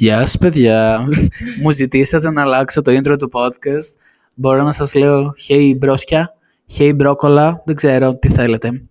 [0.00, 1.08] Γεια σας παιδιά.
[1.62, 4.00] Μου ζητήσατε να αλλάξω το intro του podcast.
[4.34, 6.34] Μπορώ να σας λέω hey μπρόσκια,
[6.78, 8.82] hey μπρόκολα, δεν ξέρω τι θέλετε.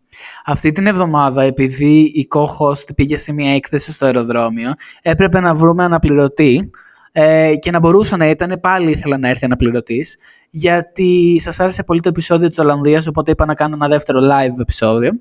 [0.46, 5.84] Αυτή την εβδομάδα, επειδή η co-host πήγε σε μια έκθεση στο αεροδρόμιο, έπρεπε να βρούμε
[5.84, 6.70] αναπληρωτή
[7.12, 10.18] ε, και να μπορούσε να ήταν, πάλι ήθελα να έρθει αναπληρωτής,
[10.50, 14.60] γιατί σας άρεσε πολύ το επεισόδιο της Ολλανδίας, οπότε είπα να κάνω ένα δεύτερο live
[14.60, 15.12] επεισόδιο.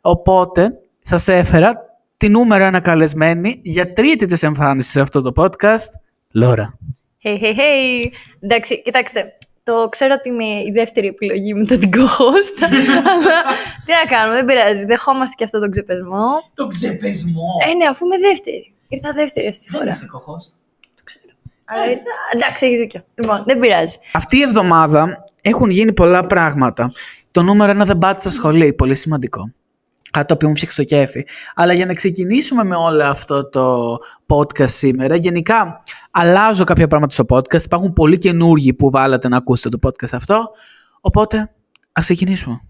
[0.00, 5.88] Οπότε, σας έφερα τη νούμερο ένα καλεσμένη για τρίτη της εμφάνισης σε αυτό το podcast,
[6.32, 6.78] Λόρα.
[7.22, 8.10] Hey, hey, hey.
[8.40, 13.42] Εντάξει, κοιτάξτε, το ξέρω ότι είμαι η δεύτερη επιλογή μετά την co-host, αλλά
[13.84, 14.84] τι να κάνουμε, δεν πειράζει.
[14.84, 16.26] Δεχόμαστε και αυτό τον ξεπεσμό.
[16.54, 17.48] Το ξεπεσμό.
[17.68, 18.72] Ε, ναι, αφού είμαι δεύτερη.
[18.88, 19.90] Ήρθα δεύτερη αυτή τη φορά.
[19.90, 20.50] είσαι co-host.
[20.96, 21.24] Το ξέρω.
[21.64, 22.02] Αλλά ήρθα...
[22.34, 23.04] Εντάξει, έχεις δίκιο.
[23.14, 23.96] Λοιπόν, δεν πειράζει.
[24.12, 26.92] Αυτή η εβδομάδα έχουν γίνει πολλά πράγματα.
[27.30, 29.52] Το νούμερο ένα δεν πάτησα σχολή, πολύ σημαντικό.
[30.14, 31.24] Κάτι το οποίο μου φτιάξει το κέφι.
[31.54, 33.96] Αλλά για να ξεκινήσουμε με όλο αυτό το
[34.26, 37.62] podcast σήμερα, γενικά αλλάζω κάποια πράγματα στο podcast.
[37.62, 40.50] Υπάρχουν πολλοί καινούργοι που βάλατε να ακούσετε το podcast αυτό.
[41.00, 41.50] Οπότε,
[41.92, 42.60] ας ξεκινήσουμε.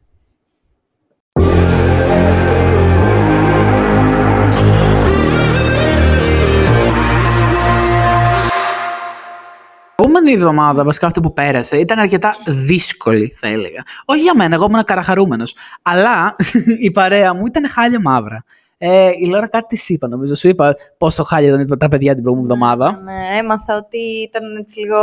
[10.04, 13.82] Η επόμενη εβδομάδα, βασικά αυτή που πέρασε, ήταν αρκετά δύσκολη, θα έλεγα.
[14.04, 15.56] Όχι για μένα, εγώ ήμουν καραχαρούμενος.
[15.82, 16.36] Αλλά
[16.86, 18.44] η παρέα μου ήταν χάλια μαύρα.
[18.78, 20.34] Ε, η Λόρα κάτι της είπα, νομίζω.
[20.34, 22.98] Σου είπα πόσο χάλια ήταν τα παιδιά την προηγούμενη εβδομάδα.
[23.02, 25.00] Ναι, έμαθα ότι ήταν έτσι λίγο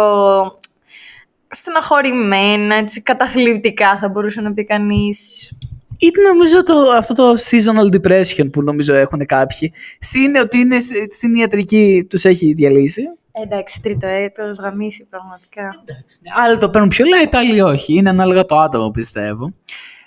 [1.48, 5.52] στεναχωρημένα, έτσι καταθλιπτικά θα μπορούσε να πει κανείς.
[5.98, 9.74] Ήταν νομίζω το, αυτό το seasonal depression που νομίζω έχουν κάποιοι.
[10.00, 13.02] Συν ότι είναι σ- στην ιατρική τους έχει διαλύσει.
[13.32, 15.84] Ε, εντάξει, τρίτο έτος, γαμίσει πραγματικά.
[15.86, 16.44] Εντάξει, ναι.
[16.44, 17.94] Άλλοι το παίρνουν πιο light, άλλοι όχι.
[17.94, 19.54] Είναι ανάλογα το άτομο, πιστεύω.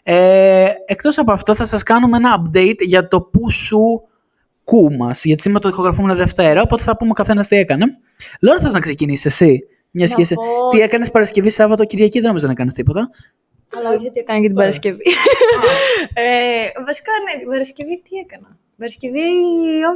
[0.03, 4.03] Ε, εκτός από αυτό, θα σας κάνουμε ένα update για το που σου
[4.65, 5.25] κούμας.
[5.25, 7.85] Γιατί σήμερα το ηχογραφούμε Δευτέρα, οπότε θα πούμε ο καθένας τι έκανε.
[8.41, 10.35] Λόρα, θες να ξεκινήσεις εσύ; Μια Να σχέση.
[10.35, 13.11] πω- Τι έκανες Παρασκευή, Σάββατο, Κυριακή, δεν νομίζω να κάνεις τίποτα.
[13.77, 15.03] Αλλά όχι ότι έκανα και την Παρασκευή.
[16.15, 18.49] ε, βασικά, ναι, την Παρασκευή τι έκανα.
[18.49, 19.21] Την Παρασκευή,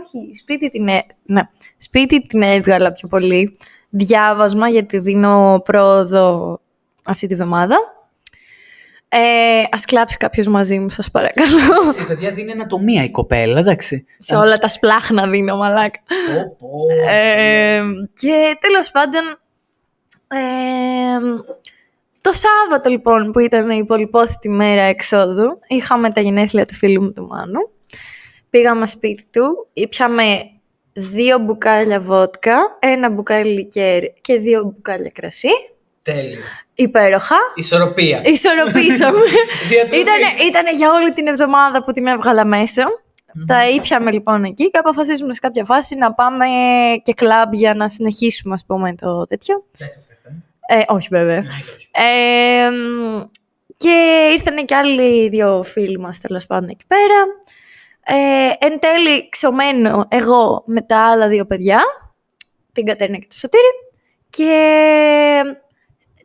[0.03, 1.01] όχι, σπίτι την, έ...
[1.25, 1.41] ναι,
[1.89, 3.57] σπίτι την έβγαλα πιο πολύ.
[3.89, 6.61] Διάβασμα, γιατί δίνω πρόοδο
[7.05, 7.77] αυτή τη βδομάδα.
[9.09, 11.59] Ε, ας κλάψει κάποιος μαζί μου, σας παρακαλώ.
[12.01, 14.07] Η παιδιά δίνει ανατομία η κοπέλα, εντάξει.
[14.19, 15.99] Σε όλα τα σπλάχνα δίνω, μαλάκα.
[16.09, 17.11] Πω, πω.
[17.11, 17.81] Ε,
[18.13, 19.23] και τέλος πάντων,
[20.29, 21.43] ε,
[22.21, 27.13] το Σάββατο λοιπόν που ήταν η πολυπόθητη μέρα εξόδου, είχαμε τα γενέθλια του φίλου μου
[27.13, 27.71] του Μάνου.
[28.51, 30.23] Πήγαμε σπίτι του, πιάμε
[30.99, 35.49] δύο μπουκάλια βότκα, ένα μπουκάλι λικέρ και δύο μπουκάλια κρασί.
[36.03, 36.39] Τέλειο.
[36.75, 37.37] Υπέροχα.
[37.55, 38.21] Ισορροπία.
[38.25, 39.19] Ισορροπήσαμε.
[39.71, 40.01] Διατροφή.
[40.01, 42.85] ήτανε, ήτανε για όλη την εβδομάδα που την έβγαλα μέσα.
[43.47, 46.47] Τα ήπιαμε λοιπόν εκεί και αποφασίσουμε σε κάποια φάση να πάμε
[47.03, 49.65] και κλαμπ για να συνεχίσουμε ας πούμε το τέτοιο.
[50.69, 51.45] Ε, όχι βέβαια.
[51.91, 53.25] Ε, μ,
[53.77, 57.25] και ήρθαν και άλλοι δύο φίλοι μας τέλος πάντων εκεί πέρα.
[58.11, 61.81] Ε, εν τέλει ξωμένο εγώ με τα άλλα δύο παιδιά,
[62.73, 63.73] την Κατέρινα και το Σωτήρη.
[64.31, 64.45] Και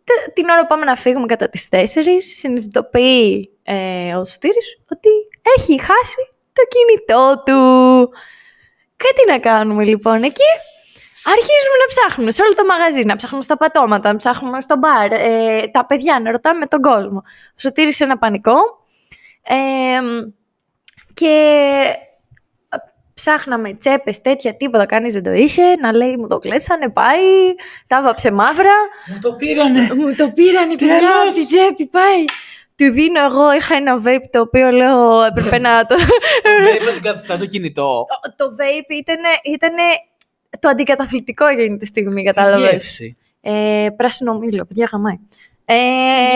[0.04, 1.78] τε- την ώρα που πάμε να φύγουμε κατά τις 4,
[2.36, 5.10] συνειδητοποιεί ε, ο Σωτήρης ότι
[5.58, 8.10] έχει χάσει το κινητό του.
[8.96, 10.52] Και τι να κάνουμε λοιπόν εκεί.
[11.26, 15.12] Αρχίζουμε να ψάχνουμε σε όλο το μαγαζί, να ψάχνουμε στα πατώματα, να ψάχνουμε στο μπαρ,
[15.12, 17.22] ε, τα παιδιά, να ρωτάμε τον κόσμο.
[17.26, 18.56] Ο Σωτήρης σε ένα πανικό.
[19.44, 19.56] Ε,
[21.14, 21.36] και
[23.14, 25.76] ψάχναμε τσέπες, τέτοια, τίποτα, κανείς δεν το είχε.
[25.76, 27.20] Να λέει, μου το κλέψανε, πάει,
[27.88, 28.74] τα βάψε μαύρα.
[29.08, 29.82] Μου το πήρανε.
[29.96, 31.14] Μου το πήραν οι παιδιά Τέλος.
[31.26, 32.26] από την τσέπη, πάει.
[32.76, 35.96] Του δίνω εγώ, είχα ένα vape το οποίο λέω έπρεπε να το...
[36.74, 38.06] Βέβαια την καθιστά το κινητό.
[38.36, 39.20] το vape ήταν,
[39.54, 39.84] ήτανε
[40.60, 42.72] το αντικαταθλιπτικό εκείνη τη στιγμή, κατάλαβες.
[42.72, 43.18] Γεύση.
[43.42, 45.20] Ε, πράσινο μήλο, παιδιά χαμάει.
[45.66, 45.76] Ε,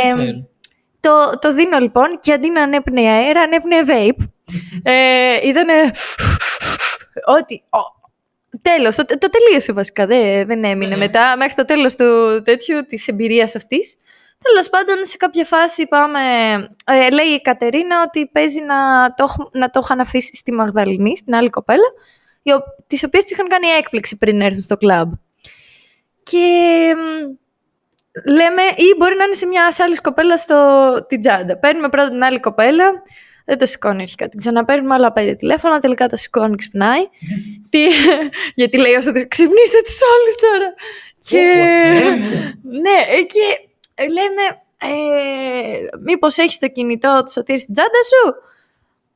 [0.09, 0.47] Ενδιαφέρον.
[0.99, 4.25] το, το δίνω λοιπόν και αντί να ανέπνεε αέρα, ανέπνεε vape.
[4.83, 5.73] Ε, ήτανε...
[7.25, 7.63] Ότι...
[7.69, 7.95] ο-
[8.61, 10.97] Τέλος, το, το τελείωσε βασικά, δεν, δεν έμεινε Ναι.
[10.97, 13.97] μετά, μέχρι το τέλος του τέτοιου, της εμπειρίας αυτής.
[14.43, 16.19] Τέλος πάντων, σε κάποια φάση πάμε...
[16.85, 18.75] Ε, λέει η Κατερίνα ότι παίζει να
[19.13, 21.85] το, έχ- να το είχαν αφήσει στη Μαγδαληνή, στην άλλη κοπέλα,
[22.41, 25.11] οι ο- τις οποίες της είχαν κάνει έκπληξη πριν έρθουν στο κλαμπ.
[26.23, 26.47] Και
[26.95, 27.35] μ,
[28.31, 30.57] λέμε, ή μπορεί να είναι σε μια άλλη κοπέλα στο
[31.07, 31.57] την τσάντα.
[31.57, 32.91] Παίρνουμε πρώτα την άλλη κοπέλα,
[33.47, 34.27] δεν το σηκώνεις αρχικά.
[34.29, 37.01] Την ξαναπαίρνουμε άλλα πέντε τηλέφωνα, τελικά το σηκώνει, ξυπνάει.
[37.71, 37.79] Τι,
[38.53, 40.73] γιατί λέει όσο ξυπνήστε τους όλους τώρα.
[41.19, 42.29] Και, Θεέ μου.
[42.81, 43.45] ναι, ε, και
[43.95, 44.43] ε, λέμε,
[44.77, 48.35] ε, μήπως έχεις το κινητό του Σωτήρης στην τσάντα σου;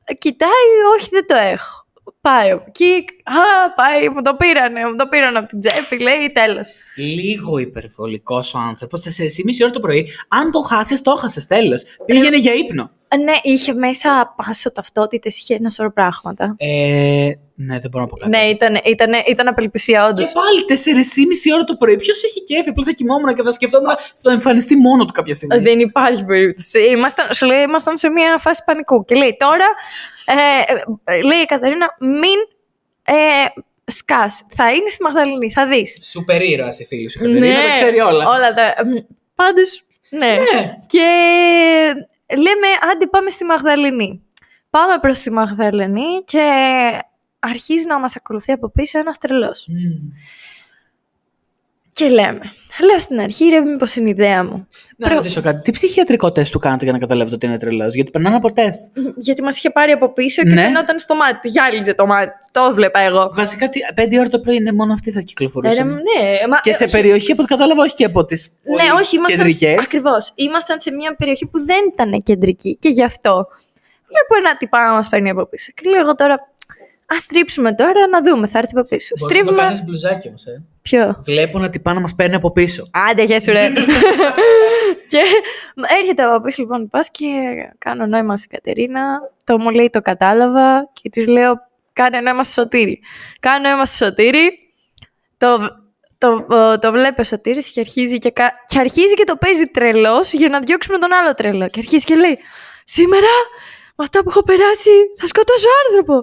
[0.04, 1.80] Ε, Κοιτάει, όχι δεν το έχω.
[2.20, 3.04] Πάει από εκεί.
[3.24, 6.72] Α, πάει, μου το πήρανε, μου το πήραν από την τσέπη, λέει, τέλος.
[6.96, 9.00] Λίγο υπερβολικός ο άνθρωπος.
[9.00, 10.08] 4,5 ώρα το πρωί.
[10.28, 11.46] Αν το χάσεις, το χάσες.
[11.46, 11.82] Τέλος.
[12.06, 12.90] Πήγαινε για ύπνο.
[13.12, 16.54] Ε, Ναι, είχε μέσα πάσο ταυτότητες, είχε ένα σωρό πράγματα.
[16.58, 18.30] Ε, ναι, δεν μπορώ να πω κάτι.
[18.30, 20.26] Ναι, ήταν, ήταν, ήταν απελπισία, όντως.
[20.26, 20.64] Και πάλι
[21.48, 21.96] 4,5 ώρα το πρωί.
[21.96, 22.68] Ποιος έχει κέφι.
[22.68, 25.58] Απλά θα κοιμόμουν και θα σκεφτόμουν θα εμφανιστεί μόνο του κάποια στιγμή.
[25.58, 26.80] Δεν υπάρχει περίπτωση.
[26.80, 29.04] Ήμασταν, σου λέει, ήμασταν σε μια φάση πανικού.
[29.04, 29.66] Και λέει τώρα,
[30.24, 30.72] ε,
[31.04, 32.38] ε, λέει η Καταρίνα, μην
[33.04, 33.14] ε,
[33.84, 34.46] σκάς.
[34.48, 35.98] Θα είναι στη Μαγδαληνή, θα δεις.
[36.10, 37.18] Σούπερ ήρωας η φίλη σου.
[37.18, 38.28] Κατερίνα, τα ξέρει όλα.
[38.28, 38.74] Όλα τα.
[39.34, 40.26] Πάντως, ναι.
[40.28, 40.78] Ναι.
[40.86, 41.06] Και
[42.36, 44.22] λέμε, άντε πάμε στη Μαγδαληνή.
[44.70, 46.40] Πάμε προς τη Μαγδαληνή και
[47.38, 49.66] αρχίζει να μας ακολουθεί από πίσω ένας τρελός.
[49.68, 50.10] Μμμ.
[51.94, 52.40] Και λέμε,
[52.88, 54.66] λέω στην αρχή, ρε, μήπως είναι ιδέα μου.
[54.96, 55.60] Να Προ- ρωτήσω κάτι.
[55.62, 58.80] Τι ψυχιατρικό τεστ του κάνετε για να καταλάβετε ότι είναι τρελός; Γιατί περνάνε από τεστ.
[59.16, 60.62] Γιατί μας είχε πάρει από πίσω και Ναι.
[60.62, 61.48] φαινόταν στο μάτι του.
[61.48, 62.48] Γυάλιζε το μάτι του.
[62.52, 63.30] Το βλέπα εγώ.
[63.34, 65.86] Βασικά, τι- πέντε ώρα το πρωί είναι μόνο αυτή θα Ε, ρε, κυκλοφορούσαν.
[65.88, 69.16] ναι, μα, Και σε όχι, περιοχή, από ό,τι κατάλαβα, όχι και από τις Ναι, όχι,
[69.16, 69.38] ήμασταν.
[69.38, 69.84] κεντρικές.
[69.84, 70.32] Ακριβώς.
[70.34, 73.46] Ήμασταν σε μια περιοχή που δεν ήταν κεντρική και γι' αυτό.
[74.06, 75.72] Βλέπω ένα τυπά να μας παίρνει από πίσω.
[75.74, 76.51] Και λέω εγώ τώρα,
[77.16, 79.16] ας στρίψουμε τώρα να δούμε, θα έρθει από πίσω.
[79.16, 79.82] Στρίβουμε.
[79.84, 80.62] μπλουζάκι όμως, ε.
[80.82, 82.88] Ποιο; Βλέπω να τυπά να μας παίρνει από πίσω.
[83.10, 83.68] Άντε, γεια σου, ρε.
[85.10, 85.20] και
[86.00, 87.26] έρχεται από πίσω λοιπόν πας και
[87.78, 89.18] κάνω νόημα στην Κατερίνα.
[89.44, 91.54] Το μου λέει το κατάλαβα και της λέω
[91.92, 93.00] κάνε νόημα στο σωτήρι.
[93.40, 94.58] Κάνω νόημα στο σωτήρι.
[95.36, 95.58] Το,
[96.18, 99.66] το, το, το βλέπει ο Σωτήρης και αρχίζει και, κα- και αρχίζει και το παίζει
[99.66, 101.68] τρελός για να διώξουμε τον άλλο τρελό.
[101.68, 102.38] Και αρχίζει και λέει
[102.84, 103.26] σήμερα
[103.96, 106.14] με αυτά που έχω περάσει θα σκοτώσω άνθρωπο.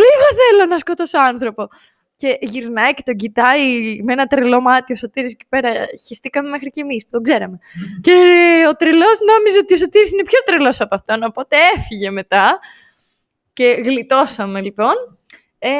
[0.00, 1.68] Λίγο θέλω να σκοτώσω άνθρωπο.
[2.16, 3.62] Και γυρνάει και τον κοιτάει
[4.02, 5.70] με ένα τρελό μάτι ο Σωτήρης εκεί πέρα.
[6.06, 7.58] Χεστήκαμε μέχρι και εμείς που τον ξέραμε.
[8.02, 8.12] και
[8.70, 12.58] ο τρελός νόμιζε ότι ο Σωτήρης είναι πιο τρελός από αυτόν, οπότε έφυγε μετά.
[13.52, 14.94] Και γλιτώσαμε λοιπόν.
[15.58, 15.70] Ε,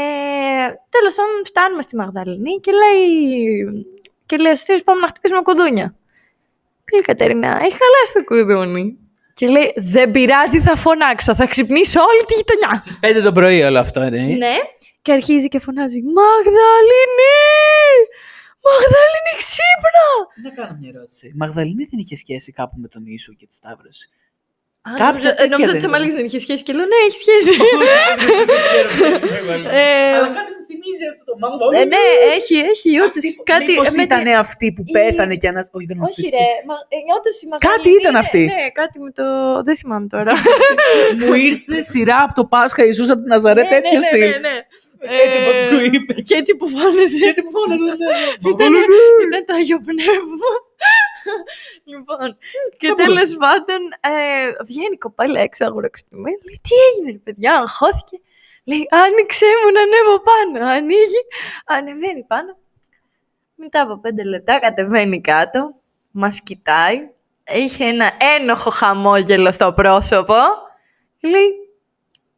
[0.88, 3.86] τέλος πάντων φτάνουμε στη Μαγδαληνή και λέει,
[4.26, 5.94] και λέει ο Σωτήρης πάμε να χτυπήσουμε κουδούνια.
[6.84, 9.01] Και λέει η Κατερίνα, έχει χαλάσει το κουδούνι.
[9.34, 12.82] Και λέει, δεν πειράζει, θα φωνάξω, θα ξυπνήσω όλη τη γειτονιά.
[12.84, 14.20] Στις 5 το πρωί όλο αυτό, ναι.
[14.20, 14.54] Ναι.
[15.02, 17.48] Και αρχίζει και φωνάζει Μαγδαληνή!
[18.66, 20.08] Μαγδαληνή ξύπνα!
[20.42, 21.26] Να κάνω μια ερώτηση.
[21.26, 24.08] Η Μαγδαληνή δεν είχε σχέση κάπου με τον Ιησού και τη Σταύρωση;
[24.82, 25.90] Α, Κάποια νόμιζα- τέτοια Νόμιζα δεν ότι θα ήταν.
[25.90, 27.52] μάλιστα δεν είχε σχέση και λέω ναι, έχει σχέση.
[29.70, 31.84] Ε, Αλλά κάτι μου θυμίζει αυτό το ε, Μαγδαληνή.
[31.94, 32.04] ναι,
[32.38, 33.64] έχει, έχει όντως Αυτή που- κάτι.
[33.72, 35.66] μήπως με τη- ήταν αυτή που η- πέθανε και ανασ...
[35.76, 36.36] Όχι, δεν Όχι αναστήθηκε.
[36.42, 38.42] ρε, μα, ε, όντως η Μαγδαληνή Κάτι ήταν είναι- αυτή.
[38.54, 39.24] Ναι, κάτι με το...
[39.66, 40.32] Δεν θυμάμαι τώρα.
[41.20, 44.30] Μου ήρθε σειρά από το Πάσχα Ιησούς από την Ναζαρέ, Ναι, τέτοιο ναι, στυλ.
[44.34, 44.56] ναι, ναι.
[45.24, 46.12] Έτσι όπως Ε, του είπε.
[46.28, 47.18] Και έτσι που φώναζε.
[47.30, 48.18] Έτσι που φώναζε, ναι, ναι.
[48.52, 49.02] Ήταν, Μαγδαληνή.
[49.28, 50.48] ήταν το Άγιο Πνεύμα.
[51.92, 52.26] λοιπόν,
[52.80, 53.80] και Θα τέλος πάντων
[54.12, 54.14] ε,
[54.68, 56.36] βγαίνει η κοπέλα έξω αγουροξυπημένη.
[56.46, 58.16] Λέει, τι έγινε ρε παιδιά, αγχώθηκε.
[58.64, 60.72] Λέει, άνοιξε μου να ανέβω πάνω.
[60.72, 61.22] Ανοίγει,
[61.64, 62.56] ανεβαίνει πάνω.
[63.54, 65.74] Μετά από πέντε λεπτά κατεβαίνει κάτω,
[66.10, 67.08] μας κοιτάει.
[67.54, 70.34] Είχε ένα ένοχο χαμόγελο στο πρόσωπο.
[71.20, 71.50] Λέει,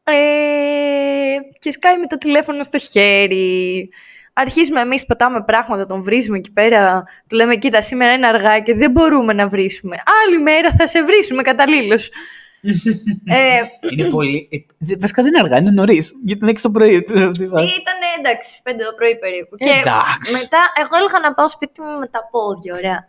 [0.04, 3.88] ε, και σκάει με το τηλέφωνο στο χέρι.
[4.32, 7.02] Αρχίζουμε εμείς, πατάμε πράγματα, τον βρίζουμε εκεί πέρα.
[7.28, 9.96] Του λέμε, κοίτα, σήμερα είναι αργά και δεν μπορούμε να βρίσουμε.
[10.24, 12.10] Άλλη μέρα θα σε βρίσουμε καταλήλως.
[13.26, 14.49] Ε, Είναι πολύ.
[14.52, 16.12] ε, δε- Βασικά δεν είναι αργά, είναι νωρίς.
[16.25, 17.02] Γιατί είναι 6 το πρωί.
[17.02, 17.75] τι- τι φάση.
[17.81, 19.56] Ήταν εντάξει, πέντε το πρωί περίπου.
[19.56, 20.32] Και Εντάξει.
[20.32, 23.06] μετά εγώ έλεγα να πάω σπίτι μου με τα πόδια, ωραία.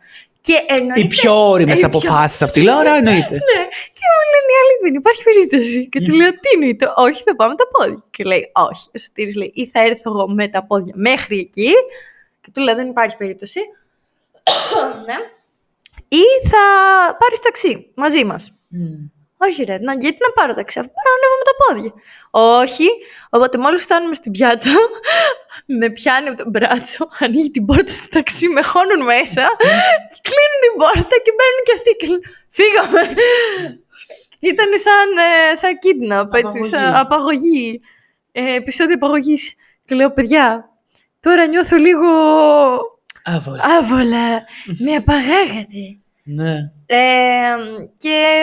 [0.47, 1.01] Και εννοείται...
[1.01, 3.35] Οι πιο όρημε οι πιο- αποφάσει από τη Λάρα εννοείται.
[3.49, 3.61] Ναι,
[3.97, 5.89] και μου λένε οι άλλοι δεν υπάρχει περίπτωση.
[5.89, 8.03] Και του λέω τι εννοείται, όχι θα πάω με τα πόδια.
[8.11, 8.89] Και λέει όχι.
[8.95, 11.71] Ο Σωτήρης λέει ή θα έρθω εγώ με τα πόδια μέχρι εκεί.
[12.41, 13.59] Και του λέω δεν υπάρχει περίπτωση.
[15.07, 15.15] ναι.
[16.07, 16.63] Ή θα
[17.19, 18.51] πάρεις ταξί μαζί μας.
[19.37, 21.93] Όχι ρε, να, γιατί να πάρω ταξί, αφού πάρω να ανέβω με τα πόδια.
[22.61, 22.87] Όχι,
[23.29, 24.69] οπότε μόλις φτάνουμε στην πιάτσα,
[25.79, 29.43] με πιάνει από το μπράτσο, ανοίγει την πόρτα στο ταξί, με χώνουν μέσα
[30.11, 32.25] και κλείνουν την πόρτα και μπαίνουν και αυτοί και λένε,
[32.57, 33.01] φύγαμε.
[34.39, 36.67] Ήταν σαν, ε, σαν kidnap, έτσι, Απαγωγή.
[36.69, 37.81] σαν απαγωγή.
[38.31, 39.53] Ε, επεισόδιο απαγωγής.
[39.85, 40.69] Και λέω, παιδιά,
[41.19, 42.07] τώρα νιώθω λίγο
[43.23, 43.63] Άβολα.
[43.77, 44.43] άβολα,
[44.85, 45.99] με απαγάγατε.
[46.23, 46.53] Ναι.
[46.85, 47.55] Ε,
[47.97, 48.37] και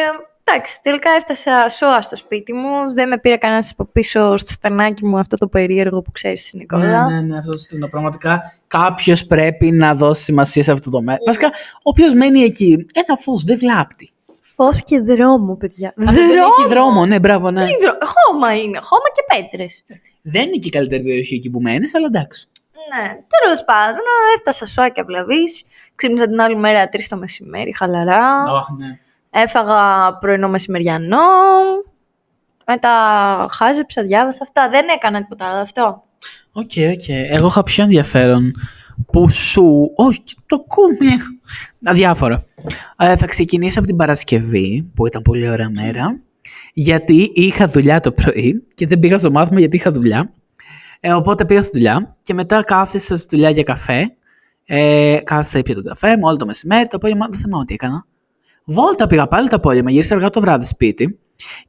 [0.45, 2.95] εντάξει, τελικά έφτασα σώα στο σπίτι μου.
[2.95, 7.07] Δεν με πήρε κανένας από πίσω στο στενάκι μου αυτό το περίεργο που ξέρεις, Νικόλα.
[7.09, 8.57] Ναι, ναι, ναι, αυτό είναι πραγματικά.
[8.67, 11.19] Κάποιος πρέπει να δώσει σημασία σε αυτό το μέρο.
[11.27, 11.51] Βασικά,
[11.83, 14.11] όποιος μένει εκεί, ένα φως δεν βλάπτει.
[14.41, 15.95] Φως και δρόμο, παιδιά.
[16.07, 17.65] Αν δεν έχει δρόμο, ναι, μπράβο, ναι.
[17.65, 19.85] Τι δρό- Χώμα είναι, χώμα και πέτρες.
[20.23, 22.47] Δεν είναι και η καλύτερη περιοχή εκεί που μένεις, αλλά εντάξει.
[22.95, 24.01] Ναι, τέλος πάντων,
[24.35, 25.43] έφτασα σώα και αυλαβή.
[25.95, 28.27] Ξύπνησα την άλλη μέρα 3 το μεσημέρι, χαλαρά.
[28.43, 28.99] Αχ, ναι.
[29.35, 31.19] Έφαγα πρωινό μεσημεριανό.
[32.67, 32.91] Μετά
[33.51, 34.69] χάζεψα, διάβασα αυτά.
[34.69, 36.03] Δεν έκανα τίποτα άλλο αυτό.
[36.53, 37.09] OK, OK.
[37.09, 38.53] Εγώ είχα πιο ενδιαφέρον
[39.12, 39.93] που σου...
[39.95, 41.12] Όχι, το κούμι.
[41.85, 42.45] Αδιάφορα.
[42.97, 46.21] Ε, θα ξεκινήσω από την Παρασκευή, που ήταν πολύ ωραία μέρα.
[46.73, 50.33] Γιατί είχα δουλειά το πρωί και δεν πήγα στο μάθημα γιατί είχα δουλειά.
[51.01, 54.17] Ε, οπότε πήγα στη δουλειά και μετά κάθισα στη δουλειά για καφέ.
[54.65, 56.89] Ε, κάθισα, ήπια τον καφέ μου όλο το μεσημέρι.
[56.89, 58.07] Το απόγευμα δεν θυμάμαι τι έκανα.
[58.64, 61.19] Βόλτα πήγα πάλι το απόγευμα, γύρισα αργά το βράδυ σπίτι.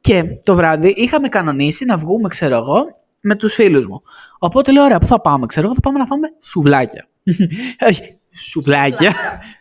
[0.00, 2.84] Και το βράδυ είχαμε κανονίσει να βγούμε, ξέρω εγώ,
[3.20, 4.02] με τους φίλους μου.
[4.38, 7.08] Οπότε λέω: Ωραία, πού θα πάμε, ξέρω εγώ, θα πάμε να φάμε σουβλάκια.
[7.88, 9.14] Όχι, σουβλάκια.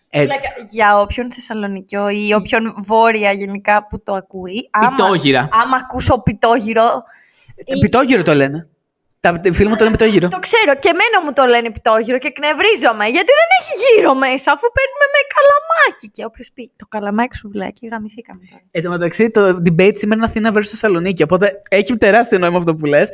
[0.09, 0.37] Έτσι.
[0.71, 4.69] Για όποιον Θεσσαλονικιό ή όποιον βόρεια γενικά που το ακούει.
[4.71, 5.39] άμα- Πιτόγυρα.
[5.63, 6.83] Άμα ακούσω πιτόγυρο.
[7.55, 8.67] Ε, Πιτόγυρο το λένε.
[9.23, 10.27] Τα οι φίλοι μου το λένε πιτόγυρο.
[10.29, 13.05] Το ξέρω και εμένα μου το λένε πιτόγυρο και εκνευρίζομαι.
[13.15, 16.07] Γιατί δεν έχει γύρω μέσα, αφού παίρνουμε με καλαμάκι.
[16.15, 18.63] Και όποιος πει το καλαμάκι σουβλάκι, γαμηθήκαμε τώρα.
[18.71, 21.23] Εν τω μεταξύ, το debate σήμερα είναι Αθήνα versus Θεσσαλονίκη.
[21.23, 23.09] Οπότε έχει τεράστιο νόημα αυτό που λες.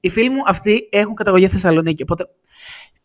[0.00, 2.02] Οι φίλοι μου αυτοί έχουν καταγωγή από Θεσσαλονίκη.
[2.02, 2.24] Οπότε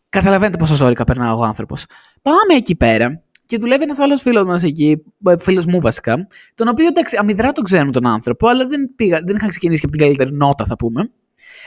[0.08, 1.84] καταλαβαίνετε πόσο ζώρικα περνάω εγώ άνθρωπος.
[2.22, 5.02] Πάμε εκεί πέρα και δουλεύει ένας άλλος φίλος μας εκεί,
[5.38, 9.36] φίλος μου βασικά, τον οποίο εντάξει, αμυδρά τον ξέρουμε τον άνθρωπο, αλλά δεν, πήγα, δεν
[9.36, 11.10] είχαν ξεκινήσει και από την καλύτερη νότα, θα πούμε.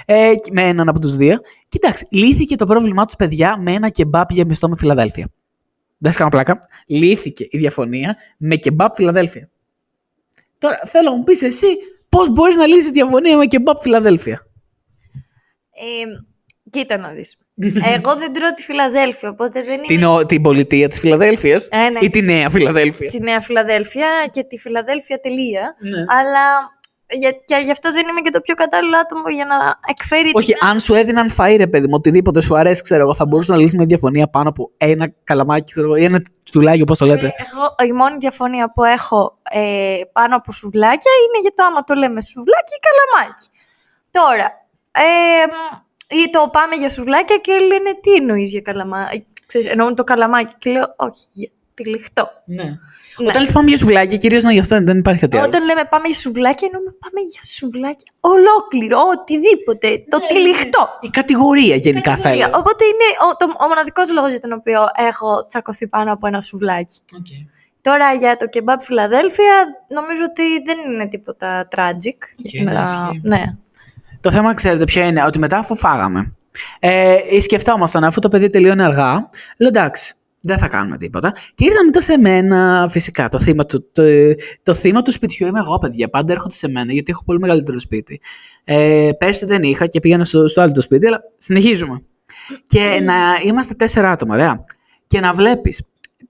[0.05, 1.37] Ε, με έναν από τους δύο.
[1.67, 5.27] Και εντάξει, λύθηκε το πρόβλημά τους, παιδιά, με ένα κεμπάπ για μισθό με Φιλαδέλφια.
[5.97, 6.59] Δεν σα κάνω πλάκα.
[6.85, 9.49] Λύθηκε η διαφωνία με κεμπάπ Φιλαδέλφια.
[10.57, 11.67] Τώρα θέλω να μου πεις εσύ
[12.09, 14.45] πώς μπορείς να λύσεις διαφωνία με κεμπάπ Φιλαδέλφια;
[15.71, 16.03] Ε,
[16.69, 17.37] κοίτα να δεις.
[17.95, 19.85] Εγώ δεν τρώω τη Φιλαδέλφια, οπότε δεν είναι.
[19.87, 21.99] Την, ο- την πολιτεία της Φιλαδέλφιας Ε, ναι.
[22.01, 25.75] ή τη νέα Φιλαδέλφια; Τη Νέα Φιλαδέλφια και τη Φιλαδέλφια τελεία.
[25.79, 25.97] Ναι.
[25.99, 26.45] Αλλά
[27.19, 29.55] για, και γι' αυτό δεν είμαι και το πιο κατάλληλο άτομο για να
[29.87, 30.29] εκφέρει.
[30.33, 33.49] Όχι, αν σου έδιναν φαΐ, ρε παιδί μου, οτιδήποτε σου αρέσει, ξέρω εγώ, θα μπορούσες
[33.49, 37.05] να λύσεις μια διαφωνία πάνω από ένα καλαμάκι, ξέρω εγώ, ή ένα τσουλάκι, όπως το
[37.05, 37.25] λέτε.
[37.25, 41.83] Ε, Εγώ, η μόνη διαφωνία που έχω ε, πάνω από σουβλάκια είναι για το άμα
[41.83, 43.47] το λέμε σουβλάκι ή καλαμάκι.
[44.11, 44.47] Τώρα,
[44.91, 49.25] ε, μ, ή το πάμε για σουβλάκια και λένε τι εννοείς για καλαμάκι.
[49.45, 52.29] Ξέρεις, εννοούν το καλαμάκι και λέω όχι, για τυλιχτό.
[52.45, 52.63] Ναι.
[53.17, 53.27] Ναι.
[53.29, 55.47] Όταν λες πάμε για σουβλάκια, κυρίως να γι' αυτό δεν υπάρχει κάτι άλλο.
[55.47, 59.87] Όταν λέμε πάμε για σουβλάκια, εννοούμε πάμε για σουβλάκια ολόκληρο, οτιδήποτε.
[60.09, 60.83] Το τυλιχτό.
[61.01, 62.49] Η κατηγορία γενικά θα έλεγα.
[62.61, 66.41] Οπότε είναι ο, το, ο μοναδικός λόγος για τον οποίο έχω τσακωθεί πάνω από ένα
[66.41, 66.99] σουβλάκι.
[67.11, 67.45] Okay.
[67.81, 69.53] Τώρα για το κεμπάπ Φιλαδέλφια,
[69.87, 72.19] νομίζω ότι δεν είναι τίποτα tragic.
[72.45, 73.21] OK, ναι, ισχύει.
[73.23, 73.43] ναι.
[74.21, 76.35] Το θέμα, ξέρετε, ποιο είναι, ότι μετά αφού φάγαμε,
[76.79, 81.31] ε, σκεφτόμασταν αφού το παιδί τελείωνε αργά, λέω εντάξει, δεν θα κάνουμε τίποτα.
[81.53, 84.03] Και ήρθαν μετά σε μένα, φυσικά, το θύμα του, το,
[84.63, 86.09] το θύμα του σπιτιού είμαι εγώ, παιδιά.
[86.09, 88.21] Πάντα έρχονται σε μένα, γιατί έχω πολύ μεγαλύτερο σπίτι.
[88.63, 92.01] Ε, πέρσι δεν είχα και πήγαινα στο, στο άλλο το σπίτι, αλλά συνεχίζουμε.
[92.65, 93.13] Και να
[93.45, 94.61] είμαστε τέσσερα άτομα, ωραία.
[95.07, 95.85] Και να βλέπεις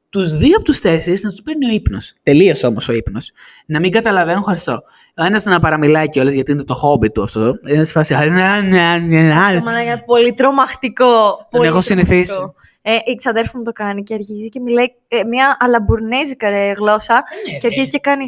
[0.10, 2.14] τους δύο από τους τέσσερις να τους παίρνει ο ύπνος.
[2.24, 3.32] Τελείωσε όμως ο ύπνος.
[3.66, 4.84] Να μην καταλαβαίνουν χωριστό.
[5.16, 7.54] Ο ένας να παραμιλάει κιόλας γιατί είναι το χόμπι του αυτό.
[7.68, 8.14] Είναι σε φάση.
[8.14, 9.60] «Α, ναι, ναι, ναι, ναι».
[9.60, 11.48] Το μαλάκα πολύ τρομακτικό.
[11.50, 12.34] Πολύ έχω συνηθίσει.
[12.84, 13.08] Τρομακτικό.
[13.08, 17.24] Ε, η ξαδέρφη μου το κάνει και αρχίζει και μιλάει ε, μια αλαμπουρνέζικα ρε, γλώσσα
[17.60, 18.28] και αρχίζει και κάνει.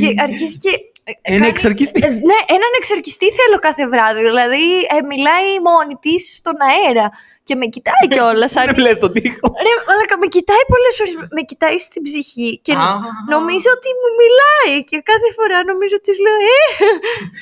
[0.00, 0.70] και αρχίζει και.
[1.04, 2.00] Ε, Ένα κάνει- εξορκιστή.
[2.06, 4.20] Ε, ναι, έναν εξορκιστή θέλω κάθε βράδυ.
[4.30, 7.06] Δηλαδή ε, μιλάει μόνη της στον αέρα
[7.46, 8.50] και με κοιτάει κιόλας.
[8.54, 8.64] σαν...
[8.66, 9.46] Δεν λες τον τοίχο.
[9.66, 11.14] Ρε, μαλάκα, με κοιτάει πολλές φορές.
[11.36, 12.86] Με κοιτάει στην ψυχή και Α.
[13.34, 14.74] νομίζω ότι μου μιλάει.
[14.90, 16.58] Και κάθε φορά νομίζω ότι λέω Ε,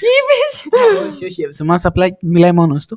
[0.01, 0.51] τι είπες;
[1.09, 1.41] όχι, όχι.
[1.57, 2.97] Σε εμάς απλά μιλάει μόνος του.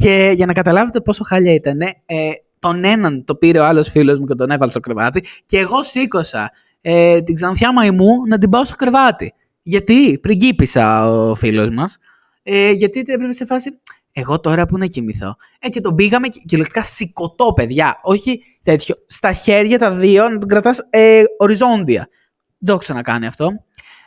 [0.00, 4.18] Και για να καταλάβετε πόσο χάλια ήταν, ε, τον έναν το πήρε ο άλλος φίλος
[4.18, 8.50] μου και τον έβαλε στο κρεβάτι και εγώ σήκωσα ε, την ξανθιά μαϊμού να την
[8.50, 9.34] πάω στο κρεβάτι.
[9.68, 11.98] Γιατί πριγκίπισα ο φίλος μας.
[12.42, 13.78] Ε, γιατί έπρεπε σε φάση
[14.12, 15.36] εγώ τώρα που να κοιμηθώ.
[15.60, 18.00] Ε, και τον πήγαμε και κυριολεκτικά σηκωτό, παιδιά.
[18.02, 18.94] Όχι τέτοιο.
[19.06, 22.08] Στα χέρια τα δύο να τον κρατάς ε, οριζόντια.
[22.58, 23.50] Δεν το έχω ξανακάνει αυτό.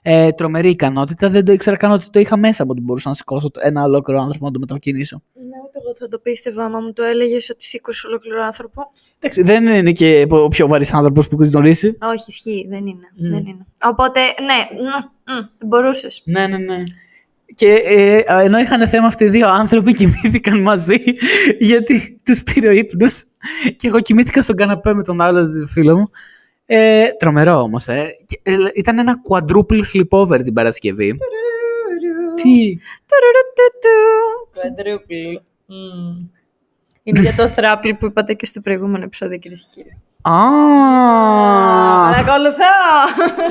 [0.02, 1.30] Ε, τρομερή ικανότητα.
[1.30, 3.84] Δεν το ήξερα καν ότι το είχα μέσα μου ότι μπορούσα να σηκώσω το- ένα
[3.84, 5.22] ολόκληρο άνθρωπο να το μετακινήσω.
[5.34, 8.82] Ναι, ούτε εγώ θα το πίστευα άμα μου το έλεγες ότι σήκωσε ολόκληρο άνθρωπο.
[9.20, 11.98] Εντάξει, δεν είναι και ο πιο βαρύς άνθρωπος που έχει γνωρίσει.
[12.02, 13.08] Όχι, ισχύει, δεν είναι.
[13.16, 13.30] Μμ.
[13.30, 13.66] Δεν είναι.
[13.84, 14.82] Οπότε, ναι,
[15.66, 16.22] μπορούσες.
[16.26, 16.84] Ναι, ναι, ναι.
[17.56, 21.02] Και ε, ενώ είχαν θέμα αυτοί οι δύο άνθρωποι, κοιμήθηκαν μαζί
[21.58, 23.24] γιατί τους πήρε ο ύπνος.
[23.76, 26.10] Και εγώ κοιμήθηκα στον καναπέ με τον άλλο φίλο μου.
[26.66, 27.88] Ε, τρομερό όμως.
[27.88, 28.16] Ε.
[28.26, 31.16] Και, ε, ήταν ένα quadruple sleepover την Παρασκευή.
[32.36, 32.78] Τι;
[34.54, 35.42] Quadruple.
[37.04, 39.98] Είναι για το θράπλι που είπατε και στο προηγούμενο επεισόδιο, κυρίε και κύριοι.
[40.22, 40.32] Α!
[42.12, 42.64] Παρακολουθώ!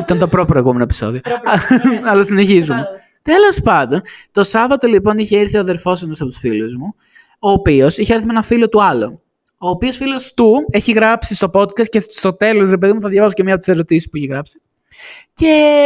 [0.01, 1.21] Ήταν το προ-προηγούμενο επεισόδιο.
[2.11, 2.87] Αλλά συνεχίζουμε.
[3.23, 6.95] Τέλος πάντων, το Σάββατο λοιπόν είχε έρθει ο αδερφός ενό από τους φίλους μου,
[7.39, 9.23] ο οποίος είχε έρθει με ένα φίλο του άλλου.
[9.59, 13.09] Ο οποίος φίλος του έχει γράψει στο podcast και στο τέλος, ρε παιδί μου, θα
[13.09, 14.61] διαβάσω και μία από τις ερωτήσεις που έχει γράψει.
[15.33, 15.83] Και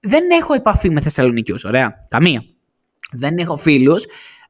[0.00, 1.98] δεν έχω επαφή με Θεσσαλονικιούς, ωραία.
[2.08, 2.44] Καμία.
[3.12, 4.04] Δεν έχω φίλους.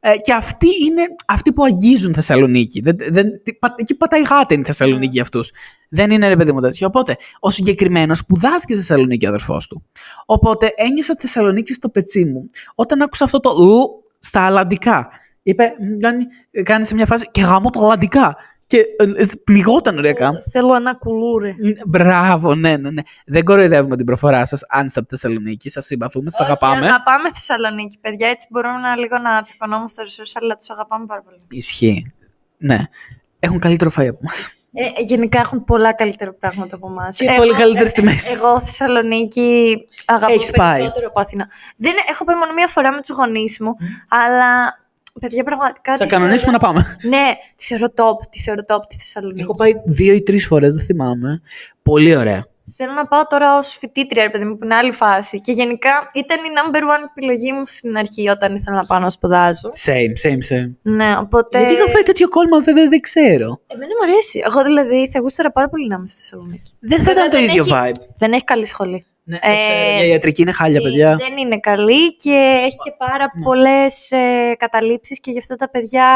[0.07, 2.81] Ε, και αυτοί είναι αυτοί που αγγίζουν Θεσσαλονίκη.
[2.81, 5.53] Δεν, δεν, τι- πα- εκεί πατάει γάτα είναι η Θεσσαλονίκη για αυτούς.
[5.89, 6.87] Δεν είναι ρε παιδί μου τέτοιο.
[6.87, 9.83] Οπότε, ο συγκεκριμένος σπουδάζει και Θεσσαλονίκη ο αδερφός του.
[10.27, 15.09] Οπότε, ένιωσα τη Θεσσαλονίκη στο πετσί μου όταν άκουσα αυτό το ου στα αλλαντικά.
[15.43, 16.25] Είπε, μ, κάνει,
[16.63, 18.37] κάνεις σε μια φάση και γαμώ τα αλλαντικά.
[18.75, 20.33] Και ε, ε, πνιγόταν ωριακά.
[20.51, 21.49] Θέλω ένα κουλούρε.
[21.49, 23.03] Μ, Μπράβο, ναι, ναι, ναι.
[23.27, 25.71] Δεν κοροϊδεύουμε την προφορά σας, αν είστε από τη Θεσσαλονίκη.
[25.71, 26.87] Σας συμπαθούμε, σας αγαπάμε.
[26.87, 28.29] Αγαπάμε Θεσσαλονίκη, παιδιά.
[28.29, 31.39] Έτσι μπορούμε να λίγο να τσακωνόμαστε στο social, αλλά τους αγαπάμε πάρα πολύ.
[31.49, 32.07] Ισχύει.
[32.57, 32.79] Ναι.
[33.39, 34.57] Έχουν καλύτερο φαΐ από εμάς.
[34.73, 37.17] Ε, γενικά έχουν πολλά καλύτερα πράγματα από εμάς.
[37.17, 38.31] Και πολύ καλύτερες τιμές.
[38.31, 40.79] Εγώ Θεσσαλονίκη αγαπώ Έχεις πάει.
[40.79, 41.51] περισσότερο από Αθήνα.
[41.77, 43.75] Δεν, έχω πάει μόνο μία φορά με τους γονείς μου,
[44.09, 44.83] αλλά
[45.21, 45.97] παιδιά πραγματικά.
[45.97, 46.97] Θα τη κανονίσουμε να θεωρώ- πάμε.
[47.17, 49.43] Ναι, τη θεωρώ top, τη θεωρώ top της Θεσσαλονίκης.
[49.43, 51.41] Έχω πάει δύο ή τρεις φορές, δεν θυμάμαι.
[51.83, 52.45] Πολύ ωραία.
[52.77, 55.41] Θέλω να πάω τώρα ως φοιτήτρια, ρε παιδί μου, που είναι άλλη φάση.
[55.41, 59.11] Και γενικά ήταν η number one επιλογή μου στην αρχή όταν ήθελα να πάω να
[59.11, 59.69] σπουδάζω.
[59.85, 60.71] Same, same, same.
[60.83, 61.59] Ναι, οπότε.
[61.59, 63.61] Γιατί είχα φάει τέτοιο κόλμα, βέβαια δεν ξέρω.
[63.67, 64.43] Εμένα μου αρέσει.
[64.51, 66.73] Εγώ δηλαδή θα γούσταρα πάρα πολύ να είμαι στη Θεσσαλονίκη.
[66.81, 68.01] Δεν θα Βέβαια, ήταν το δεν ίδιο έχει- vibe.
[68.19, 69.07] Δεν έχει καλή σχολή.
[69.27, 70.05] Ναι, Ε, το ξέρω.
[70.05, 71.09] Η ιατρική είναι χάλια, παιδιά.
[71.09, 71.17] Ναι.
[71.17, 76.07] Δεν είναι καλή και έχει και πάρα πολλές ε, καταλήψεις και γι' αυτό τα παιδιά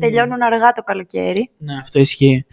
[0.00, 1.50] τελειώνουν αργά το καλοκαίρι.
[1.58, 2.46] Ναι, αυτό ισχύει.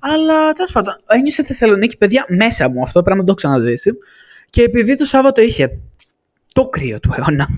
[0.00, 2.82] Αλλά τέλος πάντων, ένιωσα Θεσσαλονίκη, παιδιά, μέσα μου.
[2.82, 3.90] Αυτό πρέπει να το ξαναζήσει.
[4.50, 5.82] Και επειδή το Σάββατο είχε
[6.54, 7.48] το κρύο του αιώνα.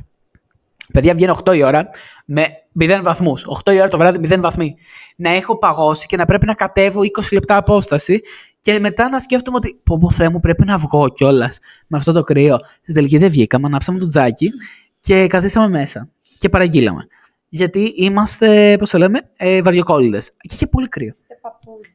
[0.92, 1.88] Παιδιά, βγαίνει 8 η ώρα
[2.24, 2.46] με
[2.80, 3.46] 0 βαθμούς.
[3.64, 4.76] 8 η ώρα το βράδυ, 0 βαθμοί.
[5.16, 8.20] Να έχω παγώσει και να πρέπει να κατέβω 20 λεπτά απόσταση
[8.60, 12.12] και μετά να σκέφτομαι ότι πω πω Θεέ μου πρέπει να βγω κιόλας με αυτό
[12.12, 12.56] το κρύο.
[12.82, 14.52] Στην τελική δεν βγήκαμε, ανάψαμε το τζάκι
[15.00, 17.06] και καθίσαμε μέσα και παραγγείλαμε.
[17.48, 20.30] Γιατί είμαστε, πώς το λέμε, ε, βαριοκόλληδες.
[20.30, 21.10] Και είχε πολύ κρύο.
[21.14, 21.93] Είστε παππούδες.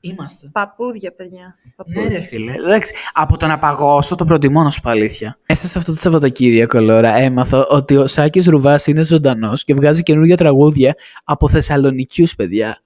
[0.00, 0.48] Είμαστε.
[0.52, 1.54] Παππούδια, παιδιά.
[1.86, 2.52] Ναι, ρε φίλε.
[2.52, 5.38] Εντάξει, από το να παγώσω το προτιμώ να σου πω αλήθεια.
[5.48, 10.02] Μέσα σε αυτό το Σαββατοκύριακο, Λόρα, έμαθα ότι ο Σάκης Ρουβάς είναι ζωντανός και βγάζει
[10.02, 12.78] καινούργια τραγούδια από Θεσσαλονικιούς, παιδιά.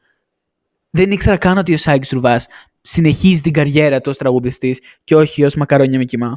[0.90, 2.46] Δεν ήξερα καν ότι ο Σάκης Ρουβάς
[2.80, 6.36] συνεχίζει την καριέρα του ως τραγουδιστής και όχι ως μακαρόνια με κοιμά.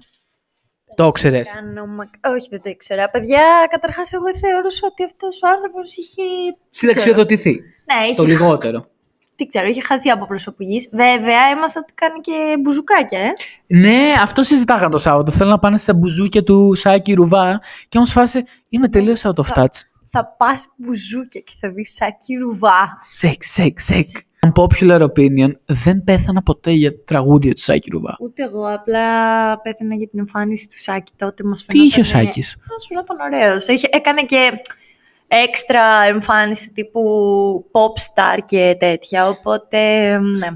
[0.96, 1.52] Το ξέρεις.
[1.54, 3.10] Κάνω μα- Όχι, δεν το ήξερα.
[3.10, 6.22] Παιδιά, καταρχάς εγώ θεωρούσα ότι αυτός ο άνθρωπος είχε...
[6.70, 7.52] Συνταξιοδοτηθεί.
[7.52, 8.16] Ναι, είχε...
[8.16, 8.90] Το λιγότερο.
[9.36, 10.90] Τι ξέρω, είχε χαθεί από προσωπικής.
[10.92, 13.34] Βέβαια, έμαθα ότι κάνει και μπουζουκάκια, ε.
[13.68, 15.32] Ναι, αυτό συζητάγαν το Σάββατο.
[15.32, 19.58] Θέλω να πάνε στα μπουζούκια του Σάκη Ρουβά και όμως φάση είμαι τελείως out of
[19.62, 19.78] touch.
[20.18, 22.98] Θα πας μπουζούκια και θα δεις σακί ρουβά.
[23.00, 24.08] Σεκ, σεκ, σεκ.
[24.48, 28.18] Unpopular opinion, δεν πέθανα ποτέ για τραγούδια του Σάκη Ρουβά.
[28.20, 29.02] Ούτε εγώ, απλά
[29.62, 31.12] πέθανα για την εμφάνιση του Σάκη.
[31.16, 33.68] Τότε μας Τι είχε ο φαινόταν- Σάκης; Μας φαινόταν ωραίος.
[33.68, 34.52] Είχε, έκανε και
[35.28, 37.02] έξτρα εμφάνιση τύπου
[37.72, 39.78] pop star και τέτοια, οπότε
[40.20, 40.48] ναι.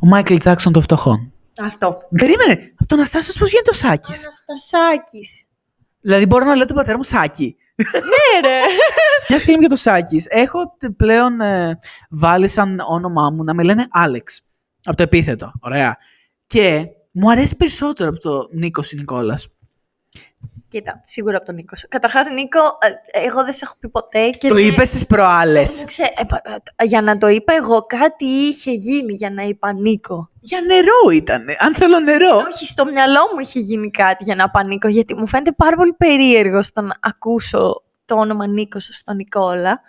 [0.00, 1.32] Ο Μάικλ Τζάξον των φτωχών.
[1.60, 1.98] Αυτό.
[2.18, 5.44] Περίμενε, από τον Αστάσιο πώς βγαίνει το Σάκης; Αναστασάκης.
[6.00, 7.56] Δηλαδή μπορώ να λέω τον πατέρα μου Σάκη.
[7.92, 8.60] Ναι ρε.
[9.28, 10.26] Μια και λέμε για το Σάκης.
[10.28, 11.78] Έχω τε- πλέον ε,
[12.10, 14.40] βάλει σαν όνομά μου να με λένε Άλεξ.
[14.84, 15.52] Από το επίθετο.
[15.60, 15.96] Ωραία.
[16.46, 19.48] Και μου αρέσει περισσότερο από το Νίκος Νικόλας.
[20.68, 21.74] Κοίτα, σίγουρα από τον Νίκο.
[21.88, 22.58] Καταρχάς, Νίκο,
[23.12, 24.30] ε, εγώ δεν σε έχω πει ποτέ.
[24.30, 25.76] Και Το δεν- είπες στις προάλλες.
[25.76, 26.42] δεν ξέ- ε, πα-
[26.76, 30.30] ε, για να το είπα εγώ, κάτι είχε γίνει για να είπα Νίκο.
[30.40, 31.44] Για νερό ήταν.
[31.58, 32.36] Αν θέλω νερό.
[32.52, 35.92] Όχι, στο μυαλό μου είχε γίνει κάτι για να πανίκω, γιατί μου φαίνεται πάρα πολύ
[35.92, 39.80] περίεργο στο να ακούσω το όνομα Νίκος στον Νικόλα.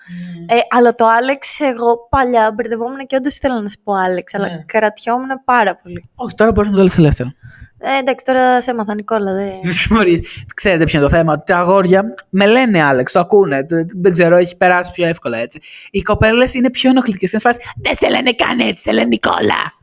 [0.48, 4.48] Ε, αλλά το Άλεξ, εγώ παλιά μπερδευόμουν και όντως ήθελα να σου πω Άλεξ, αλλά
[4.48, 4.64] Ναι.
[4.66, 6.10] κρατιόμουν πάρα πολύ.
[6.16, 7.34] Όχι, τώρα μπορείς να το λες ελεύθερα.
[7.82, 9.52] Ε, εντάξει, τώρα σε έμαθα Νικόλα, δεν...
[9.90, 10.44] Μπορείς.
[10.56, 11.44] Ξέρετε ποιο είναι το θέμα.
[11.44, 13.64] Τα αγόρια με λένε Άλεξ, το ακούνε.
[13.66, 15.60] τε- Δεν ξέρω, έχει περάσει πιο εύκολα έτσι.
[15.92, 17.32] Οι κοπέλες είναι πιο ενοχλητικές.
[17.32, 19.78] Είναι σε φάση, Δεν σε λένε καν έτσι, σε λένε Νικόλα.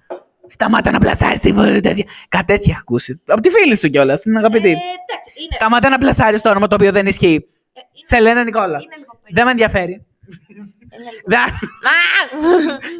[0.48, 2.04] Σταμάτα να πλασάρεις τέτοια.
[2.28, 3.20] Κάτι τέτοια έχω ακούσει.
[3.26, 4.68] Από τη φίλη σου κιόλας, την αγαπητή.
[4.68, 7.46] Ε, εντάξει, είναι, Σταμάτα να πλασάρεις το όνομα το οποίο δεν ισχύει.
[7.76, 8.64] Ε, είναι, Σε λένε Νικόλα.
[8.66, 9.30] είναι λίγο περίεργο.
[9.34, 10.06] Δεν με ενδιαφέρει.
[10.28, 11.40] Είναι λίγο- Δεν...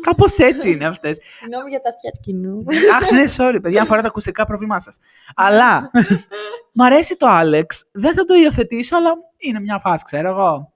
[0.01, 1.21] Κάπως έτσι είναι αυτές.
[1.39, 2.65] Συγγνώμη για τα αυτιά του κοινού.
[2.97, 4.99] Αχ, ναι, sorry, παιδιά, αφορά τα ακουστικά πρόβλημά σας.
[5.35, 5.91] Αλλά
[6.73, 7.89] μ' αρέσει το Άλεξ.
[7.93, 10.73] Δεν θα το υιοθετήσω, αλλά είναι μια φάση, ξέρω εγώ.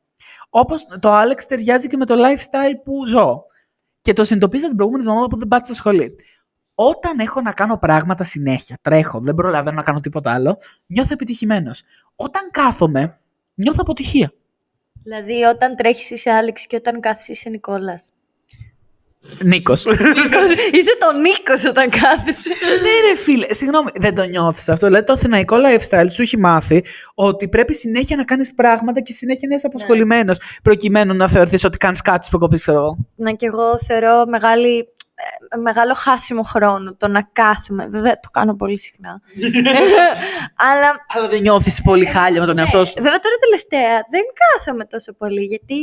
[0.50, 3.44] Όπως το Άλεξ ταιριάζει και με το lifestyle που ζω.
[4.00, 6.14] Και το συνειδητοποίησα την προηγούμενη εβδομάδα που δεν πάτησα σχολή.
[6.74, 11.82] Όταν έχω να κάνω πράγματα συνέχεια, τρέχω, δεν προλαβαίνω να κάνω τίποτα άλλο, νιώθω επιτυχημένος.
[12.16, 13.18] Όταν κάθομαι,
[13.62, 14.32] νιώθω αποτυχία.
[15.04, 18.12] δηλαδή, όταν τρέχεις είσαι Άλεξ και όταν κάθεσαι είσαι Νικόλας.
[19.44, 19.84] Νίκος.
[20.76, 22.48] είσαι το Νίκος όταν κάθεσαι.
[22.82, 24.86] ναι, ρε φίλε, συγγνώμη, δεν το νιώθεις αυτό.
[24.86, 29.48] Δηλαδή, το αθηναϊκό lifestyle σου έχει μάθει ότι πρέπει συνέχεια να κάνεις πράγματα και συνέχεια
[29.48, 32.96] να είσαι απασχολημένος προκειμένου να θεωρηθείς ότι κάνεις κάτι στο κοπή, ξέρω εγώ.
[33.16, 34.84] Να και εγώ θεωρώ μεγάλη, ε,
[35.62, 37.88] μεγάλο χάσιμο χρόνο το να κάθομαι.
[37.88, 39.20] Βέβαια το κάνω πολύ συχνά.
[40.70, 44.84] Αλλά Αλλά δεν νιώθεις πολύ χάλια με τον εαυτό σου; βέβαια τώρα τελευταία δεν κάθομαι
[44.84, 45.76] τόσο πολύ γιατί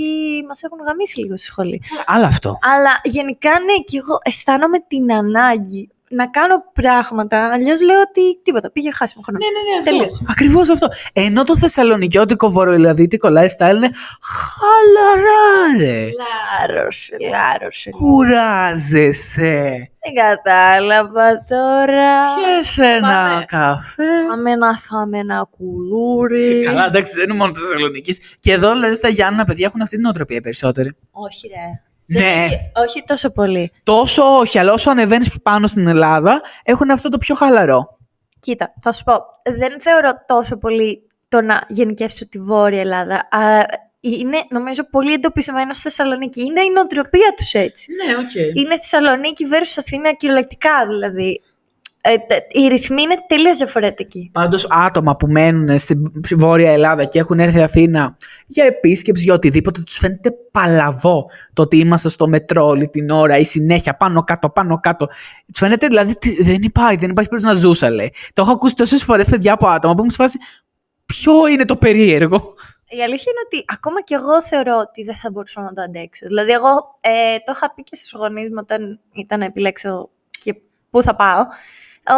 [0.48, 1.82] μας έχουν γαμίσει λίγο στη σχολή.
[2.06, 2.58] Άλλο αυτό.
[2.62, 7.52] Αλλά γενικά ναι, και εγώ αισθάνομαι την ανάγκη να κάνω πράγματα.
[7.52, 9.40] Αλλιώς λέω ότι τίποτα, πήγε χάσιμο χρόνο.
[9.40, 9.84] Ναι, ναι, ναι.
[9.84, 10.24] Τελείωσε.
[10.30, 10.88] Ακριβώς αυτό.
[11.14, 13.90] Ενώ το θεσσαλονικιώτικο βορειοελλαδίτικο lifestyle είναι
[14.34, 16.10] χαλαρά, ρε.
[16.20, 17.90] Λάρωσε, λάρωσε.
[17.90, 19.90] Κουράζεσαι.
[20.04, 22.22] Δεν κατάλαβα τώρα.
[22.36, 23.44] Πιες ένα Πάμε.
[23.48, 24.04] καφέ.
[24.30, 26.64] Πάμε να φάμε ένα κουλούρι.
[26.64, 28.36] Καλά, εντάξει, δεν είναι μόνο της Θεσσαλονίκης.
[28.40, 30.96] Και εδώ, δηλαδή, στα Γιάννα, παιδιά έχουν αυτή την νοοτροπία περισσότεροι.
[31.12, 31.82] Όχι, ρε.
[32.08, 32.20] Ναι.
[32.20, 33.72] Δεν έχει- όχι τόσο πολύ.
[33.84, 37.98] Τόσο όχι, αλλά όσο ανεβαίνεις πάνω στην Ελλάδα, έχουν αυτό το πιο χαλαρό.
[38.40, 39.14] Κοίτα, θα σου πω.
[39.58, 43.16] Δεν θεωρώ τόσο πολύ το να γενικεύσω τη Βόρεια Ελλάδα.
[43.32, 43.64] Α,
[44.00, 46.42] είναι, νομίζω, πολύ εντοπισμένο στη Θεσσαλονίκη.
[46.42, 47.92] Είναι η νοοτροπία τους έτσι.
[48.06, 48.34] Ναι, οκ.
[48.58, 51.42] Είναι Θεσσαλονίκη versus Αθήνα κυριολεκτικά δηλαδή.
[52.10, 54.30] Ε, τε- οι ρυθμοί είναι τελείως διαφορετικοί.
[54.34, 56.02] Πάντως, άτομα που μένουν στη
[56.38, 61.78] Βόρεια Ελλάδα και έχουν έρθει Αθήνα για επίσκεψη, για οτιδήποτε, τους φαίνεται παλαβό το ότι
[61.78, 65.06] είμαστε στο μετρό όλη την ώρα ή συνέχεια πάνω κάτω, πάνω κάτω.
[65.52, 68.14] Τους φαίνεται δηλαδή ότι δεν υπάρχει, δεν υπάρχει περίπτωση να ζούσα, λέει.
[68.34, 70.38] Το έχω ακούσει τόσες φορές παιδιά από άτομα που μου σε φάση.
[71.06, 72.54] Ποιο είναι το περίεργο;
[72.88, 76.26] Η αλήθεια είναι ότι ακόμα και εγώ θεωρώ ότι δεν θα μπορούσα να το αντέξω.
[76.28, 76.70] Δηλαδή, εγώ
[77.02, 80.10] ε, το είχα πει και στους γονείς μου όταν ήταν να επιλέξω
[80.44, 80.56] και
[80.90, 81.46] πού θα πάω.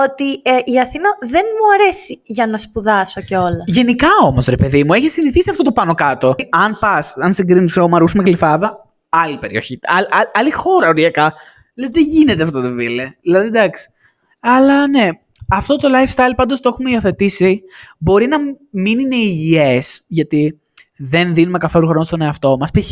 [0.05, 3.63] Ότι ε, η Αθήνα δεν μου αρέσει για να σπουδάσω κιόλας.
[3.65, 6.35] Γενικά όμως, ρε παιδί μου, έχεις συνηθίσει αυτό το πάνω κάτω.
[6.49, 9.79] Αν πας, αν συγκρίνει χρώμα ρούσου με γλυφάδα, άλλη περιοχή.
[9.83, 11.33] Άλλη, άλλη χώρα οριακά.
[11.75, 13.11] Λες, δεν γίνεται αυτό το φίλε.
[13.21, 13.89] Δηλαδή, εντάξει.
[14.39, 15.09] Αλλά ναι,
[15.49, 17.61] αυτό το lifestyle πάντως το έχουμε υιοθετήσει.
[17.97, 18.37] Μπορεί να
[18.69, 20.59] μην είναι υγιές, γιατί
[20.97, 22.71] δεν δίνουμε καθόλου χρόνο στον εαυτό μας.
[22.71, 22.91] Π.χ.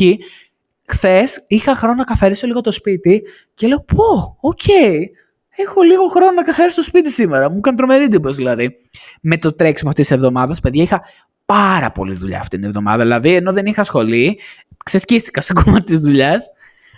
[0.86, 3.22] χθες είχα χρόνο να καθαρίσω λίγο το σπίτι
[3.54, 4.60] και λέω: Πω, οκ.
[5.60, 7.50] Έχω λίγο χρόνο να καθαρίσω το σπίτι σήμερα.
[7.50, 8.74] Μου έκανε τρομερή εντύπωση δηλαδή.
[9.20, 11.02] Με το τρέξιμο αυτής της εβδομάδας, παιδιά, είχα
[11.46, 13.02] πάρα πολλή δουλειά αυτή την εβδομάδα.
[13.02, 14.40] Δηλαδή, ενώ δεν είχα σχολή,
[14.84, 16.50] ξεσκίστηκα στο κομμάτι της δουλειάς.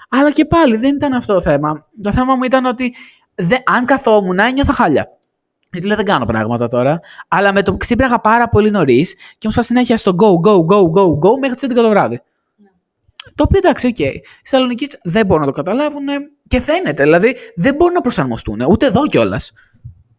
[0.09, 1.87] Αλλά και πάλι δεν ήταν αυτό το θέμα.
[2.03, 2.95] Το θέμα μου ήταν ότι
[3.35, 5.09] δε, αν καθόμουν, ένιωθα χάλια.
[5.73, 7.01] Γιατί λέω δεν κάνω πράγματα τώρα.
[7.29, 10.81] Αλλά με το που ξύπναγα πάρα πολύ νωρίς και ήμουν συνέχεια στο go, go, go,
[10.81, 12.21] go, go μέχρι τις 11 το βράδυ.
[13.35, 13.99] Το οποίο εντάξει, οκ.
[13.99, 16.05] Οι Θεσσαλονικείς δεν μπορούν να το καταλάβουν
[16.51, 17.03] και φαίνεται.
[17.03, 18.61] Δηλαδή δεν μπορούν να προσαρμοστούν.
[18.69, 19.53] Ούτε εδώ κιόλας.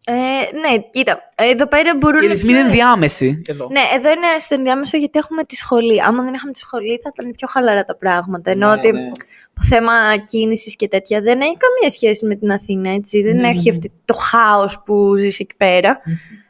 [0.06, 1.18] Ε, ναι, κοίτα.
[1.34, 3.42] Εδώ πέρα μπορούν Οι ρυθμοί είναι ενδιάμεση.
[3.46, 3.68] Εδώ.
[3.70, 6.02] Ναι, εδώ είναι στο ενδιάμεσο γιατί έχουμε τη σχολή.
[6.02, 8.50] Άμα δεν είχαμε τη σχολή θα ήταν πιο χαλαρά τα πράγματα.
[8.50, 9.08] Ενώ Ναι, ότι ναι.
[9.54, 9.92] το θέμα
[10.24, 13.22] κίνησης και τέτοια δεν έχει καμία σχέση με την Αθήνα, έτσι.
[13.22, 13.70] Δεν Ναι, έχει ναι.
[13.70, 16.00] αυτή το χάος που ζεις εκεί πέρα.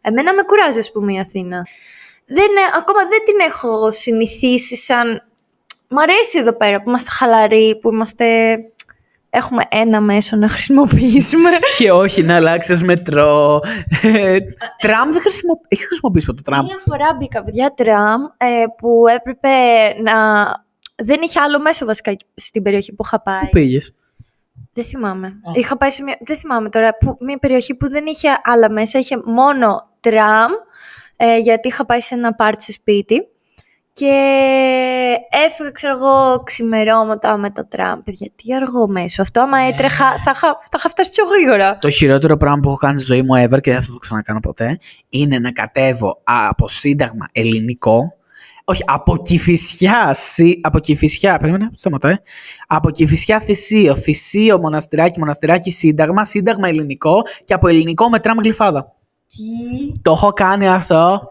[0.01, 1.67] Εμένα με κουράζει, ας πούμε, η Αθήνα.
[2.27, 5.27] Δεν, ε, ακόμα δεν την έχω συνηθίσει σαν.
[5.89, 8.27] Μ' αρέσει εδώ πέρα που είμαστε χαλαροί, που είμαστε.
[9.35, 11.51] Έχουμε ένα μέσο να χρησιμοποιήσουμε.
[11.79, 13.61] Και όχι να αλλάξεις μετρό.
[14.03, 14.39] Ε,
[14.79, 15.67] τραμ δεν χρησιμοποιεί.
[15.69, 19.49] Έχεις χρησιμοποιήσει ποτέ το τραμ; Μία φορά μπήκα, παιδιά, τραμ ε, που έπρεπε
[20.03, 20.45] να.
[20.97, 23.41] Δεν είχε άλλο μέσο βασικά στην περιοχή που είχα πάει.
[23.41, 23.95] Πού πήγες;
[24.73, 25.33] Δεν θυμάμαι.
[25.53, 26.17] Είχα πάει σε μια.
[26.21, 26.97] Δεν θυμάμαι τώρα.
[26.97, 30.51] Που, μια περιοχή που δεν είχε άλλα μέσα, είχε μόνο τραμ.
[31.17, 33.27] Ε, γιατί είχα πάει σε ένα πάρτι σε σπίτι.
[33.93, 34.15] Και
[35.47, 38.01] έφυγα, ξέρω εγώ, ξημερώματα με το τραμ.
[38.01, 39.23] Παιδιά, τι αργό μέσο.
[39.23, 41.79] Αυτό, άμα έτρεχα, θα είχα, θα είχα φτάσει πιο γρήγορα.
[41.79, 44.41] Το χειρότερο πράγμα που έχω κάνει στη ζωή μου ever και δεν θα το ξανακάνω
[44.41, 44.79] ποτέ
[45.09, 48.17] είναι να κατέβω από σύνταγμα ελληνικό.
[48.65, 50.15] Όχι, από κυφισιά.
[50.15, 51.39] Συ, από κυφισιά.
[51.39, 52.15] Περίμενα, σταματάει.
[52.67, 53.95] Από κυφισιά θυσίο.
[53.95, 56.25] Θυσίο, μοναστηράκι, μοναστηράκι, σύνταγμα.
[56.25, 58.93] Σύνταγμα ελληνικό και από ελληνικό με τραμ γλυφάδα.
[59.29, 61.31] Τι; Το έχω κάνει αυτό.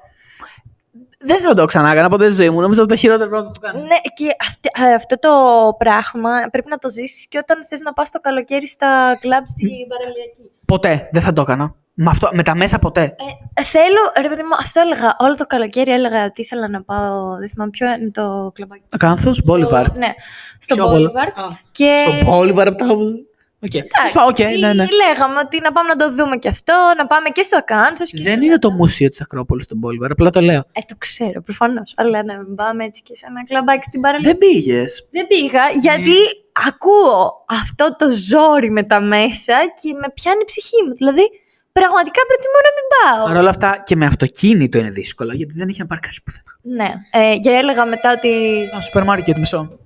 [1.23, 2.61] Δεν θα το ξανάκανα ποτέ στη ζωή μου.
[2.61, 3.87] Νομίζω από τα χειρότερα πράγματα που έχω κάνει.
[3.87, 5.29] Ναι, και αυτή- ε, αυτό το
[5.77, 9.87] πράγμα πρέπει να το ζήσεις και όταν θες να πας το καλοκαίρι στα κλαμπ στην
[9.87, 10.43] παραλιακή.
[10.65, 11.09] Ποτέ.
[11.11, 11.75] Δεν θα το έκανα.
[11.93, 13.15] Με, αυτό, με τα μέσα ποτέ.
[13.53, 15.15] Ε, θέλω, ρε παιδί μου, αυτό έλεγα.
[15.19, 17.37] Όλο το καλοκαίρι έλεγα ότι ήθελα να πάω.
[17.37, 18.83] Δεν θυμάμαι ποιο είναι το κλαμπάκι.
[18.89, 19.85] Ακάνθο, Μπόλιβαρ.
[19.85, 20.13] Στο- Ναι,
[20.59, 20.95] στο Πιο πολύ.
[20.95, 21.27] Μπόλιβαρ.
[21.71, 22.85] Και Στο Μπόλιβαρ από τα.
[23.63, 23.73] Οκ.
[23.73, 24.85] Εντάξει, Οκ, ναι, ναι.
[25.03, 28.21] Λέγαμε ότι να πάμε να το δούμε και αυτό, να πάμε και στο Ακάνθος και
[28.23, 30.59] Δεν στο- είναι το μουσείο της Ακρόπολης στο Μπόλιβαρ, απλά το λέω.
[30.71, 31.93] Ε, το ξέρω, προφανώς.
[31.95, 34.29] Αλλά να μην πάμε έτσι και σε ένα κλαμπάκι στην παραλία.
[34.29, 35.07] Δεν πήγες.
[35.11, 36.15] Δεν πήγα γιατί
[36.67, 40.93] ακούω αυτό το ζόρι με τα μέσα και με πιάνει η ψυχή μου.
[40.93, 41.25] Δηλαδή,
[41.71, 43.25] πραγματικά προτιμώ να μην πάω.
[43.27, 46.51] Παρ' όλα αυτά και με αυτοκίνητο είναι δύσκολο γιατί δεν είχε να παρκάρει πουθενά.
[46.61, 46.91] Ναι.
[47.11, 48.29] Ε, και έλεγα μετά ότι.
[48.71, 49.79] Ένα σούπερ μάρκετ, μισό.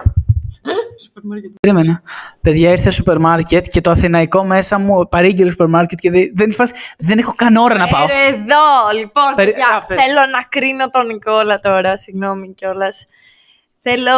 [1.60, 2.02] Περίμενα.
[2.42, 6.52] Παιδιά, ήρθε σούπερ μάρκετ και το αθηναϊκό μέσα μου παρήγγειλε σούπερ μάρκετ και δεν, δεν,
[6.52, 8.04] φας- δεν έχω καν ώρα να πάω.
[8.04, 8.66] Ε, εδώ,
[9.00, 10.04] λοιπόν, Περι- παιδιά, Α, πες.
[10.04, 13.06] θέλω να κρίνω τον Νικόλα τώρα, συγγνώμη κιόλας.
[13.88, 14.18] Θέλω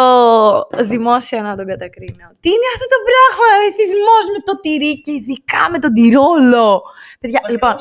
[0.94, 2.28] δημόσια να τον κατακρίνω.
[2.40, 6.82] Τι είναι αυτό το πράγμα, εθισμός με το τυρί και ειδικά με τον τυρόλο.
[7.20, 7.76] Παιδιά, λοιπόν,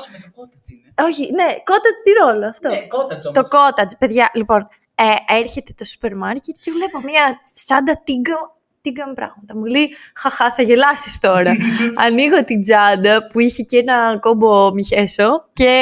[1.08, 2.68] όχι, ναι, cottage τυρόλο αυτό.
[2.68, 8.00] Ναι, cottage Το cottage, παιδιά, λοιπόν, ε, έρχεται το σούπερ μάρκετ και βλέπω μια τσάντα
[8.04, 8.34] τίγκα
[8.80, 9.56] τίγκα με πράγματα.
[9.56, 11.56] Μου λέει, χαχά, θα γελάσεις τώρα.
[12.06, 15.72] Ανοίγω την τσάντα που είχε και ένα κόμπο μιχέσο και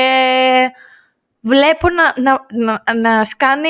[1.41, 3.69] βλέπω να, να, να, να σκάνε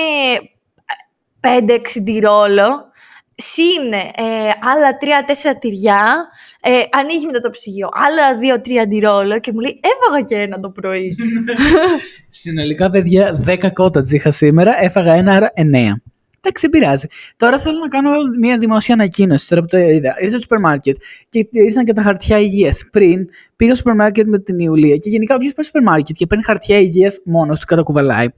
[1.41, 2.93] 5-6 τυρόλο,
[3.35, 4.23] συν ε,
[4.73, 4.99] άλλα
[5.53, 6.29] 3-4 τυριά,
[6.61, 10.71] ε, ανοίγει μετά το ψυγείο, άλλα 2-3 τυρόλο και μου λέει έφαγα και ένα το
[10.71, 11.17] πρωί.
[12.29, 16.14] Συνολικά, παιδιά, 10 cottage είχα σήμερα, έφαγα ένα, άρα 9.
[16.45, 17.07] Εντάξει, δεν πειράζει.
[17.37, 20.15] Τώρα θέλω να κάνω μια δημόσια ανακοίνωση τώρα που το είδα.
[20.19, 20.97] Ήρθα στο σούπερ μάρκετ
[21.29, 22.89] και ήρθαν και τα χαρτιά υγείας.
[22.93, 26.17] Πριν πήγα στο σούπερ μάρκετ με την Ιουλία και γενικά όποιος πάει στο σούπερ μάρκετ
[26.17, 28.29] και παίρνει χαρτιά υγείας μόνος του κατακουβαλάει.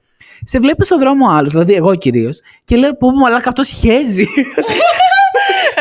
[0.45, 4.27] Σε βλέπει στον δρόμο άλλος, δηλαδή εγώ κυρίως, και λέω πω μαλάκα αυτός χέζει.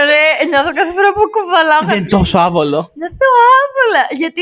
[0.10, 1.88] Ρε, νιώθω κάθε φορά που κουβαλάμε.
[1.92, 2.92] Δεν είναι τόσο άβολο.
[3.00, 3.28] Νιώθω
[3.60, 4.04] άβολα.
[4.22, 4.42] Γιατί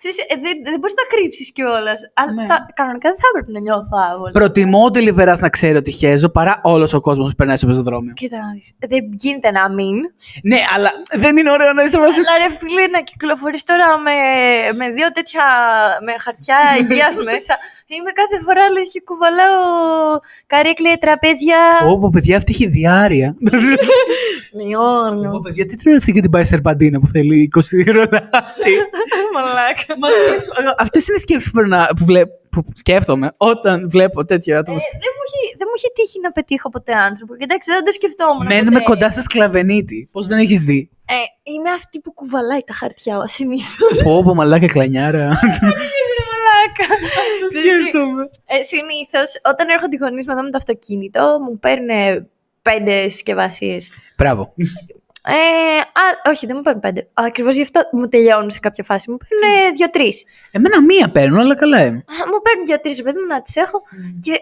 [0.00, 2.00] ξέρεις, ε, δεν, δεν μπορείς να κρύψεις κιόλας.
[2.20, 2.46] Αλλά Ναι.
[2.50, 4.30] θα- κανονικά δεν θα έπρεπε να νιώθω άβολα.
[4.30, 8.12] Προτιμώ ο Deliveras να ξέρει ότι χέζω παρά όλος ο κόσμος που περνάει στο πεζοδρόμιο.
[8.22, 8.66] Κοίτα να δεις.
[8.92, 9.96] Δεν γίνεται να μην.
[10.50, 10.90] Ναι, αλλά
[11.24, 12.18] δεν είναι ωραίο να είσαι μαζί.
[12.20, 14.16] Αλλά ρε φίλε, να κυκλοφορείς τώρα με,
[14.78, 15.44] με δύο τέτοια
[16.06, 17.54] με χαρτιά υγείας μέσα.
[17.94, 19.58] Είμαι κάθε φορά λες και κουβαλάω
[20.46, 21.58] καρέκλια, τραπέζια.
[21.92, 23.36] Όπο, παιδιά, αυτή έχει διάρκεια.
[24.58, 25.30] Λιόρνο.
[25.36, 27.60] Ω, παιδιά, τι τρώει αυτή και την πάει σερπαντίνα που θέλει 20
[27.92, 28.72] ρολάτι.
[29.34, 29.87] Μαλάκα.
[30.78, 34.76] Αυτές είναι σκέψεις που, περνά- που, βλέ- που σκέφτομαι όταν βλέπω τέτοιο άτομο.
[34.80, 37.36] Ε, δεν, μου έχει, δεν μου έχει τύχει να πετύχω ποτέ άνθρωπο.
[37.36, 38.46] Και εντάξει, δεν το σκεφτόμουν.
[38.46, 38.84] Μένουμε ποτέ.
[38.84, 40.08] κοντά σε σκλαβενίτη.
[40.12, 41.14] Πώς δεν έχεις δει; Ε,
[41.52, 44.02] είμαι αυτή που κουβαλάει τα χαρτιά συνήθως.
[44.02, 45.26] Πω, πω, μαλάκα κλανιάρα.
[46.30, 46.94] Μαλάκα.
[47.60, 48.22] Σκέφτομαι.
[48.46, 51.88] Ε, Συνήθως, όταν έρχονται οι γονείς μετά με το αυτοκίνητο, μου παίρνουν
[52.62, 53.88] πέντε συσκευασίες.
[54.16, 54.54] Μπράβο.
[55.28, 57.08] Ε, α, όχι, δεν μου παίρνουν πέντε.
[57.12, 59.10] Ακριβώς γι' αυτό μου τελειώνουν σε κάποια φάση.
[59.10, 60.12] Μου παίρνουν δύο-τρει.
[60.50, 62.04] Εμένα μία παίρνω, αλλά καλά είμαι.
[62.30, 63.82] Μου παίρνουν δύο-τρει, παιδί μου, να τις έχω
[64.20, 64.32] και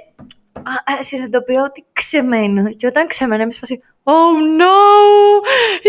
[0.52, 2.70] α, α, συνειδητοποιώ ότι ξεμένω.
[2.70, 3.80] Και όταν ξεμένω, είμαι σε φάση.
[4.02, 4.76] Oh no!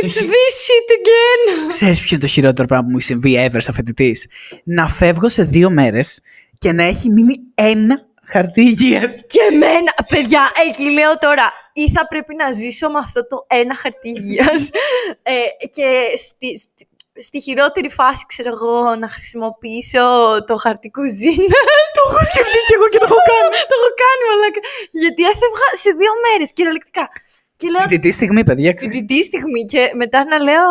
[0.03, 1.67] It's this shit again!
[1.67, 4.15] Ξέρεις ποιο είναι το χειρότερο πράγμα που μου έχει συμβεί ever σαν φοιτητή.
[4.63, 6.21] Να φεύγω σε δύο μέρες
[6.57, 9.15] και να έχει μείνει ένα χαρτί υγείας.
[9.27, 13.75] Και εμένα, παιδιά, εκεί λέω τώρα, ή θα πρέπει να ζήσω με αυτό το ένα
[13.81, 14.61] χαρτί υγείας,
[15.33, 15.37] ε,
[15.75, 15.87] και
[16.25, 16.83] στη, στη,
[17.27, 20.05] στη χειρότερη φάση, ξέρω εγώ, να χρησιμοποιήσω
[20.47, 21.59] το χαρτί κουζίνα.
[21.95, 23.49] Το έχω σκεφτεί και εγώ και το έχω κάνει.
[23.71, 24.61] το έχω κάνει, μαλάκα.
[25.03, 27.05] Γιατί έφευγα σε δύο μέρες, κυριολεκτικά.
[27.59, 28.71] Και λέω, Φοιτητή στιγμή, παιδιά.
[28.81, 30.65] φοιτητή στιγμή και μετά να λέω...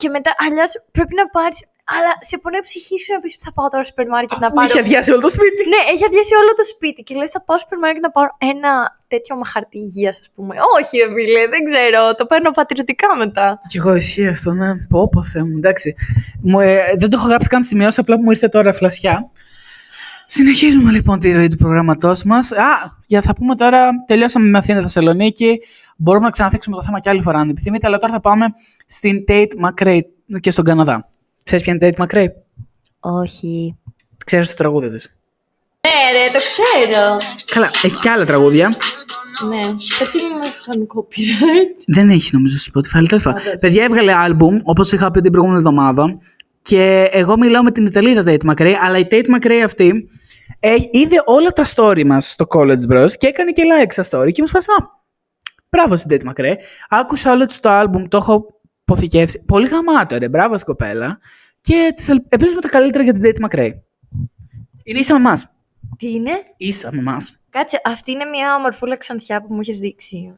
[0.00, 1.56] Και μετά, αλλιώς πρέπει να πάρει.
[1.94, 4.48] Αλλά σε πονάει η ψυχή σου να πεις θα πάω τώρα στο σούπερ μάρκετ να
[4.48, 4.68] Μου πάρω.
[4.68, 5.60] είχε αδειάσει όλο το σπίτι.
[5.72, 8.30] Ναι, έχει αδειάσει όλο το σπίτι και λέει θα πάω στο σούπερ μάρκετ να πάρω
[8.52, 8.72] ένα
[9.12, 10.54] τέτοιο με χαρτί υγείας, ας πούμε.
[10.76, 12.00] Όχι, ρε φίλε, δεν ξέρω.
[12.18, 13.46] Το παίρνω πατριωτικά μετά.
[13.70, 14.68] Κι εγώ ισχύει αυτό, ναι.
[14.92, 15.88] Πω, πω, Θεέ μου, εντάξει.
[16.48, 19.16] Μου, ε, δεν το έχω γράψει καν σημειώσει, απλά που μου ήρθε τώρα φλασιά.
[20.26, 22.52] Συνεχίζουμε λοιπόν τη ροή του προγραμματό μας.
[22.52, 25.60] Α, για θα πούμε τώρα, τελειώσαμε με Αθήνα Θεσσαλονίκη.
[25.96, 28.46] Μπορούμε να ξαναθέξουμε το θέμα κι άλλη φορά αν επιθυμείτε, αλλά τώρα θα πάμε
[28.86, 30.00] στην Tate McRae
[30.40, 31.08] και στον Καναδά.
[31.48, 32.26] Ξέρεις ποια είναι η Tate McRae,
[33.00, 33.76] Όχι.
[34.24, 35.18] ξέρεις το τραγούδι της.
[35.80, 37.16] Ναι, ρε, το ξέρω.
[37.52, 38.68] Καλά, έχει κι άλλα τραγούδια.
[39.48, 39.58] Ναι.
[40.00, 41.82] Έτσι μην μας κάνει copyright.
[41.86, 43.42] Δεν έχει νομίζω στο Spotify, αλλά τέλος πάντων.
[43.60, 46.18] Παιδιά έβγαλε άλμπουμ, όπως είχα πει την προηγούμενη εβδομάδα.
[46.62, 50.08] Και εγώ μιλάω με την Ιταλίδα Tate McRae, αλλά η Tate McRae αυτή
[50.60, 54.32] έχει, είδε όλα τα story μας στο College Bros και έκανε και like στα story
[54.32, 54.72] και μου σπάσα.
[54.72, 54.96] «Α,
[55.70, 56.54] Μπράβο στην Tate McRae.
[56.88, 58.57] Άκουσα όλο της το άλμπουμ, το έχω
[58.92, 59.42] αποθηκεύσει.
[59.46, 61.18] Πολύ γαμάτο ρε, μπράβο στην κοπέλα.
[61.60, 63.70] Και της ελ- ελπίζουμε τα καλύτερα για την Tate McRae.
[64.84, 65.46] Είναι ίσα με εμάς.
[65.96, 67.36] Τι είναι; Ίσα με εμάς.
[67.50, 70.34] Κάτσε, αυτή είναι μια ομορφούλα ξανθιά που μου έχει δείξει.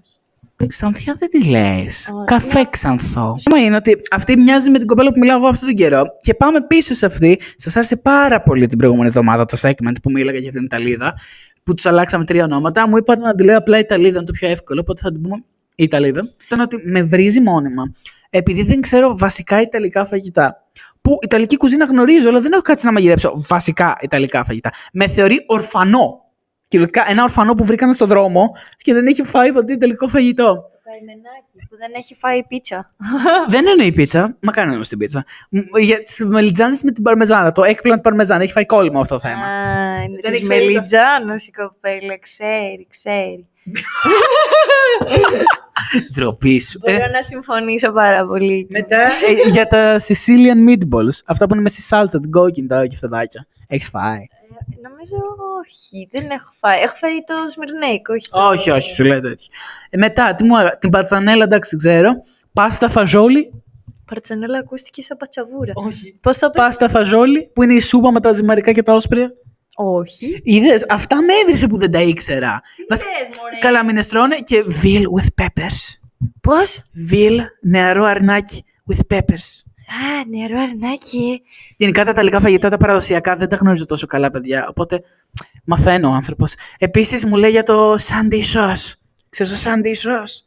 [0.67, 2.11] Ξανθιά δεν τη λες.
[2.13, 2.25] Ωραία.
[2.25, 3.33] Καφέ ξανθό.
[3.45, 6.03] Το θέμα είναι ότι αυτή μοιάζει με την κοπέλα που μιλάω εγώ αυτόν τον καιρό.
[6.23, 7.41] Και πάμε πίσω σε αυτή.
[7.57, 11.15] Σας άρεσε πάρα πολύ την προηγούμενη εβδομάδα το segment που μίλαγα για την Ιταλίδα.
[11.63, 12.89] Που τους αλλάξαμε τρία ονόματα.
[12.89, 14.81] Μου είπατε να τη λέω απλά Ιταλίδα, είναι το πιο εύκολο.
[14.81, 16.31] Οπότε θα την πούμε Ιταλίδα.
[16.47, 17.93] Ήταν ότι με βρίζει μόνιμα.
[18.31, 20.65] Επειδή δεν ξέρω βασικά Ιταλικά φαγητά.
[21.01, 24.71] Που Ιταλική κουζίνα γνωρίζω, αλλά δεν έχω κάτσει να μαγειρέψω βασικά Ιταλικά φαγητά.
[24.93, 26.25] Με θεωρεί ορφανό.
[26.69, 30.45] Κυριολεκτικά ένα ορφανό που βρήκαν στον δρόμο και δεν έχει φάει ποτέ Ιταλικό φαγητό.
[30.55, 32.95] Το καημενάκι που δεν έχει φάει πίτσα.
[33.53, 34.37] δεν εννοεί πίτσα.
[34.41, 35.25] Μα κάνει νόημα στην πίτσα.
[35.51, 37.53] Μ, Για τις μελιτζάνες με την παρμεζάνα.
[37.53, 38.43] Το έκπλαντ παρμεζάνα.
[38.43, 39.45] Έχει φάει κόλλημα αυτό το θέμα.
[39.45, 43.47] Α, είναι Δεν της έχει φάει Μελιτζάνος η κοπέλα, ξέρει, ξέρει.
[46.15, 46.79] Ντροπή σου.
[46.83, 48.67] Ε, Μπορώ να συμφωνήσω πάρα πολύ.
[48.71, 51.19] μετά ε, για τα Sicilian meatballs.
[51.27, 53.47] Αυτά που είναι με στη σάλτσα, την κόκκινη, τα κεφτεδάκια.
[53.67, 55.17] Έχεις φάει; Ε, Νομίζω
[55.61, 56.81] όχι, δεν έχω φάει.
[56.81, 58.49] Έχω φάει το σμυρνέικο, όχι το...
[58.49, 59.47] Όχι, όχι, σου λέει τέτοιο.
[59.91, 62.13] Ε, μετά, τι μου έγα- την πατσανέλα, εντάξει, δεν ξέρω.
[62.53, 63.53] Πάστα φαζόλι.
[64.05, 65.73] Παρτσανέλα ακούστηκε σαν πατσαβούρα.
[65.75, 66.15] Όχι.
[66.21, 66.59] Πώς θα πει...
[66.61, 69.33] Πάστα φαζόλι, που είναι η σούπα με τα ζυμαρικά και τα όσπρια.
[69.85, 70.41] Όχι.
[70.45, 72.61] Είδες, αυτά με έβρισε που δεν τα ήξερα.
[72.89, 73.11] Βασικά,
[73.61, 75.99] Καλά, μινεστρώνε και veal with peppers.
[76.41, 79.63] Πώς; Veal, νεαρό αρνάκι with peppers.
[79.91, 81.43] Α, νερό αρνάκι.
[81.77, 84.67] Γενικά τα ιταλικά φαγητά τα παραδοσιακά δεν τα γνωρίζω τόσο καλά, παιδιά.
[84.69, 85.03] Οπότε
[85.65, 86.55] μαθαίνω ο άνθρωπος.
[86.79, 88.93] Επίσης μου λέει για το Sunday sauce.
[89.29, 90.45] Ξέρεις το Sunday sauce;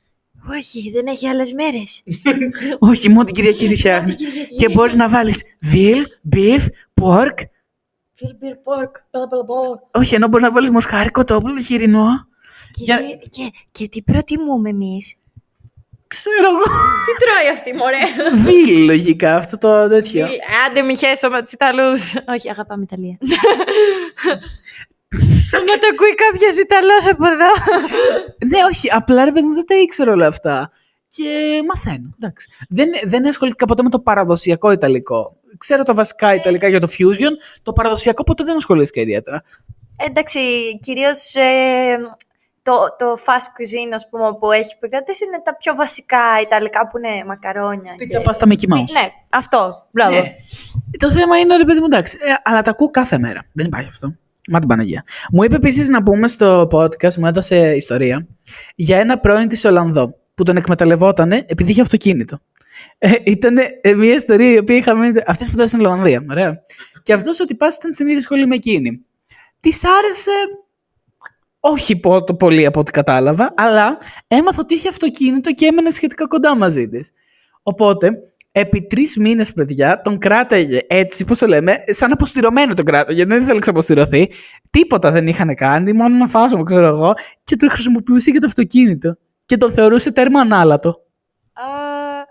[0.57, 2.03] Όχι, δεν έχει άλλες μέρες.
[2.89, 4.15] Όχι, μόνο την Κυριακή τη φτιάχνει.
[4.57, 5.43] και μπορείς να βάλεις
[5.73, 6.61] veal, beef,
[7.01, 7.33] pork.
[8.25, 8.91] Φιλ beer pork.
[9.12, 9.83] Μπλα, μπλα, μπλα.
[9.91, 12.27] Όχι, ενώ μπορείς να βάλεις μοσχάρικο, τόπλο, χοιρινό.
[12.71, 15.15] Και, Για- εσύ- και, και τι προτιμούμε εμείς;
[16.07, 16.63] Ξέρω εγώ.
[17.05, 18.03] Τι τρώει αυτή, μωρέ;
[18.45, 20.27] Veal, λογικά αυτό το τέτοιο.
[20.67, 22.13] Άντε μη χέσω με τους Ιταλούς.
[22.27, 23.17] Όχι, αγαπάμε Ιταλία.
[25.67, 27.49] Μα το ακούει κάποιος Ιταλός από εδώ.
[28.47, 30.71] Ναι, όχι, απλά ρε παιδί μου δεν τα ήξερα όλα αυτά.
[31.09, 32.09] Και μαθαίνω.
[32.19, 32.49] Εντάξει.
[32.69, 35.36] Δεν, δεν ασχολήθηκα ποτέ με το παραδοσιακό Ιταλικό.
[35.63, 37.32] Ξέρω τα βασικά Ιταλικά για το fusion.
[37.63, 39.43] Το παραδοσιακό ποτέ δεν ασχολήθηκα ιδιαίτερα.
[39.97, 40.39] Εντάξει,
[40.80, 41.95] κυρίως ε,
[42.62, 46.97] το, το fast cuisine, ας πούμε, που έχει επικρατήσει είναι τα πιο βασικά Ιταλικά που
[46.97, 47.95] είναι μακαρόνια.
[47.97, 48.91] Πίτσα, και- πάστα, Mickey Mouse.
[48.93, 49.88] Ναι, αυτό.
[49.91, 50.15] Μπράβο.
[50.15, 50.36] Ναι.
[50.97, 52.17] Το θέμα είναι, ρε παιδί μου, εντάξει.
[52.21, 53.45] Ε, αλλά τα ακούω κάθε μέρα.
[53.52, 54.15] Δεν υπάρχει αυτό.
[54.49, 55.04] Μα την Παναγία.
[55.32, 58.28] Μου είπε επίσης να πούμε στο podcast, μου έδωσε ιστορία,
[58.76, 62.39] για ένα πρώην της Ολλανδό που τον εκμεταλλευόταν επειδή είχε αυτοκίνητο.
[62.97, 63.57] Ε, ήταν
[63.95, 65.12] μια ιστορία η οποία είχαμε.
[65.25, 66.25] Αυτή που ήταν στην Ολλανδία.
[66.29, 66.62] Ωραία.
[67.03, 69.05] Και αυτός ο τυπάς ήταν στην ίδια σχολή με εκείνη.
[69.59, 70.31] Της άρεσε.
[71.59, 76.27] Όχι πω- το πολύ από ό,τι κατάλαβα, αλλά έμαθα ότι είχε αυτοκίνητο και έμενε σχετικά
[76.27, 77.12] κοντά μαζί της.
[77.63, 78.12] Οπότε,
[78.51, 83.25] επί τρεις μήνες, παιδιά, τον κράταγε έτσι, πώς το λέμε, σαν αποστηρωμένο τον κράταγε.
[83.25, 84.31] Δεν ήθελε να ξαποστηρωθεί.
[84.69, 89.17] Τίποτα δεν είχαν κάνει, μόνο ένα φάσμα, ξέρω εγώ, και τον χρησιμοποιούσε για το αυτοκίνητο.
[89.45, 90.89] Και τον θεωρούσε τέρμα ανάλατο.
[91.53, 91.63] Α,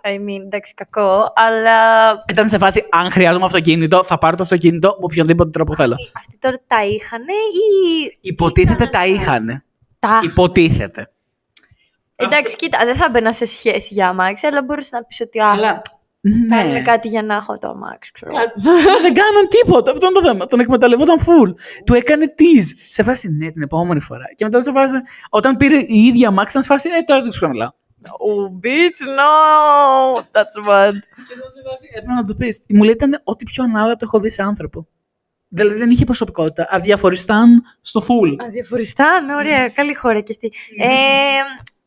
[0.04, 1.74] I mean, εντάξει, κακό, αλλά
[2.30, 5.96] Ήταν σε φάση, αν χρειάζομαι αυτοκίνητο, θα πάρω το αυτοκίνητο με οποιονδήποτε τρόπο θέλω.
[6.16, 9.64] αυτοί τώρα τα είχαν ή Υποτίθεται τα είχαν.
[9.98, 10.20] τα...
[10.24, 11.10] Υποτίθεται.
[12.16, 15.50] Εντάξει, κοίτα, δεν θα μπαίνα σε σχέση για αμάξι, αλλά μπορείς να πεις ότι α,
[15.50, 15.82] Αλλά.
[16.48, 16.82] κάνουμε Ναι.
[16.82, 18.32] κάτι για να έχω το αμάξι, ξέρω.
[19.02, 19.90] δεν κάναν τίποτα.
[19.92, 20.44] Αυτό είναι το θέμα.
[20.46, 21.54] Τον εκμεταλλευόταν full.
[21.86, 22.72] Του έκανε tease.
[22.90, 24.24] Σε φάση ναι, την επόμενη φορά.
[24.34, 24.94] Και μετά σε φάση.
[25.30, 26.88] Όταν πήρε η ίδια αμάξι, ήταν σε φάση.
[26.98, 27.70] Ε, τώρα δεν σου μιλάω.
[28.10, 29.32] Oh, bitch, no,
[30.32, 30.92] that's bad.
[31.28, 31.88] Και ήταν σε φάση.
[31.90, 32.64] Έπρεπε να του πεις.
[32.68, 34.86] Μου λέει ήταν ό,τι πιο ανάλατο έχω δει σε άνθρωπο.
[35.48, 36.66] Δηλαδή δεν είχε προσωπικότητα.
[36.70, 38.44] Αδιαφοριστάν στο full.
[38.46, 40.52] Αδιαφοριστάν, ωραία, καλή χώρα και αυτή.
[40.78, 40.88] Ε,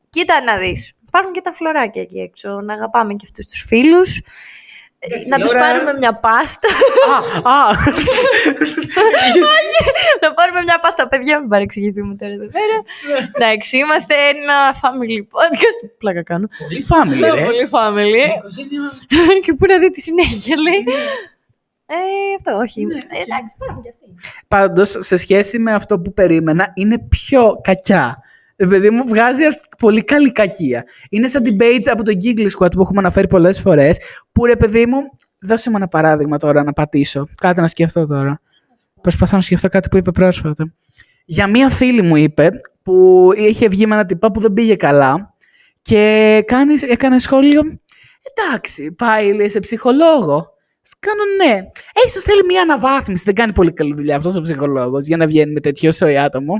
[0.10, 4.21] κοίτα να δεις, υπάρχουν και τα φλωράκια εκεί έξω, να αγαπάμε και αυτούς τους φίλους.
[5.06, 6.68] Εντάξει, να τους ώρα- πάρουμε μια πάστα.
[7.44, 7.72] α, α.
[10.22, 12.78] να πάρουμε μια πάστα, παιδιά, μην παρεξηγηθούμε τώρα εδώ πέρα.
[13.36, 15.80] Εντάξει, είμαστε ένα family podcast.
[15.98, 16.48] Πλάκα κάνω.
[16.68, 17.46] Πολύ family, ρε.
[17.46, 18.20] Πολύ family.
[19.44, 20.84] και πού να δει τη συνέχεια, λέει.
[21.88, 21.96] Ε,
[22.36, 22.82] αυτό, όχι.
[22.82, 22.86] Ε,
[23.22, 24.13] εντάξει, υπάρχουν και αυτοί.
[24.48, 28.18] Πάντως, σε σχέση με αυτό που περίμενα, είναι πιο κακιά.
[28.58, 30.84] Ρε παιδί μου, βγάζει αυτή- πολύ καλή κακία.
[31.10, 34.00] Είναι σαν debates από το Giggle Squad που έχουμε αναφέρει πολλές φορές.
[34.32, 34.98] Που ρε παιδί μου,
[35.39, 37.28] δώσε μου ένα παράδειγμα τώρα να πατήσω.
[37.39, 38.41] Κάτι να σκεφτώ τώρα.
[39.02, 40.74] Προσπαθώ να σκεφτώ κάτι που είπε πρόσφατα.
[41.26, 42.50] Για μία φίλη μου είπε
[42.84, 45.34] που είχε βγει με ένα τυπά που δεν πήγε καλά
[45.82, 47.62] και κάνεις, έκανε σχόλιο.
[48.34, 50.54] Εντάξει, πάει λέει, σε ψυχολόγο.
[51.00, 51.58] Κάνω ναι.
[51.94, 53.24] Ε, ίσως θέλει μια αναβάθμιση.
[53.26, 56.54] Δεν κάνει πολύ καλή δουλειά αυτός ο ψυχολόγος για να βγαίνει με τέτοιο σοϊ άτομο.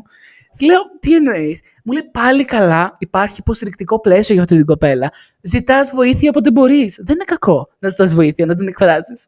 [0.58, 5.12] Της λέω, τι εννοείς; Μου λέει πάλι καλά, υπάρχει υποστηρικτικό πλαίσιο για αυτή την κοπέλα.
[5.42, 6.96] Ζητάς βοήθεια όποτε μπορείς.
[7.06, 9.28] Δεν είναι κακό να ζητάς βοήθεια, να την εκφράζεις.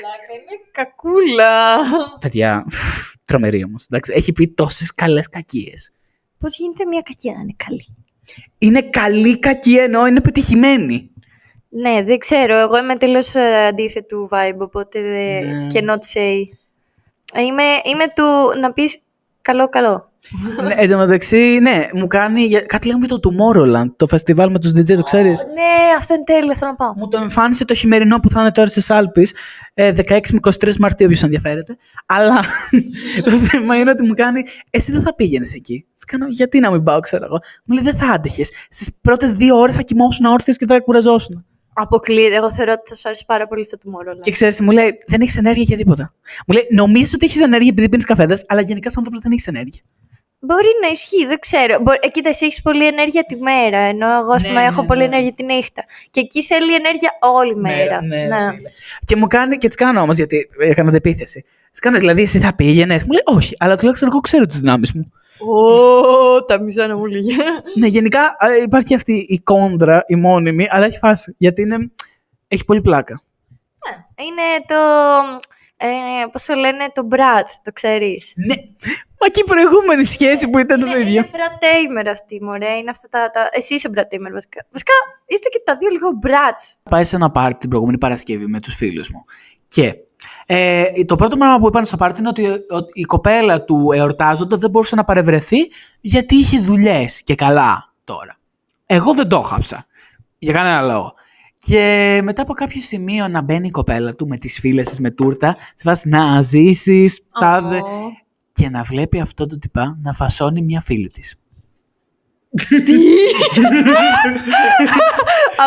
[0.00, 1.76] Πλάκα, είναι κακούλα.
[2.20, 2.64] Παιδιά,
[3.24, 3.86] τρομερή όμως.
[4.06, 5.92] Έχει πει τόσες καλές κακίες.
[6.38, 7.96] Πώς γίνεται μια κακία να είναι καλή;
[8.58, 11.10] Είναι καλή κακία ενώ είναι πετυχημένη.
[11.68, 12.56] Ναι, δεν ξέρω.
[12.58, 13.20] Εγώ είμαι τελείω
[13.68, 15.56] αντίθετου vibe, οπότε δεν...
[15.56, 15.66] Ναι.
[15.72, 16.42] cannot say.
[17.32, 18.98] Ε, Είμαι, είμαι του να πεις
[19.42, 20.07] καλό-καλό.
[20.62, 22.40] Ναι, εν τω μεταξύ, ναι, μου κάνει.
[22.44, 26.14] για- Κάτι λέγαμε για το Tomorrowland, το φεστιβάλ με τους DJ, το ξέρεις; Ναι, αυτό
[26.14, 26.92] είναι τέλειο, θέλω να πάω.
[26.96, 29.22] Μου το εμφάνισε το χειμερινό που θα είναι τώρα στις Άλπε,
[29.74, 31.76] 16 με 23 Μαρτίου, όποιος ενδιαφέρεται.
[32.06, 32.40] Αλλά
[33.24, 35.86] το θέμα είναι ότι μου κάνει, εσύ δεν θα πήγαινες εκεί.
[35.94, 37.38] Της κάνω, γιατί να μην πάω, ξέρω εγώ.
[37.64, 38.50] Μου λέει, δεν θα άντεχες.
[38.70, 41.44] Στις πρώτες δύο ώρες θα κοιμόσουν όρθιο και θα κουραζόσουν.
[41.72, 42.34] Αποκλείεται.
[42.36, 44.20] Εγώ θεωρώ ότι θα σου άρεσε πάρα πολύ στο Tomorrowland.
[44.22, 46.12] Και ξέρεις, μου λέει, δεν έχεις ενέργεια για τίποτα.
[46.46, 49.46] Μου λέει, νομίζω ότι έχεις ενέργεια επειδή πίνεις καφέδες, αλλά γενικά σαν άνθρωπος δεν έχεις
[49.46, 49.82] ενέργεια.
[50.40, 51.78] Μπορεί να ισχύει, δεν ξέρω.
[51.82, 51.98] Μπορεί...
[52.02, 54.86] Ε, κοίτα, εσύ έχεις πολλή ενέργεια τη μέρα, ενώ εγώ ας Ναι, πούμε, έχω ναι,
[54.86, 55.06] πολλή ναι.
[55.06, 55.84] ενέργεια τη νύχτα.
[56.10, 58.02] Και εκεί θέλει ενέργεια όλη μέρα.
[58.02, 58.24] ναι, Ναι.
[58.54, 58.68] φίλε.
[59.04, 61.44] Και μου κάνει και τις κάνω όμως, γιατί έκανα επίθεση.
[61.70, 64.92] Τις κάνω, δηλαδή, εσύ θα πήγαινες; Μου λέει, Όχι, αλλά τουλάχιστον εγώ ξέρω τις δυνάμεις
[64.92, 65.12] μου.
[65.40, 67.34] Ω, τα μισά να μου λέγε.
[67.74, 68.20] Ναι, γενικά
[68.58, 71.34] ε, υπάρχει αυτή η κόντρα, η μόνιμη, αλλά έχει φάση.
[71.38, 71.76] Γιατί είναι,
[72.48, 73.22] έχει πολύ πλάκα.
[74.18, 74.74] Είναι το.
[75.80, 75.86] Ε,
[76.32, 78.32] πώς το λένε, το μπρατ, το ξέρεις.
[78.36, 78.54] Ναι.
[79.20, 81.12] Μα και η προηγούμενη σχέση που ήταν το Είναι, ίδιο.
[81.12, 82.72] είναι μπρατέιμερ αυτή, μωρέ.
[82.72, 83.48] Είναι αυτά τα, τα...
[83.52, 84.66] Εσύ είσαι μπρατέιμερ βασικά.
[84.72, 84.92] Βασικά,
[85.26, 86.76] είστε και τα δύο λίγο μπρατς.
[86.82, 89.24] Πάει σε ένα πάρτι την προηγούμενη Παρασκευή με τους φίλους μου.
[89.68, 89.94] Και
[90.46, 94.56] ε, το πρώτο πράγμα που είπαν στο πάρτι είναι ότι, ότι η κοπέλα του εορτάζοντα
[94.56, 95.58] δεν μπορούσε να παρευρεθεί
[96.00, 98.36] γιατί είχε δουλειές και καλά τώρα.
[98.86, 99.86] Εγώ δεν το χάψα.
[100.38, 101.14] Για κανένα λόγο.
[101.58, 105.10] Και μετά από κάποιο σημείο να μπαίνει η κοπέλα του με τις φίλες της με
[105.10, 107.86] τούρτα, σε βάση να ζήσεις, τάδε, Ω.
[108.52, 111.40] και να βλέπει αυτό το τυπά να φασώνει μια φίλη της.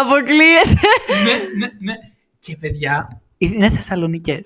[0.02, 0.88] Αποκλείεται.
[1.26, 1.94] ναι, ναι, ναι.
[2.40, 4.40] Και παιδιά, είναι Θεσσαλονικέ.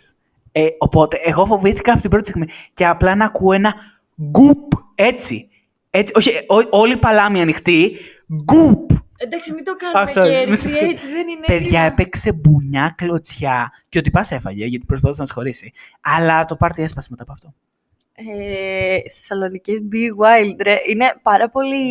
[0.52, 2.48] Ε, οπότε, εγώ φοβήθηκα από την πρώτη στιγμή.
[2.74, 3.76] Και απλά να ακούω ένα
[4.22, 5.48] γκουπ έτσι.
[5.90, 7.96] έτσι όχι, ό, όλη η παλάμη ανοιχτή.
[8.44, 8.90] Γκουπ.
[9.26, 11.46] Εντάξει, μην το Α, κάνουμε sorry, και μη σας έτσι, κα- έτσι δεν είναι.
[11.46, 11.84] Παιδιά, έτοιμα.
[12.02, 13.72] έπαιξε μπουνιά κλωτσιά.
[13.90, 15.72] Και ο τυπάς έφαγε, γιατί προσπαθούσε να σχωρήσει.
[16.02, 17.54] Αλλά το πάρτι έσπασε μετά από αυτό.
[18.18, 20.78] Ε, Θεσσαλονικές Be Wild, ρε.
[20.90, 21.86] Είναι πάρα πολύ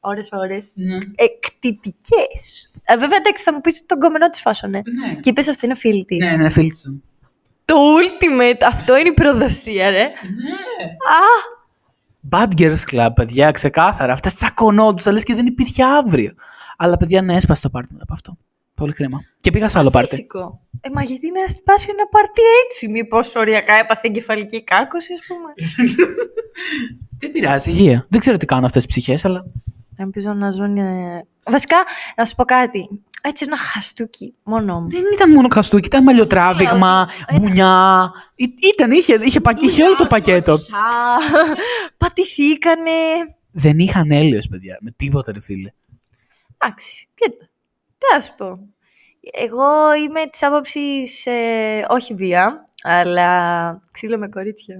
[0.00, 0.72] ώρες ώρες.
[0.74, 0.98] Ναι.
[1.14, 2.70] Εκτιτικές.
[2.84, 4.82] Ε, βέβαια, εντάξει, θα μου πεις ότι τον κομμενό της φάσωνε.
[4.84, 5.14] Ναι.
[5.20, 6.18] Και είπες αυτή είναι φίλη της.
[6.18, 7.02] Ναι, ναι, φίλη της ήταν.
[7.64, 10.02] Το ultimate, αυτό είναι η προδοσία, ρε.
[10.02, 10.08] Ναι.
[10.88, 11.20] Α,
[12.30, 14.12] Bad Girls Club, παιδιά, ξεκάθαρα.
[14.12, 16.32] Αυτά τσακωνόντουσαν, λες και δεν υπήρχε αύριο.
[16.76, 18.36] Αλλά παιδιά, ναι, έσπασε το πάρτι μετά από αυτό.
[18.74, 19.20] Πολύ κρίμα.
[19.40, 20.08] Και πήγα σε άλλο πάρτι.
[20.08, 20.60] φυσικό.
[20.80, 25.52] Ε, μα γιατί να σπάσει ένα πάρτι έτσι, μήπως οριακά έπαθε εγκεφαλική κάκωση, ας πούμε.
[27.20, 28.06] Δεν πειράζει, υγεία.
[28.08, 29.44] Δεν ξέρω τι κάνουν αυτές τις ψυχές, αλλά.
[29.96, 30.76] Ελπίζω να ζουν...
[30.76, 31.76] ε, Βασικά,
[32.16, 32.88] να σου πω κάτι.
[33.22, 34.88] Έτσι ένα χαστούκι, μόνο μου.
[34.90, 38.10] Δεν ήταν μόνο χαστούκι, ήταν μαλλιοτράβηγμα, Ε, μπουνιά.
[38.34, 40.44] Ή- Ήταν, είχε, είχε, πα- είχε όλο το πακέτο.
[40.54, 41.18] Κλωτσιά,
[41.96, 42.90] Πατηθήκανε.
[43.52, 45.70] Δεν είχαν έλεος, παιδιά, με τίποτα, ρε φίλε.
[46.58, 47.44] Εντάξει, κοίτα.
[47.98, 48.58] Τι να σου πω.
[49.32, 54.76] Εγώ είμαι της άποψης, ε, όχι βία, αλλά ξύλο με κορίτσια.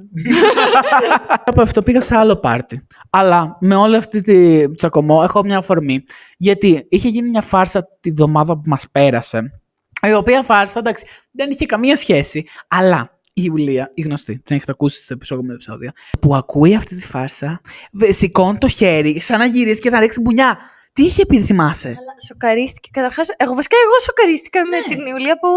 [1.44, 2.86] Από αυτό πήγα σε άλλο πάρτι.
[3.10, 6.04] Αλλά με όλη αυτή τη τσακωμό έχω μια αφορμή.
[6.36, 9.60] Γιατί είχε γίνει μια φάρσα τη βδομάδα που μας πέρασε.
[10.02, 12.46] Η οποία φάρσα, εντάξει, δεν είχε καμία σχέση.
[12.68, 17.06] Αλλά η Ιουλία, η γνωστή, την έχετε ακούσει σε επεισόδιο επεισόδια, που ακούει αυτή τη
[17.06, 17.60] φάρσα,
[17.92, 20.58] βε- σηκώνει το χέρι, σαν να γυρίσει και να ρίξει μπουνιά.
[20.92, 22.88] Τι είχε πει, θυμάσαι; Αλλά σοκαρίστηκε.
[22.92, 25.48] Καταρχάς, εγώ βασικά εγώ σοκαρίστηκα με την Ιουλία που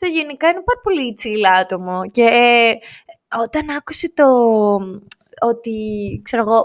[0.00, 2.00] σε γενικά είναι πάρα πολύ τσίλα άτομο.
[2.06, 2.72] Και ε,
[3.40, 4.24] όταν άκουσε το
[5.40, 5.76] ότι,
[6.24, 6.64] ξέρω εγώ,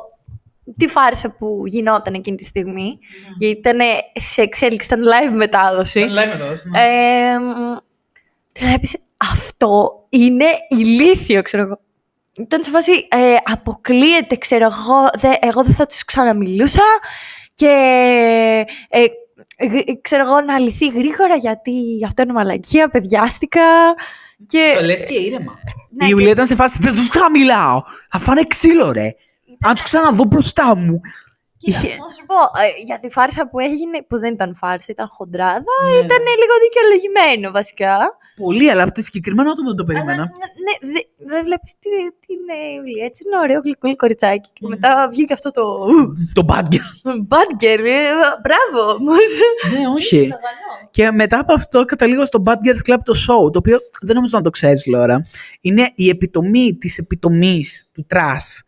[0.78, 3.00] τη φάρσα που γινόταν εκείνη τη στιγμή,
[3.38, 3.80] γιατί ήταν
[4.14, 6.00] σε εξέλιξη, ήταν live μετάδοση.
[6.76, 7.76] Ε, μ,
[8.52, 11.80] την έπεισε, αυτό είναι ηλίθιο, ξέρω εγώ.
[12.38, 16.84] Ήταν σε φάση, ε, αποκλείεται, ξέρω εγώ, δε, εγώ δεν θα τους ξαναμιλούσα
[17.54, 17.68] και
[18.90, 19.25] ε, γρ-
[20.02, 21.72] ξέρω εγώ να λυθεί γρήγορα γιατί
[22.06, 23.62] αυτό είναι μαλακία, παιδιάστηκα
[24.48, 24.74] και...
[24.78, 25.60] Το λες και ήρεμα.
[25.90, 27.82] Ναι, η Ιουλία ήταν σε φάση, δεν τους ξαναμιλάω.
[28.10, 29.16] Θα φάνε ξύλο, ρε.
[29.62, 31.02] Αν τους ξαναδώ μπροστά μου.
[31.58, 34.90] Κοίτα, Είχε- να σου πω, ε, για τη φάρσα που έγινε, που δεν ήταν φάρσα,
[34.90, 35.96] ήταν χοντράδα, Ναι.
[36.06, 37.96] ήταν λίγο δικαιολογημένο βασικά.
[38.36, 40.24] Πολύ, αλλά από το συγκεκριμένο άτομο δεν το Αλλά, περίμενα.
[40.66, 41.90] ναι, δεν δε βλέπεις τι,
[42.22, 44.50] τι είναι η Ιουλία, έτσι είναι ωραίο γλυκούλι κοριτσάκι.
[44.54, 45.64] Και μετά βγήκε αυτό το
[46.34, 47.18] Το bad girl.
[47.34, 48.02] bad girl, ε,
[48.46, 49.30] μπράβο όμως.
[49.74, 50.30] ναι, όχι.
[50.92, 54.38] Και μετά από αυτό καταλήγω στο Bad Girls Club το show, το οποίο δεν νομίζω
[54.38, 55.22] να το ξέρεις, Λόρα.
[55.62, 58.64] Είναι η επιτομή της επιτομής του trash.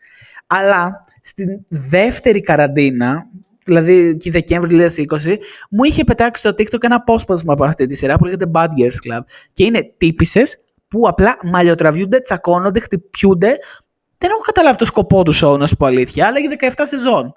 [0.47, 3.25] Αλλά στην δεύτερη καραντίνα,
[3.63, 5.35] δηλαδή εκεί Δεκέμβρη 2020,
[5.69, 9.11] μου είχε πετάξει στο TikTok ένα απόσπασμα από αυτή τη σειρά που λέγεται Bad Girls
[9.11, 9.19] Club.
[9.51, 10.57] Και είναι τύπησες
[10.87, 13.57] που απλά μαλλιοτραβιούνται, τσακώνονται, χτυπιούνται.
[14.17, 17.33] Δεν έχω καταλάβει το σκοπό του show, να σου πω αλήθεια, αλλά έχει 17 σεζόν.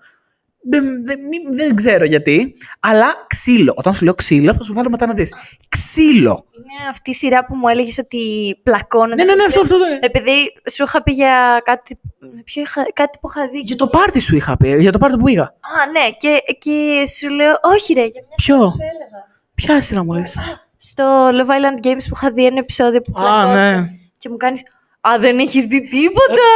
[0.62, 3.72] Δεν, δεν, μη- δεν ξέρω γιατί, αλλά ξύλο.
[3.76, 5.34] Όταν σου λέω ξύλο, θα σου βάλω μετά να δεις.
[5.68, 6.44] Ξύλο.
[6.56, 8.18] Είναι αυτή η σειρά που μου έλεγες ότι
[8.62, 9.14] πλακώνονται.
[9.14, 9.76] Ναι, ναι, ναι, αυτό, αυτό.
[9.76, 9.98] ναι.
[10.00, 10.32] Επειδή
[10.72, 11.98] σου είχα πει για κάτι,
[12.44, 13.58] ποιο είχα, κάτι που είχα δει.
[13.60, 15.42] Για το πάρτι σου είχα πει, για το πάρτι που πήγα.
[15.42, 19.26] Α, ναι, και, και σου λέω, όχι ρε, για μια Ποιο; σειρά σου έλεγα.
[19.54, 20.38] Ποια σειρά μου λες;
[20.76, 23.86] Στο Love Island Games που είχα δει ένα επεισόδιο που Α, πλακώνονται ναι.
[24.18, 24.62] Και μου κάνεις,
[25.08, 26.48] Α, δεν έχεις δει τίποτα!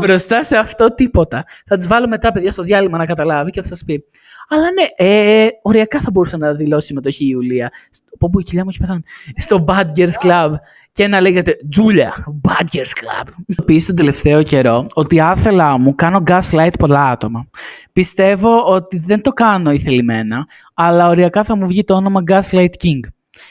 [0.00, 1.44] Μπροστά σε αυτό τίποτα.
[1.66, 4.04] Θα τη βάλω μετά, παιδιά, στο διάλειμμα να καταλάβει και θα σας πει.
[4.48, 7.70] Αλλά ναι, ε, οριακά θα μπορούσε να δηλώσει συμμετοχή η Ιουλία.
[7.90, 9.02] Στο, πω, πω, η κοιλιά μου έχει πεθάνει.
[9.36, 10.50] Στο Bad Girls Club.
[10.92, 12.12] Και να λέγεται Τζούλια,
[12.48, 13.28] Bad Girls Club.
[13.64, 17.48] Πει τον τελευταίο καιρό ότι άθελα μου κάνω gaslight πολλά άτομα.
[17.92, 23.00] Πιστεύω ότι δεν το κάνω ηθελημένα, αλλά οριακά θα μου βγει το όνομα Gaslight King.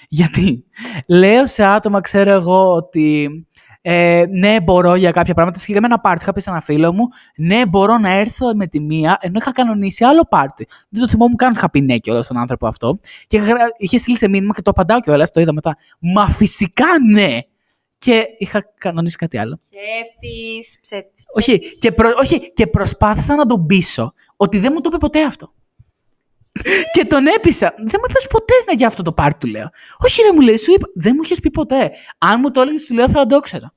[0.10, 0.64] Γιατί
[1.08, 3.30] λέω σε άτομα, ξέρω εγώ, ότι
[3.82, 5.60] ε, ναι, μπορώ για κάποια πράγματα.
[5.60, 6.24] Συγκεκριμένα πάρτι.
[6.24, 9.52] Είχα πει σε ένα φίλο μου, ναι, μπορώ να έρθω με τη μία, ενώ είχα
[9.52, 10.68] κανονίσει άλλο πάρτι.
[10.90, 13.00] Δεν το θυμόμουν καν, είχα πει ναι κιόλας στον άνθρωπο αυτό.
[13.28, 15.76] Και είχα- είχε στείλει σε μήνυμα και το απαντάω κιόλας, το είδα μετά.
[16.00, 17.38] Μα φυσικά ναι!
[17.98, 19.60] Και είχα κανονίσει κάτι άλλο.
[19.60, 21.24] Ψεύτης, ψεύτης.
[21.34, 25.24] Όχι και, προ- όχι, και προσπάθησα να τον πείσω ότι δεν μου το είπε ποτέ
[25.24, 25.54] αυτό.
[26.92, 27.74] Και τον έπεισα.
[27.78, 29.70] Δεν μου είπες ποτέ να για αυτό το πάρτι, του λέω.
[29.98, 30.88] Όχι, ρε, μου λέει, σου είπα.
[30.96, 31.92] Δεν μου είχες πει ποτέ.
[32.18, 33.74] Αν μου το έλεγες, του λέω, θα το ήξερα.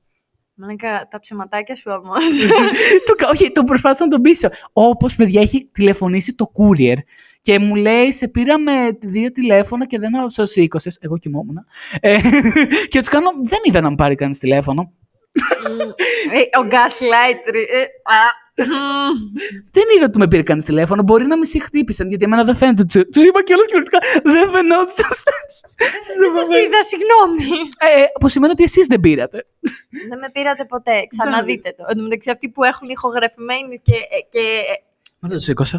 [0.57, 2.39] Μαλάκα, τα ψηματάκια σου όμως.
[3.07, 4.49] το, κα- όχι, το προσπάθησα να τον πείσω.
[4.73, 6.97] Όπως, παιδιά, έχει τηλεφωνήσει το courier
[7.41, 8.71] και μου λέει, σε πήρα με
[9.01, 10.89] δύο τηλέφωνα και δεν σε σήκωσε.
[10.99, 11.65] Εγώ κοιμόμουν.
[11.99, 12.17] Ε,
[12.89, 14.91] και τους κάνω, δεν είδα να μου πάρει κανείς τηλέφωνο.
[16.31, 17.53] Ε, Ο gaslight.
[18.57, 19.33] Ε, α, μμμ.
[19.71, 21.01] Δεν είδα ότι με πήρε κανείς τηλέφωνο.
[21.03, 22.83] Μπορεί να με σε χτύπησαν, γιατί εμένα δεν φαίνεται.
[23.13, 23.99] Του είπα κιόλα κυριολεκτικά.
[24.23, 25.09] Δεν φαινόταν.
[26.21, 27.45] Δεν σας είδα, συγγνώμη.
[27.77, 29.45] ε, που σημαίνει ότι εσείς δεν πήρατε.
[30.09, 30.91] Δεν με πήρατε ποτέ.
[31.09, 31.83] Ξαναδείτε το.
[31.89, 33.93] Εν τω μεταξύ, αυτοί που έχουν ηχογραφημένοι και.
[33.93, 34.41] ε, και...
[35.19, 35.77] Μα δεν το σήκωσα.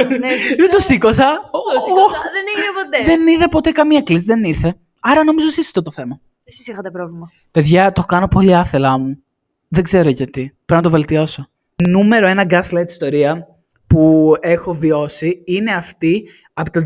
[0.00, 0.54] Α, ναι, σωστά.
[0.56, 1.40] δεν το σήκωσα.
[1.74, 2.18] Το σήκωσα.
[2.36, 3.04] Δεν είδε ποτέ.
[3.04, 4.74] δεν είδα ποτέ καμία κλίση, δεν ήρθε.
[5.00, 6.20] Άρα νομίζω εσείς είστε το θέμα.
[6.44, 7.30] Εσείς είχατε πρόβλημα.
[7.50, 9.22] Παιδιά, το κάνω πολύ άθελά μου.
[9.68, 10.40] Δεν ξέρω γιατί.
[10.40, 11.48] Πρέπει να το βελτιώσω.
[11.82, 13.46] Νούμερο ένα gaslight ιστορία
[13.86, 16.84] που έχω βιώσει είναι αυτή από το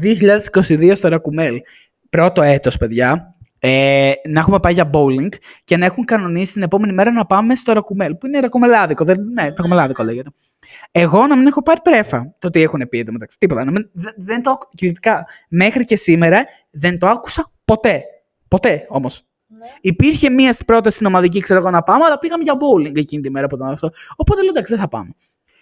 [0.53, 1.61] 2022 στο Ρακουμέλ.
[2.11, 3.37] Πρώτο έτος, παιδιά.
[3.59, 5.29] Ε, να έχουμε πάει για bowling
[5.65, 9.05] και να έχουν κανονίσει την επόμενη μέρα να πάμε στο Ρακουμέλ, που είναι ρακομελάδικο.
[9.05, 10.31] Δεν, ναι, ρακομελάδικο λέγεται.
[10.91, 12.33] Εγώ να μην έχω πάρει πρέφα.
[12.39, 13.37] Το τι έχουν πει εντωμεταξύ.
[13.39, 13.65] Τίποτα.
[13.65, 18.03] Να μην, δεν, δεν το άκου- κυριολεκτικά, Μέχρι και σήμερα δεν το άκουσα ποτέ.
[18.49, 19.23] Ποτέ όμως.
[19.81, 23.31] Υπήρχε μία πρόταση στην ομαδική, ξέρω εγώ, να πάμε, αλλά πήγαμε για bowling εκείνη τη
[23.31, 23.91] μέρα που ήταν αυτό.
[24.17, 25.15] Οπότε λέω εντάξει, δεν θα πάμε.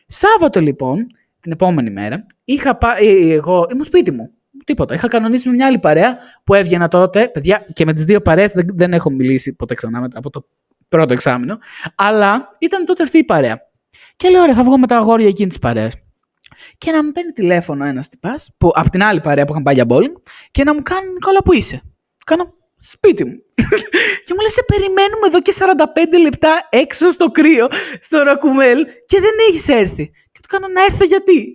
[0.06, 1.06] Σάββατο λοιπόν,
[1.40, 4.30] την επόμενη μέρα, είχα πάει εγώ, ήμουν σπίτι μου.
[4.64, 4.94] Τίποτα.
[4.94, 7.28] Είχα κανονίσει με μια άλλη παρέα που έβγαινα τότε.
[7.28, 10.46] Παιδιά, και με τις δύο παρέες δεν, δεν έχω μιλήσει ποτέ ξανά μετά από το
[10.88, 11.56] πρώτο εξάμεινο.
[11.94, 13.60] Αλλά ήταν τότε αυτή η παρέα.
[14.16, 15.94] Και λέω, ωραία, θα βγω με τα αγόρια εκείνης της παρέας.
[16.78, 19.84] Και να μου παίρνει τηλέφωνο ένας τυπάς, από την άλλη παρέα που είχαν πάει για
[19.88, 20.12] bowling,
[20.50, 21.82] και να μου κάνει Νικόλα, που είσαι;
[22.24, 23.42] Κάνω σπίτι μου.
[24.24, 27.68] και μου λέει, σε περιμένουμε εδώ και 45 λεπτά έξω στο κρύο,
[28.00, 30.10] στο Ρακουμέλ, και δεν έχεις έρθει.
[30.32, 31.54] Και του κάνω να έρθω γιατί.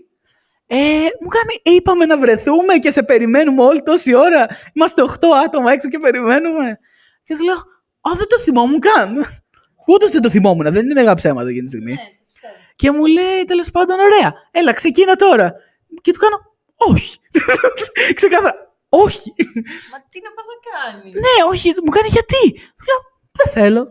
[0.68, 0.78] Ε,
[1.22, 4.48] μου κάνει, «Ε, είπαμε να βρεθούμε και σε περιμένουμε όλη τόση ώρα.
[4.74, 5.10] Είμαστε 8
[5.46, 6.80] άτομα έξω και περιμένουμε.
[7.24, 7.56] Και του λέω,
[8.10, 9.26] Α, δεν το θυμόμουν καν.
[9.92, 11.98] Ούτε δεν το θυμόμουν, δεν είναι αγάπη ψέματα εκείνη τη στιγμή.
[12.76, 15.54] Και μου λέει τέλος πάντων, ωραία, έλα, ξεκίνα τώρα.
[16.02, 17.18] Και του κάνω, όχι.
[18.20, 18.65] Ξεκάθαρα,
[19.04, 19.30] όχι.
[19.92, 22.44] Μα τι να πας να κάνεις; ναι, όχι, μου κάνει γιατί.
[22.78, 23.00] Του λέω,
[23.32, 23.84] δεν θέλω.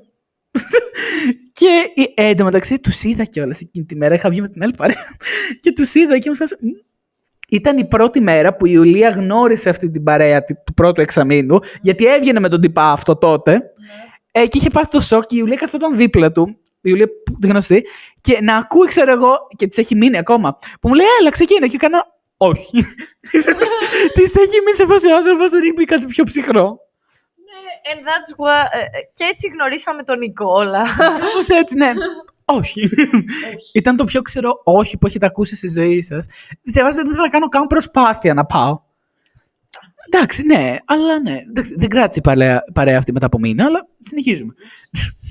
[1.52, 1.84] και
[2.14, 4.14] ε, εν τω μεταξύ τους είδα κιόλας εκείνη τη μέρα.
[4.14, 5.16] Είχα βγει με την άλλη παρέα.
[5.60, 6.56] και τους είδα και μου σκάσε.
[6.60, 6.68] «Μμ».
[7.50, 11.58] Ήταν η πρώτη μέρα που η Ιουλία γνώρισε αυτή την παρέα τη- του πρώτου εξαμήνου,
[11.80, 13.62] γιατί έβγαινε με τον τυπά αυτό τότε.
[14.32, 16.46] Ε, και είχε πάθει το σοκ και η Ιουλία καθόταν δίπλα του.
[16.58, 17.84] Η Ιουλία που τη γνωστή.
[18.20, 20.56] Και να ακούει, ξέρω εγώ, και της έχει μείνει ακόμα.
[20.80, 21.66] Που μου λέει, Έλα, ξεκίνα.
[21.66, 22.04] Και έκανα,
[22.36, 22.70] Όχι.
[24.14, 26.78] τη έχει μείνει σε φάση ο άνθρωπος, δεν έχει πει κάτι πιο ψυχρό;
[27.92, 28.68] And that's what...
[28.72, 30.82] ε, ε, και έτσι γνωρίσαμε τον Νικόλα.
[30.98, 31.92] Κάπω έτσι, ναι.
[32.44, 32.88] όχι.
[33.74, 36.26] Ήταν το πιο ξέρω όχι που έχετε ακούσει στη ζωή σας.
[36.62, 38.80] Δεν ήθελα να κάνω καν προσπάθεια να πάω.
[40.10, 41.38] Εντάξει, ναι, αλλά ναι.
[41.48, 44.54] Εντάξει, δεν κράτησε η παρέα, παρέα αυτή μετά από μήνα, αλλά συνεχίζουμε.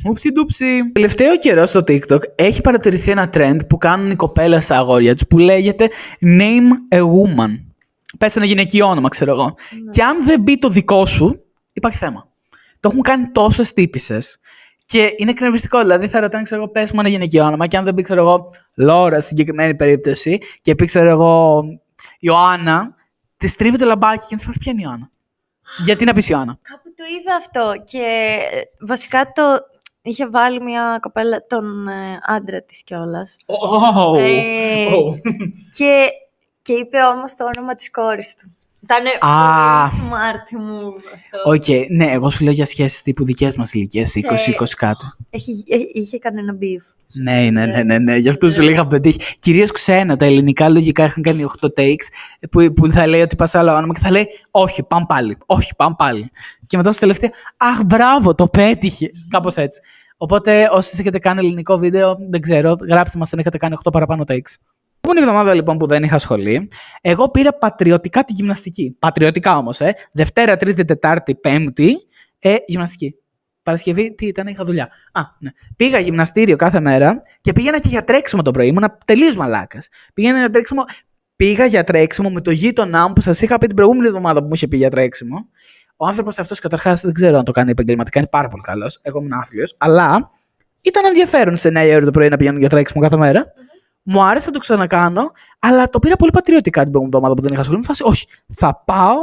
[0.06, 0.92] Ούψι ντούψι.
[0.92, 5.28] Τελευταίο καιρό στο TikTok έχει παρατηρηθεί ένα trend που κάνουν οι κοπέλες στα αγόρια τους
[5.28, 5.90] που λέγεται
[6.22, 7.60] Name a woman.
[8.18, 9.56] Πες ένα γυναικείο όνομα, ξέρω εγώ.
[9.90, 11.44] Και αν δεν μπει το δικό σου,
[11.74, 12.28] υπάρχει θέμα.
[12.80, 14.40] Το έχουν κάνει τόσες τύπησες.
[14.86, 15.80] Και είναι εκνευριστικό.
[15.80, 17.68] Δηλαδή, θα ρωτάνε, ξέρω εγώ, πες μου ένα γυναικείο όνομα.
[17.68, 21.64] Και αν δεν πει, ξέρω εγώ, Λόρα, στη συγκεκριμένη περίπτωση, και πει, ξέρω εγώ,
[22.20, 22.96] Ιωάννα,
[23.38, 25.12] τη τρίβει το λαμπάκι και να σου ποια είναι η Ιωάννα.
[25.84, 26.60] Γιατί να πεις Ιωάννα.
[26.62, 27.98] Κάπου το είδα αυτό και
[28.52, 29.44] ε, βασικά το
[30.04, 33.36] είχε βάλει μια κοπέλα τον ε, άντρα της κιόλας.
[33.46, 34.18] Oh.
[34.20, 35.16] Ε, Oh.
[35.78, 36.06] Και,
[36.62, 38.56] και είπε όμως το όνομα της κόρης του.
[38.84, 39.88] Ήταν Α.
[39.90, 41.52] πολύ smart move αυτό.
[41.52, 44.16] Οκ, ναι, εγώ σου λέω για σχέσεις τύπου δικές μας ηλικίες,
[44.60, 45.14] 20-20 κάτω.
[45.30, 46.94] Έχει, έ- είχε κανένα beef.
[47.24, 48.16] Ναι, ναι, ναι, ναι, ναι.
[48.16, 49.20] Γι' αυτό σου λέγα πετύχει.
[49.40, 50.18] Κυρίως ξένα.
[50.18, 52.06] Τα ελληνικά λογικά είχαν κάνει 8 takes
[52.52, 55.38] που, που θα λέει ότι πας άλλο όνομα και θα λέει Όχι, πάμε πάλι.
[55.46, 56.32] Όχι, πάμε πάλι.
[56.74, 59.28] Και μετά στο τελευταίο, Αχ, μπράβο, το πέτυχες.
[59.30, 59.80] Κάπως έτσι.
[60.18, 64.24] Οπότε, όσοι έχετε κάνει ελληνικό βίντεο, δεν ξέρω, γράψτε μας αν έχετε κάνει 8 παραπάνω
[64.28, 64.56] takes.
[65.00, 66.70] Την εβδομάδα λοιπόν που δεν είχα σχολή,
[67.02, 68.96] εγώ πήρα πατριωτικά τη γυμναστική.
[69.00, 69.96] Πατριωτικά όμως, ε.
[70.12, 71.98] Δευτέρα, Τρίτη, Τετάρτη, Πέμπτη,
[72.40, 73.16] ε, γυμναστική.
[73.64, 74.90] Παρασκευή, τι ήταν, είχα δουλειά.
[75.12, 75.50] Α, ναι.
[75.76, 78.68] Πήγα γυμναστήριο κάθε μέρα και πήγαινα και για τρέξιμο το πρωί.
[78.68, 79.88] Ήμουν τελείως μαλάκας.
[80.14, 80.84] Πήγαινα για τρέξιμο.
[81.36, 84.46] Πήγα για τρέξιμο με το γείτονά μου που σας είχα πει την προηγούμενη εβδομάδα που
[84.46, 85.48] μου είχε πει για τρέξιμο.
[86.04, 89.00] Ο άνθρωπος αυτός καταρχάς δεν ξέρω αν το κάνει επαγγελματικά, είναι πάρα πολύ καλός.
[89.02, 89.76] Εγώ ήμουν άθλιος.
[89.78, 90.32] Αλλά
[90.82, 93.54] ήταν ενδιαφέρον σε 9 ώρα το πρωί να πηγαίνω για τρέξιμο κάθε μέρα.
[94.04, 97.54] Μου άρεσε να το ξανακάνω, αλλά το πήρα πολύ πατριωτικά την προηγούμενη εβδομάδα που δεν
[97.54, 97.80] είχα σχολείο.
[97.80, 99.18] Μου φάση, όχι, θα πάω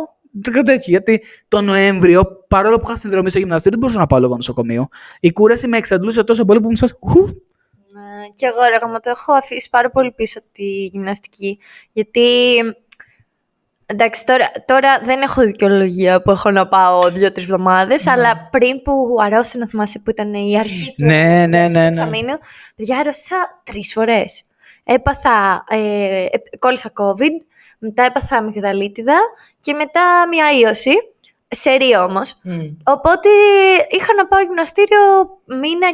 [0.52, 0.90] κάτι έτσι.
[0.90, 4.88] Γιατί το Νοέμβριο, παρόλο που είχα συνδρομή στο γυμναστήριο, δεν μπορούσα να πάω λόγω νοσοκομείου.
[5.20, 6.86] Η κούραση με εξαντλούσε τόσο πολύ που μου σα.
[6.86, 11.58] Ναι, και εγώ ρε, μου το έχω αφήσει πάρα πολύ πίσω τη γυμναστική.
[11.92, 12.20] Γιατί
[13.90, 19.16] Εντάξει, τώρα, τώρα δεν έχω δικαιολογία που έχω να πάω δύο-τρεις εβδομάδες, αλλά πριν που
[19.20, 21.86] αρρώστησα να θυμάσαι που ήταν η αρχή του Ναι, ναι, ναι, ναι.
[21.86, 22.34] εξαμήνου,
[22.76, 24.44] παιδιά αρρώστησα τρεις φορές.
[24.84, 26.28] Έπαθα, ε, ε,
[26.58, 27.44] κόλλησα COVID,
[27.78, 29.18] μετά έπαθα αμυγδαλίτιδα
[29.60, 30.92] και μετά μια ίωση.
[31.48, 32.38] Σερή όμως.
[32.42, 32.60] Μμ.
[32.84, 33.28] Οπότε
[33.90, 34.98] είχα να πάω γυμναστήριο
[35.46, 35.88] μήνα,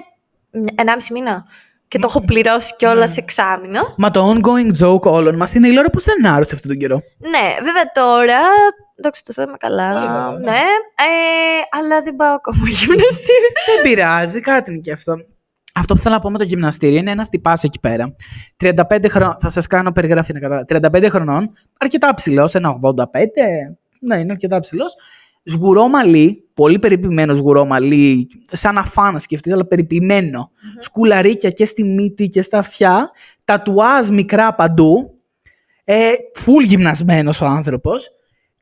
[0.75, 1.47] ενάμιση μήνα.
[1.89, 3.81] Και το έχω πληρώσει κιόλας σε εξάμηνο.
[3.97, 6.81] Μα το ongoing joke όλων μας είναι η Λόρα που δεν είναι άρρωστη αυτόν τον
[6.81, 7.03] καιρό.
[7.19, 8.39] Ναι, βέβαια τώρα.
[9.03, 9.93] Δόξα τω Θεώ είμαι καλά.
[9.93, 10.39] Πολύ καλά, ναι.
[10.39, 10.51] ναι.
[10.51, 13.49] Ε, αλλά δεν πάω ακόμα γυμναστήριο.
[13.67, 15.15] δεν πειράζει, κάτι είναι και αυτό.
[15.75, 18.15] Αυτό που θέλω να πω με το γυμναστήριο είναι ένας τυπάς εκεί πέρα.
[18.63, 21.07] 35 χρονών, θα σας κάνω περιγραφή να καταλάβετε.
[21.07, 23.05] 35 χρονών, αρκετά ψηλός, ένα 85.
[24.01, 24.95] Ναι, είναι αρκετά ψηλός.
[25.49, 30.51] Σγουρό μαλλί, πολύ περιποιημένος σγουρό μαλλί, σαν αφάνα σκεφτείτε, αλλά περιποιημένο.
[30.79, 33.11] Σκουλαρίκια και στη μύτη και στα αυτιά.
[33.45, 35.11] Τατουάζ μικρά παντού.
[35.85, 38.11] Ε, φουλ γυμνασμένος ο άνθρωπος.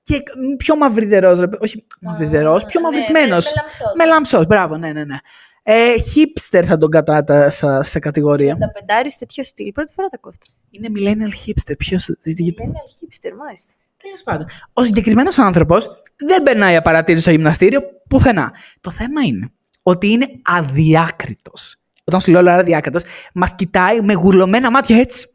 [0.03, 0.23] Και
[0.57, 3.45] πιο μαυριδερός, όχι μαυριδερός, πιο ναι, μαυρισμένος.
[3.45, 3.85] με- με λαμψό.
[3.97, 5.17] Με λάμψο, μπράβο, ναι, ναι, ναι.
[5.63, 8.57] Ε, hipster θα τον κατάτασα σε κατηγορία.
[8.57, 10.47] Τα πεντάρι τέτοιο στυλ, πρώτη φορά τα κόφτω.
[10.71, 11.75] Είναι millennial hipster.
[11.79, 12.09] Ποιος.
[12.25, 12.55] Είναι
[13.01, 13.75] hipster, μάλιστα.
[14.05, 14.47] Τέλος πάντων.
[14.73, 18.55] Ο συγκεκριμένος άνθρωπος δεν περνάει απαρατήρητο στο γυμναστήριο πουθενά.
[18.81, 19.53] Το θέμα είναι
[19.83, 21.77] ότι είναι αδιάκριτος.
[22.05, 23.03] Όταν σου λέω λέω αδιάκριτος,
[23.35, 25.29] μας κοιτάει με γουρλωμένα μάτια έτσι.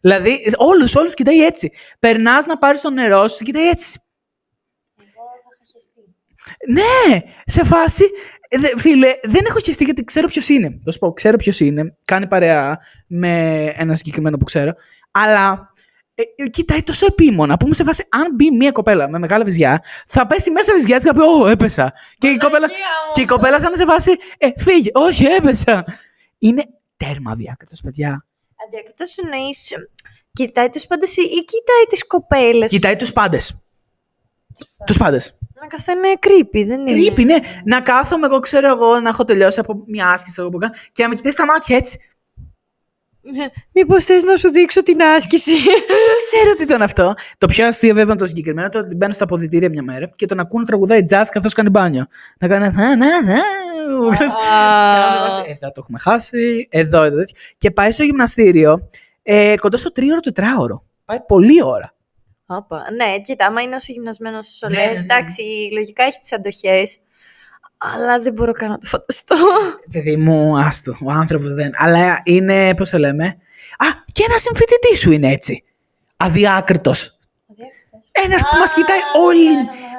[0.00, 1.70] Δηλαδή, όλους, όλους κοιτάει έτσι.
[1.98, 4.00] Περνάς να πάρεις το νερό σου, κοιτάει έτσι.
[6.68, 8.04] Ναι, σε φάση.
[8.48, 10.80] ε, δε- φίλε, δεν έχω χεστεί γιατί ξέρω ποιος είναι.
[10.84, 11.96] Θα σου πω, ξέρω ποιος είναι.
[12.04, 14.72] Κάνει παρέα με ένα συγκεκριμένο που ξέρω.
[15.10, 15.72] Αλλά
[16.18, 19.44] ε, ε, κοιτάει τόσο επίμονα που μου σε φάση, αν μπει μια κοπέλα με μεγάλα
[19.44, 21.92] βυζιά, θα πέσει μέσα βυζιά και θα πει: Ω, έπεσα.
[22.18, 22.68] Και η, κοπέλα,
[23.12, 24.90] και η κοπέλα θα είναι σε φάση: Ε, φύγε.
[24.92, 25.84] Όχι, έπεσα.
[26.38, 26.64] Είναι
[26.96, 28.26] τέρμα διάκριτος, παιδιά.
[28.66, 29.72] Αδιακριτό εννοείς.
[30.32, 33.60] Κοιτάει τους πάντες ή κοιτάει τις κοπέλες; Κοιτάει τους πάντες.
[34.86, 35.38] Τους πάντες.
[35.54, 36.92] Να αυτό είναι creepy, δεν είναι.
[36.92, 37.36] Κρύπη, ναι.
[37.64, 41.02] Να κάθομαι, εγώ ξέρω εγώ, να έχω τελειώσει από μια άσκηση εγώ που κάνω και
[41.02, 41.98] να με κοιτάει στα μάτια έτσι.
[43.72, 45.52] Μήπως θες να σου δείξω την άσκηση;
[46.32, 47.14] Ξέρω τι ήταν αυτό.
[47.38, 50.26] Το πιο αστείο βέβαια είναι το συγκεκριμένο το ότι μπαίνω στα αποδητήρια μια μέρα και
[50.26, 52.06] τον ακούνε τραγουδάει jazz καθώς κάνει μπάνιο.
[52.38, 52.74] Να κάνει.
[52.74, 53.34] Να, να, να.
[53.86, 54.26] Και να
[55.12, 56.68] με βάζει, Εδώ το έχουμε χάσει.
[56.70, 57.40] Εδώ, εδώ, τέτοιο.
[57.56, 58.88] Και πάει στο γυμναστήριο
[59.22, 60.84] ε, κοντά στο τρίωρο τετράωρο.
[61.04, 61.94] Πάει πολλή ώρα.
[62.46, 62.82] Όπα.
[62.96, 64.98] Ναι, κοίτα, άμα είναι όσο γυμνασμένο όσο Ναι, λες, ναι, ναι.
[65.00, 66.82] εντάξει, λογικά έχει τι αντοχέ.
[67.94, 69.36] Αλλά δεν μπορώ καν να το φανταστώ.
[69.92, 70.94] Παιδί μου, άστο.
[71.04, 71.70] Ο άνθρωπος δεν.
[71.74, 73.24] Αλλά είναι, πώς το λέμε;
[73.78, 75.64] Α, και ένας συμφοιτητής σου είναι έτσι.
[76.16, 77.10] Αδιάκριτος.
[78.24, 79.48] Ένας που μας κοιτάει όλοι.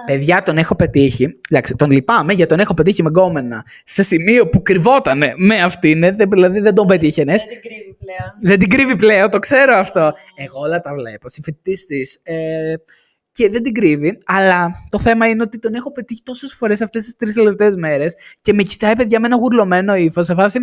[0.05, 1.39] Παιδιά, τον έχω πετύχει.
[1.49, 6.03] Εντάξει, τον λυπάμαι γιατί τον έχω πετύχει με γκόμενα σε σημείο που κρυβότανε με αυτήν.
[6.03, 7.41] ε, δεν- Δηλαδή δεν τον πετύχαινες.
[7.41, 8.33] Δεν την κρύβει πλέον.
[8.41, 10.13] Δεν την κρύβει πλέον, το ξέρω αυτό.
[10.35, 11.29] Εγώ όλα τα βλέπω.
[11.29, 12.19] Συμφοιτητής της.
[13.43, 14.17] Ε, και δεν την κρύβει.
[14.25, 18.15] Αλλά το θέμα είναι ότι τον έχω πετύχει τόσες φορές αυτές τις τρεις τελευταίες μέρες
[18.41, 20.25] και με κοιτάει, παιδιά, με ένα γουρλωμένο ύφος.
[20.25, 20.59] Σε φάση,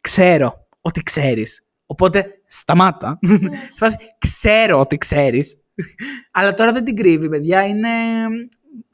[0.00, 1.66] ξέρω ότι ξέρεις.
[1.86, 3.18] Οπότε σταμάτα.
[3.22, 3.38] σε
[3.76, 5.58] φάση, ξέρω ότι ξέρεις.
[6.32, 7.66] αλλά τώρα δεν την κρύβει, παιδιά.
[7.66, 7.88] Είναι.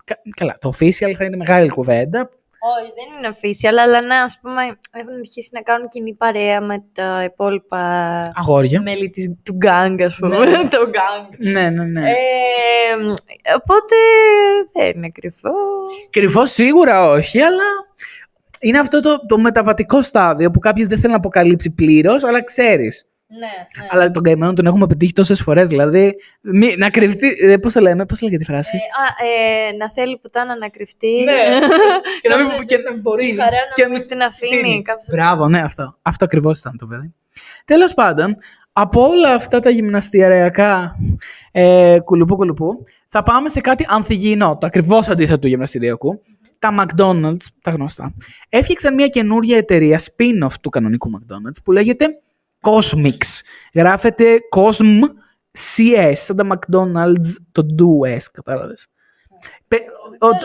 [0.04, 2.30] κα- Καλά, το official θα είναι μεγάλη κουβέντα.
[2.62, 6.84] Όχι, δεν είναι official, αλλά ναι, ας πούμε, έχουν αρχίσει να κάνουν κοινή παρέα με
[6.92, 7.78] τα υπόλοιπα
[8.34, 8.80] Αγόρια.
[8.82, 10.38] μέλη της, του γκάγκ, ας πούμε.
[10.38, 10.68] Ναι.
[10.76, 11.52] το γκάγκ.
[11.52, 12.10] Ναι, ναι, ναι.
[12.10, 12.14] Ε,
[13.56, 13.96] οπότε
[14.74, 15.50] δεν είναι κρυφό.
[16.10, 17.64] Κρυφό σίγουρα όχι, αλλά
[18.60, 23.09] είναι αυτό το, το μεταβατικό στάδιο που κάποιος δεν θέλει να αποκαλύψει πλήρως, αλλά ξέρεις.
[23.32, 23.86] Ναι, ναι.
[23.88, 25.68] Αλλά τον καημένο τον έχουμε πετύχει τόσες φορές.
[25.68, 27.58] Δηλαδή, μη, να κρυφτεί.
[27.60, 29.30] Πώς το λέμε, πώς λέγεται τη φράση; Ε, α,
[29.70, 31.22] ε, να θέλει πουτάνα να κρυφτεί.
[31.24, 31.32] Ναι.
[32.22, 33.30] και, να μην, Νόμιζα και να μην μπορεί.
[33.30, 34.82] Τη χαρά και να μην την αφήνει.
[34.82, 35.10] κάπως έτσι.
[35.10, 35.98] Μπράβο, ναι, αυτό.
[36.02, 37.14] Αυτό ακριβώς ήταν το παιδί.
[37.64, 38.36] Τέλος πάντων,
[38.72, 40.96] από όλα αυτά τα γυμναστηριακά
[41.52, 46.22] ε, κουλουπού κουλουπού, θα πάμε σε κάτι ανθυγιεινό, το ακριβώς αντίθετο του γυμναστηριακού.
[46.58, 48.12] Τα McDonald's, τα γνωστά,
[48.48, 52.06] έφτιαξαν μια καινούρια εταιρεία spin-off του κανονικού McDonald's που λέγεται
[52.60, 53.18] Cosmix.
[53.74, 55.00] Γράφεται Cosm
[55.76, 58.86] CS, σαν τα McDonald's, το 2S, κατάλαβες.
[59.68, 59.88] Πε-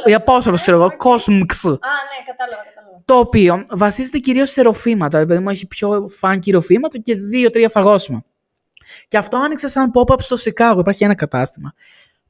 [0.05, 1.69] ο- Η απόστροφος, ξέρω εγώ, Cosmx.
[1.69, 3.01] Α, ναι, κατάλαβα, κατάλαβα.
[3.05, 5.17] Το οποίο βασίζεται κυρίως σε ροφήματα.
[5.19, 8.23] Επειδή μου έχει πιο funky ροφήματα και δύο-τρία φαγόσιμα.
[9.07, 10.79] Και αυτό άνοιξε σαν pop-up στο Σικάγο.
[10.79, 11.73] Υπάρχει ένα κατάστημα.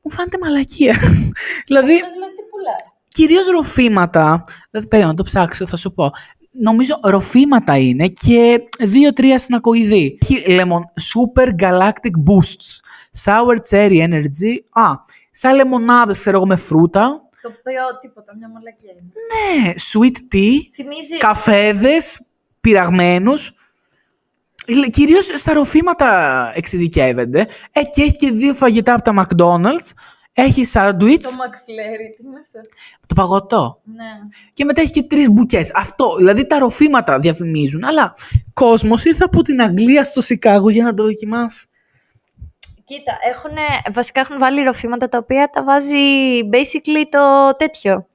[0.01, 0.93] Μου φάνηκε μαλακία.
[1.67, 2.75] δηλαδή, Αυτός δηλαδή τι πουλάει.
[3.07, 4.43] κυρίως ροφήματα.
[4.71, 6.11] Δηλαδή, περίμενα να το ψάξω, θα σου πω.
[6.61, 10.17] Νομίζω ροφήματα είναι και δύο-τρία συνακοειδή.
[10.21, 10.81] Έχει lemon,
[11.13, 12.79] super galactic boosts.
[13.25, 14.57] Sour cherry energy.
[14.69, 14.83] Α,
[15.31, 17.21] σαν λεμονάδες, ξέρω εγώ, με φρούτα.
[17.41, 19.11] Το οποίο τίποτα, μια μαλακία είναι.
[19.65, 20.51] Ναι, sweet tea.
[20.73, 21.17] Θυμίζει.
[21.17, 22.21] καφέδες
[22.61, 23.53] πειραγμένους.
[24.67, 27.47] Λ- Κυρίως στα ροφήματα εξειδικεύεται.
[27.71, 29.89] Ε, και έχει και δύο φαγητά από τα McDonald's.
[30.37, 32.59] Έχει Το σάντουιτς, McFlurry, τι είναι αυτό;
[33.07, 33.81] το παγωτό.
[33.83, 34.03] Ναι.
[34.53, 35.71] Και μετά έχει και τρεις μπουκές.
[35.75, 37.83] Αυτό, δηλαδή τα ροφήματα διαφημίζουν.
[37.83, 38.13] Αλλά
[38.53, 41.67] κόσμος ήρθε από την Αγγλία στο Σικάγο για να το δοκιμάσει.
[42.83, 43.61] Κοίτα, έχουνε,
[43.93, 45.95] βασικά έχουν βάλει ροφήματα τα οποία τα βάζει
[46.51, 48.07] basically το τέτοιο.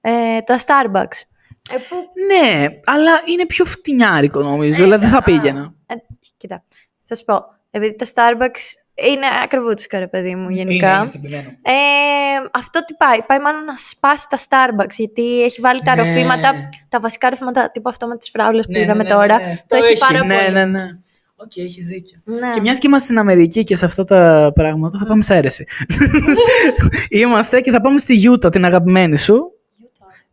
[0.00, 1.18] Ε, τα Starbucks.
[1.70, 1.96] Ε, που,
[2.26, 5.74] Ναι, αλλά είναι πιο φτηνιάρικο νομίζω, δηλαδή δεν θα α, πήγαινα.
[5.86, 5.94] ε,
[6.36, 6.62] κοίτα,
[7.00, 7.44] θα σου πω.
[7.70, 11.08] Επειδή τα Starbucks είναι ακριβούτσικα, ρε παιδί μου, γενικά.
[11.62, 11.72] Ε,
[12.52, 16.02] αυτό τι πάει, πάει μάλλον να σπάσει τα Starbucks, γιατί έχει βάλει τα Ναι.
[16.02, 19.38] ροφήματα, τα βασικά ροφήματα, τύπου αυτό με τις φράουλες που Ναι, ναι, είδαμε ναι, τώρα,
[19.38, 19.56] ναι, ναι.
[19.66, 20.52] το, έχει, πάρα ναι, πολύ.
[20.52, 20.88] Ναι, ναι,
[21.36, 22.18] Οκ, έχεις δίκιο.
[22.24, 22.50] Ναι.
[22.54, 25.66] Και μιας και είμαστε στην Αμερική και σε αυτά τα πράγματα, θα πάμε σε αίρεση.
[27.20, 29.52] είμαστε και θα πάμε στη Γιούτα, την αγαπημένη σου.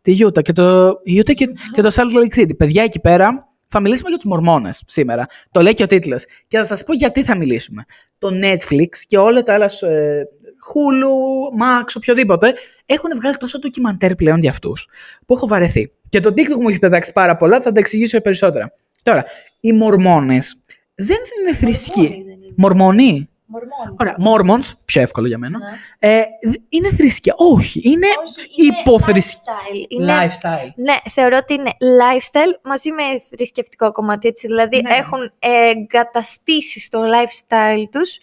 [0.02, 2.56] Τη Γιούτα και το, Utah και, και το Salt Lake City.
[2.56, 5.26] Παιδιά, εκεί πέρα θα μιλήσουμε για τους Μορμόνες σήμερα.
[5.50, 6.24] Το λέει και ο τίτλος.
[6.48, 7.84] Και θα σας πω γιατί θα μιλήσουμε.
[8.18, 10.22] Το Netflix και όλα τα άλλα ε,
[10.68, 12.52] Hulu, Max, οποιοδήποτε,
[12.86, 14.88] έχουν βγάλει τόσο ντοκιμαντέρ πλέον για αυτούς
[15.26, 15.92] που έχω βαρεθεί.
[16.08, 18.72] Και το TikTok μου έχει πετάξει πάρα πολλά, θα τα εξηγήσω περισσότερα.
[19.02, 19.24] Τώρα,
[19.60, 20.60] οι Μορμόνες
[20.94, 22.08] δεν είναι θρησκεία.
[22.08, 23.68] δεν είναι.
[23.98, 24.16] Μορμονοί.
[24.20, 24.40] Μορμόνοι.
[24.44, 25.58] Ωραία, Mormons, πιο εύκολο για μένα.
[25.58, 25.68] Ναι.
[25.98, 27.34] Ε, δ- είναι θρησκεία.
[27.36, 29.52] Όχι, είναι Όχι, είναι υποθρησκεία.
[29.52, 29.84] lifestyle.
[29.88, 30.72] Είναι, Lifestyle.
[30.76, 33.02] ναι, θεωρώ ότι είναι lifestyle μαζί με
[33.36, 34.28] θρησκευτικό κομμάτι.
[34.28, 34.46] Έτσι.
[34.46, 34.90] Δηλαδή Ναι.
[34.94, 38.18] έχουν εγκαταστήσει στο lifestyle τους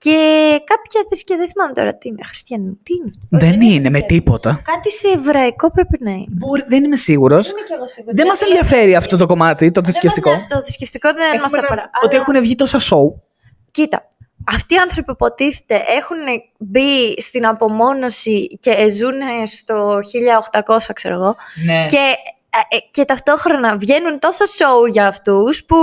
[0.00, 0.16] και
[0.64, 4.06] κάποια θρησκεία, δεν θυμάμαι τώρα τι είναι, χριστιανό, τι είναι αυτό; Δεν είναι με θρησκεία.
[4.06, 4.60] τίποτα.
[4.64, 6.26] Κάτι σε εβραϊκό πρέπει να είναι.
[6.28, 7.46] Μπορεί, δεν είμαι σίγουρος.
[7.46, 8.16] Δεν είμαι κι εγώ σίγουρη.
[8.16, 10.30] Δεν μας Δηλαδή, ενδιαφέρει αυτό το κομμάτι, το δεν θρησκευτικό.
[10.30, 11.90] μας νοιάζει, Το θρησκευτικό δεν Έχουμε μας ένα- αφορά.
[12.02, 13.22] Ότι Αλλά- έχουν βγει τόσα σοου.
[13.70, 14.08] Κοίτα,
[14.54, 16.16] αυτοί οι άνθρωποι υποτίθεται έχουν
[16.58, 19.98] μπει στην απομόνωση και ζουν στο
[20.60, 21.36] 1800, ξέρω εγώ.
[21.66, 21.86] Ναι.
[21.86, 21.96] Και,
[22.50, 25.76] ε, ε, και ταυτόχρονα βγαίνουν τόσα σοου για αυτούς που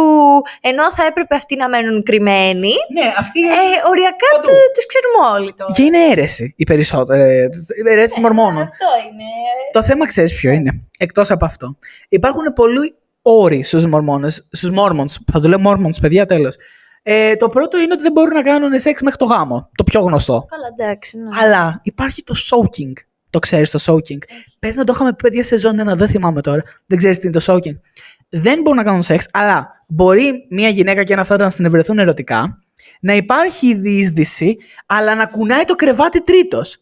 [0.61, 3.53] ενώ θα έπρεπε αυτοί να μένουν κρυμμένοι, Ναι, αυτή ε,
[3.89, 4.49] οριακά Παντού.
[4.49, 5.73] του, τους ξέρουμε όλοι τώρα.
[5.73, 7.49] Και είναι αίρεση οι περισσότεροι.
[7.85, 8.61] Αίρεση μορμόνων.
[8.61, 9.23] Αυτό είναι.
[9.71, 10.87] Το θέμα ξέρεις ποιο είναι.
[10.99, 11.77] Εκτός από αυτό.
[12.09, 15.21] Υπάρχουν πολλοί όροι στους Μορμόνες, στους Mormons.
[15.31, 16.55] Θα το λέω Mormons, παιδιά, τέλος.
[17.07, 19.69] Ε, το πρώτο είναι ότι δεν μπορούν να κάνουν σεξ μέχρι το γάμο.
[19.75, 20.45] Το πιο γνωστό.
[20.49, 21.17] Καλά, εντάξει.
[21.17, 21.29] Ναι.
[21.41, 22.93] Αλλά υπάρχει το soaking.
[23.29, 24.17] Το ξέρεις το soaking.
[24.59, 26.63] Πες να το είχαμε πει παιδιά σε ζώνη ένα, δεν θυμάμαι τώρα.
[26.85, 27.79] Δεν ξέρεις τι είναι το soaking.
[28.29, 32.63] Δεν μπορούν να κάνουν σεξ, αλλά μπορεί μια γυναίκα και ένας άντρας να συνευρεθούν ερωτικά,
[32.99, 36.77] να υπάρχει η διείσδυση, αλλά να κουνάει το κρεβάτι τρίτος.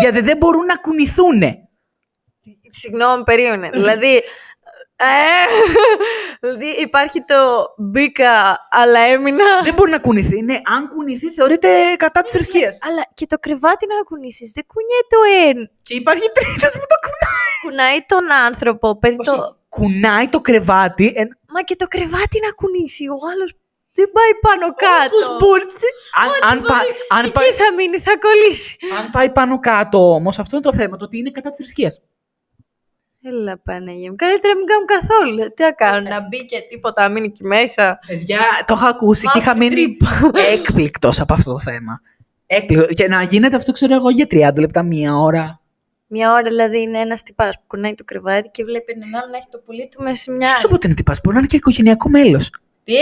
[0.00, 1.42] Γιατί δεν μπορούν να κουνηθούν.
[2.70, 3.70] Συγγνώμη, περίμενε.
[3.80, 4.20] δηλαδή, ε,
[6.40, 7.40] δηλαδή υπάρχει το
[7.78, 8.32] μπήκα,
[8.70, 9.44] αλλά έμεινα.
[9.62, 10.42] δεν μπορεί να κουνηθεί.
[10.42, 12.78] Ναι, αν κουνηθεί, θεωρείται κατά της θρησκείας.
[12.88, 15.70] Αλλά και το κρεβάτι να κουνήσεις, δεν κουνιέται το εν.
[15.82, 17.54] Και υπάρχει τρίτος που το κουνάει.
[17.64, 19.32] Κουνάει τον άνθρωπο, παίρνει το...
[19.32, 21.12] Όχι, Κουνάει το κρεβάτι.
[21.16, 23.52] εν- Μα και το κρεβάτι να κουνήσει, ο άλλος
[23.94, 25.16] δεν πάει πάνω κάτω.
[25.16, 25.64] Πώς μπορεί.
[26.22, 26.84] Αν, αν, πα-
[27.16, 28.76] αν, Εκεί πάει- θα μείνει, θα κολλήσει.
[28.98, 30.96] αν πάει πάνω κάτω όμως, αυτό είναι το θέμα.
[30.96, 32.00] Το ότι είναι κατά της θρησκείας.
[33.22, 35.52] Έλα Παναγία μου, καλύτερα να μην κάνουν καθόλου.
[35.54, 37.98] Τι να κάνουν, να μπει και τίποτα, να μείνει εκεί μέσα.
[38.06, 39.96] Παιδιά, το είχα ακούσει και είχα Μαύρη μείνει
[40.54, 42.00] έκπληκτος από αυτό το θέμα.
[42.46, 42.92] Έκπληκτο.
[42.92, 45.60] Και να γίνεται αυτό, ξέρω εγώ, για 30 λεπτά, μία ώρα.
[46.06, 49.36] Μια ώρα δηλαδή είναι ένας τυπάς που κουνάει το κρεβάτι και βλέπει έναν άλλον να
[49.36, 50.46] έχει το πουλί του μέσα σε μια.
[50.46, 52.50] Ποιος από την τυπάς, μπορεί να είναι και οικογενειακό μέλος.
[52.84, 52.92] Τι!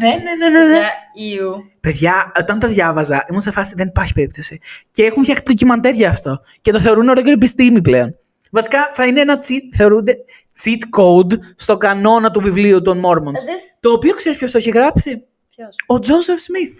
[0.00, 0.68] Ναι, ναι, ναι, ναι.
[0.68, 0.76] ναι.
[0.76, 0.90] Για
[1.32, 1.70] Ιου.
[1.80, 4.60] Παιδιά, όταν τα διάβαζα, ήμουν σε φάση δεν υπάρχει περίπτωση.
[4.90, 6.40] Και έχουν φτιάξει ντοκιμαντέρ για αυτό.
[6.60, 8.19] Και το θεωρούν ολόκληρη επιστήμη πλέον.
[8.50, 10.14] Βασικά θα είναι ένα cheat, θεωρούνται
[10.62, 13.44] cheat code στο κανόνα του βιβλίου των Mormons.
[13.44, 15.22] δεν- Το οποίο ξέρεις ποιος το έχει γράψει;
[15.56, 16.78] Ποιος; Ο Τζόσεφ Σμιθ.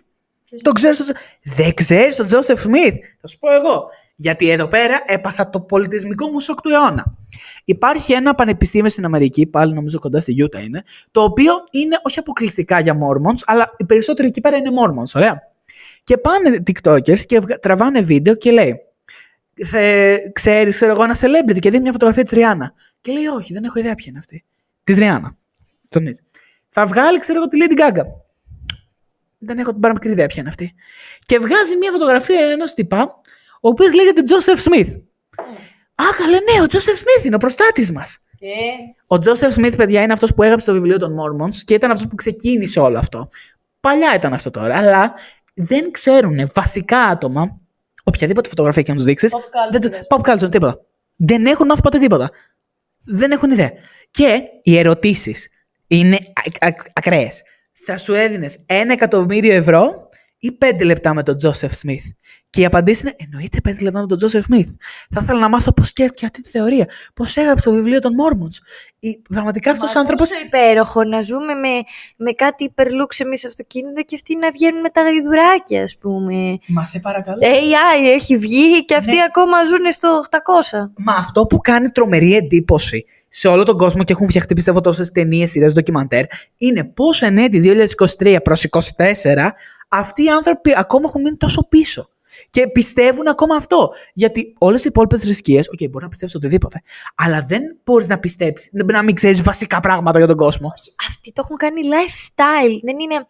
[0.62, 1.04] Το ξέρεις το...
[1.42, 2.94] Δεν ξέρεις τον Τζόσεφ Σμιθ.
[3.20, 3.84] Θα σου πω εγώ.
[4.14, 7.14] Γιατί εδώ πέρα έπαθα το πολιτισμικό μου σοκ του αιώνα.
[7.64, 12.18] Υπάρχει ένα πανεπιστήμιο στην Αμερική, πάλι νομίζω κοντά στη Utah είναι, το οποίο είναι όχι
[12.18, 15.42] αποκλειστικά για Mormons, αλλά οι περισσότεροι εκεί πέρα είναι Mormons, ωραία.
[16.04, 18.80] Και πάνε TikTokers και βγα- τραβάνε βίντεο και λέει
[19.66, 22.72] Θε, ξέρεις, ξέρω εγώ, ένα celebrity και δίνει μια φωτογραφία της Ριάννα.
[23.01, 24.44] Και λέει, όχι, δεν έχω ιδέα ποια είναι αυτή.
[24.84, 25.36] Της Ριάννα.
[25.88, 26.22] Τονίζει.
[26.68, 28.03] Θα βγάλει, ξέρω εγώ, τη Lady Gaga.
[29.38, 30.74] Δεν έχω την παραμικρή ιδέα ποια είναι αυτή.
[31.24, 33.20] Και βγάζει μια φωτογραφία ενός τυπά,
[33.61, 35.01] ο οποίος λέγεται Joseph Smith.
[35.94, 38.18] Α, καλέ, ναι, ο Joseph Smith είναι ο προστάτης μας.
[39.07, 42.07] Ο Joseph Smith, παιδιά, είναι αυτός που έγραψε το βιβλίο των Mormons και ήταν αυτός
[42.09, 43.26] που ξεκίνησε όλο αυτό.
[43.80, 45.14] Παλιά ήταν αυτό τώρα, αλλά
[45.55, 47.59] δεν ξέρουν βασικά άτομα,
[48.14, 49.34] οποιαδήποτε φωτογραφία και να τους δείξεις.
[49.34, 50.80] Pop culture, Δεν, ας pop culture, τίποτα.
[51.16, 52.30] Δεν έχουν μάθει ποτέ τίποτα.
[53.04, 53.70] Δεν έχουν ιδέα.
[54.11, 55.48] Και οι ερωτήσεις
[55.86, 56.18] είναι
[56.92, 57.42] ακραίες.
[57.84, 60.08] Θα σου έδινες ένα εκατομμύριο ευρώ
[60.38, 62.04] ή πέντε λεπτά με τον Τζόσεφ Σμιθ.
[62.51, 64.68] Και η απαντήση είναι: Εννοείται πέντε λεπτά με τον Τζόσεφ Σμιθ.
[65.11, 66.86] Θα ήθελα να μάθω πώς σκέφτηκε αυτή τη θεωρία.
[67.14, 68.53] Πώς έγραψε το βιβλίο των Μόρμοντ.
[69.28, 70.22] Πραγματικά αυτός ο άνθρωπο.
[70.22, 71.68] Πόσο υπέροχο να ζούμε με,
[72.16, 76.59] με κάτι υπερ luxe εμείς αυτοκίνητο και αυτοί να βγαίνουν με τα γαϊδουράκια, ας πούμε.
[76.66, 77.38] Μα σε παρακαλώ.
[77.42, 79.22] AI έχει βγει και αυτοί Ναι.
[79.28, 80.90] ακόμα ζουν στο 800.
[80.96, 85.11] Μα αυτό που κάνει τρομερή εντύπωση σε όλο τον κόσμο και έχουν φτιαχτεί πιστεύω τόσες
[85.12, 86.24] ταινίες, σειρές, ντοκιμαντέρ,
[86.57, 87.59] είναι πώς εν έτη
[88.18, 89.51] 2023 προς 24
[89.88, 92.11] αυτοί οι άνθρωποι ακόμα έχουν μείνει τόσο πίσω.
[92.51, 93.93] Και πιστεύουν ακόμα αυτό.
[94.12, 96.82] Γιατί όλες οι υπόλοιπες θρησκείες, οκ, μπορεί να πιστεύεις οτιδήποτε,
[97.14, 100.72] αλλά δεν μπορείς να πιστέψεις, να μην ξέρεις βασικά πράγματα για τον κόσμο.
[101.09, 102.78] Αυτοί το έχουν κάνει lifestyle.
[102.82, 103.26] Δεν είναι.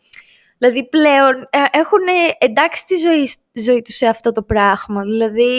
[0.58, 1.98] Δηλαδή πλέον ε, έχουν
[2.38, 5.02] εντάξει τη ζωή, ζωή τους σε αυτό το πράγμα.
[5.02, 5.52] Δηλαδή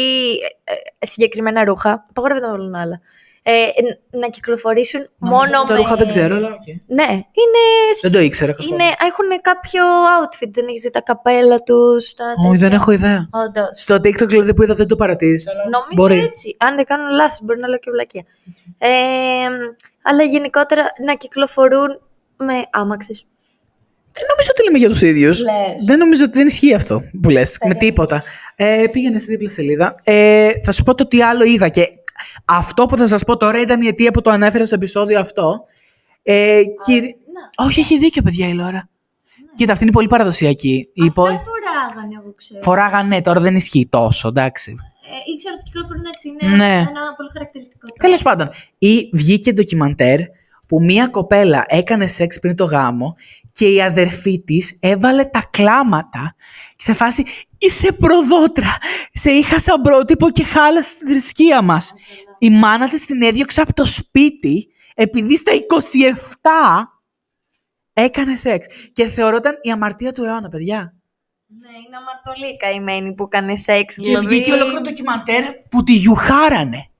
[0.63, 2.05] ε, ε, συγκεκριμένα ρούχα.
[2.09, 3.01] Απαγορεύεται να βάλουν άλλα.
[3.43, 5.75] Ε, ε, να κυκλοφορήσουν μόνο Τα με...
[5.75, 6.47] ρούχα δεν ξέρω, αλλά.
[6.47, 6.65] οκ.
[6.87, 7.63] Ναι, είναι,
[8.01, 8.73] Δεν το ήξερα καθόλου.
[8.73, 9.83] είναι, έχουν κάποιο
[10.21, 10.49] outfit.
[10.51, 12.13] Δεν έχεις δει τα καπέλα τους.
[12.47, 13.29] Όχι, δεν έχω ιδέα.
[13.31, 13.69] Όντως.
[13.73, 15.51] Στο TikTok δηλαδή που είδα δεν το παρατήρησα.
[15.51, 16.19] Αλλά Νομίζω μπορεί.
[16.19, 16.55] έτσι.
[16.59, 18.23] Αν δεν κάνω λάθος, μπορεί να λέω και βλακία.
[18.77, 18.89] Ε,
[20.01, 22.01] αλλά γενικότερα να κυκλοφορούν
[22.37, 23.25] με άμαξες.
[24.13, 25.41] Δεν νομίζω ότι λέμε για τους ίδιους.
[25.43, 25.83] Λες.
[25.85, 27.57] Δεν νομίζω ότι δεν ισχύει αυτό που λες.
[27.67, 28.23] Με τίποτα.
[28.55, 29.93] Ε, πήγαινε στη δίπλα σελίδα.
[30.03, 31.69] Ε, θα σου πω το τι άλλο είδα.
[31.69, 31.89] Και
[32.45, 35.63] αυτό που θα σας πω τώρα ήταν η αιτία που το ανέφερα στο επεισόδιο αυτό.
[36.23, 37.15] Ε, κύριε-
[37.57, 37.65] Να.
[37.65, 38.89] Όχι, έχει δίκιο, παιδιά, η Λόρα.
[39.55, 40.89] Κοίτα, αυτή είναι πολύ παραδοσιακή.
[40.93, 42.59] Η Αυτά υπόλοι- φοράγανε, εγώ ξέρω.
[42.61, 44.75] Φοράγανε, τώρα δεν ισχύει τόσο, εντάξει.
[45.27, 46.27] Ε, ήξερα ότι κυκλοφορούν έτσι.
[46.27, 46.73] Είναι Ναι.
[46.73, 47.85] ένα πολύ χαρακτηριστικό.
[47.99, 50.19] Τέλος πάντων, ή βγήκε ντοκιμαντέρ
[50.71, 53.15] που μία κοπέλα έκανε σεξ πριν το γάμο
[53.51, 56.35] και η αδερφή της έβαλε τα κλάματα
[56.75, 57.25] σε φάση
[57.57, 58.77] είσαι προδότρα,
[59.11, 61.93] σε είχα σαν πρότυπο και χάλασε τη θρησκεία μας.
[62.39, 66.83] Η μάνα της την έδιωξε από το σπίτι επειδή στα 27
[67.93, 70.95] έκανε σεξ και θεωρόταν η αμαρτία του αιώνα, παιδιά.
[71.47, 73.95] Ναι, είναι αμαρτωλή καημένη που έκανε σεξ.
[73.95, 74.27] Και Δηλαδή...
[74.27, 76.90] βγήκε ολόκληρο ντοκιμαντέρ που τη γιουχάρανε.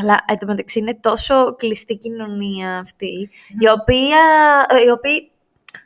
[0.00, 4.18] Καλά, εν τω μεταξύ είναι τόσο κλειστή κοινωνία αυτή, η οποία,
[4.68, 5.28] ε, η οποία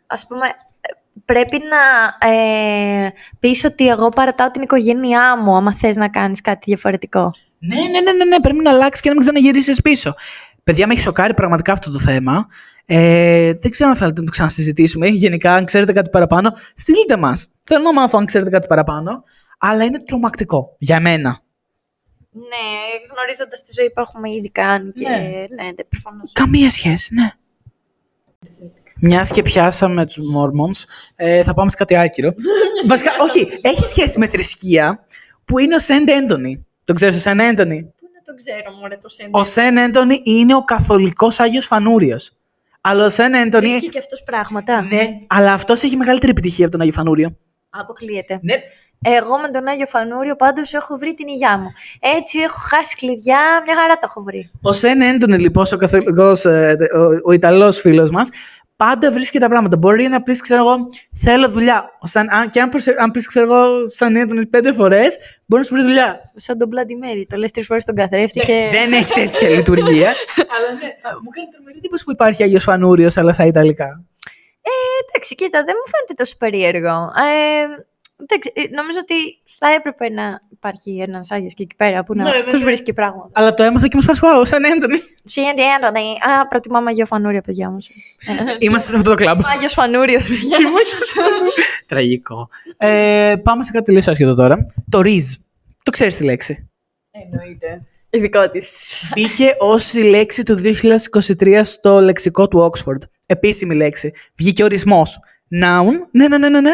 [0.06, 0.92] ας πούμε, ε,
[1.24, 3.08] πρέπει να ε,
[3.38, 7.34] πεις ότι εγώ παρατάω την οικογένειά μου, άμα θες να κάνεις κάτι διαφορετικό.
[7.58, 10.14] Ναι, ναι, ναι, ναι, ναι, πρέπει να αλλάξεις και να μην ξαναγυρίσεις πίσω.
[10.64, 12.46] Παιδιά, με έχει σοκάρει πραγματικά αυτό το θέμα.
[12.84, 15.06] Ε, δεν ξέρω αν θέλετε να το ξανασυζητήσουμε.
[15.06, 17.48] Γενικά, αν ξέρετε κάτι παραπάνω, στείλτε μας.
[17.62, 19.22] Θέλω να μάθω αν ξέρετε κάτι παραπάνω.
[19.58, 21.42] Αλλά είναι τρομακτικό για μένα.
[22.34, 22.66] Ναι,
[23.12, 25.16] γνωρίζοντας τη ζωή που έχουμε ήδη κάνει και Ναι.
[25.16, 26.32] ναι, ναι προφανώς.
[26.32, 27.30] Καμία σχέση, ναι.
[29.04, 30.84] Μιας και πιάσαμε τους Mormons,
[31.16, 32.34] ε, θα πάμε σε κάτι άκυρο.
[32.88, 35.06] Βασικά, όχι, έχει σχέση με θρησκεία
[35.44, 36.66] που είναι ο Σεντ Έντονι.
[36.84, 37.82] Το ξέρεις ο Σεντ Έντονι.
[37.82, 39.40] Πού να το ξέρω, μωρέ, το σέντερ.
[39.40, 42.32] Ο Σεν Έντονι είναι ο καθολικός Άγιος Φανούριος.
[42.80, 43.68] Αλλά ο Σεν Έντονι...
[43.68, 44.82] Βρίσκει και αυτός πράγματα.
[44.82, 47.36] Ναι, αλλά αυτός έχει μεγαλύτερη επιτυχία από τον Άγιο Φανούριο.
[47.70, 48.38] Αποκλείεται.
[48.42, 48.54] Ναι.
[49.04, 51.68] Εγώ με τον Άγιο Φανούριο πάντως έχω βρει την υγειά μου.
[52.16, 54.50] Έτσι έχω χάσει κλειδιά, μια χαρά το έχω βρει.
[54.62, 58.28] Ο Σεν Έντονι, λοιπόν, ο, καθολικός, ε, ο, ο Ιταλός φίλος μας,
[58.76, 59.76] πάντα βρίσκει τα πράγματα.
[59.76, 60.76] Μπορεί να πεις, ξέρω εγώ,
[61.24, 61.84] θέλω δουλειά.
[62.00, 65.70] Ο Σαν, αν, και αν, προσε- αν πεις, ξέρω εγώ, Σαν Έντονι πέντε φορές, μπορείς
[65.70, 66.20] να σου βρεις δουλειά.
[66.34, 67.22] Σαν τον Bloody Mary.
[67.28, 68.68] Το λες τρεις φορές τον καθρέφτη και...
[68.70, 70.08] Δεν έχει τέτοια λειτουργία.
[70.54, 70.88] αλλά ναι,
[71.22, 74.04] μου κάνει τρομερή εντύπωση που υπάρχει Άγιος Φανούριος, αλλά στα Ιταλικά.
[75.08, 76.88] Εντάξει, κοίτα, δεν μου φαίνεται τόσο περίεργο.
[76.88, 77.90] Ε, εντάξει, ε,
[78.70, 79.14] νομίζω ότι
[79.58, 82.64] θα έπρεπε να υπάρχει ένας Άγιος και εκεί πέρα που να Ναι, ναι, τους ναι.
[82.64, 83.30] βρίσκει πράγματα.
[83.32, 84.98] Αλλά το έμαθα και μου σπάσει, wow, Σαν Έντονι.
[85.24, 86.00] Σιέντι, έντονη.
[86.00, 87.78] Α, προτιμάμε Άγιο Φανούριο, παιδιά μου.
[88.58, 89.40] Είμαστε σε αυτό το κλαμπ.
[89.54, 90.58] Άγιος Φανούριος, παιδιά.
[91.86, 92.48] Τραγικό.
[92.76, 94.62] Ε, πάμε σε κάτι τελείως άσχετο τώρα.
[94.88, 95.40] Το Riz.
[95.82, 96.70] Το ξέρεις τη λέξη;
[97.10, 97.86] Εννοείται.
[98.10, 98.94] Ειδικό της.
[99.14, 100.60] Μπήκε ως η λέξη του
[101.38, 103.08] 2023 στο λεξικό του Oxford.
[103.26, 104.12] Επίσημη λέξη.
[104.36, 105.18] Βγήκε ορισμός.
[105.62, 105.92] Noun.
[106.10, 106.72] Ναι, ναι, ναι, ναι, ναι.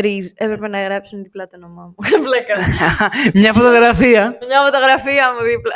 [0.00, 0.26] Ριζ.
[0.34, 1.94] Έπρεπε να γράψουν διπλά το όνομά μου.
[2.22, 2.54] Μπλέκα.
[3.40, 4.38] Μια φωτογραφία.
[4.48, 5.74] Μια φωτογραφία μου δίπλα.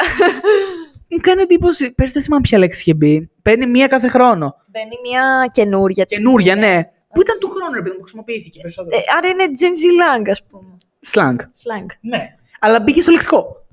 [1.09, 1.93] Μου κάνει εντύπωση.
[1.93, 3.31] Πες δεν θυμάμαι ποια λέξη είχε μπει.
[3.43, 4.57] Παίρνει μία κάθε χρόνο.
[4.71, 6.05] Μπαίνει μια καινούρια.
[6.05, 6.83] Καινούρια, ναι.
[7.13, 10.45] Που ήταν του χρόνου, επειδή μου χρησιμοποιήθηκε περισσότερο; Ε, άρα είναι Gen Z Lang, ας
[10.45, 10.77] πούμε.
[11.13, 11.41] Slang.
[11.41, 11.87] Slang.
[12.01, 12.19] Ναι.
[12.61, 13.67] Αλλά μπήκε στο λεξικό.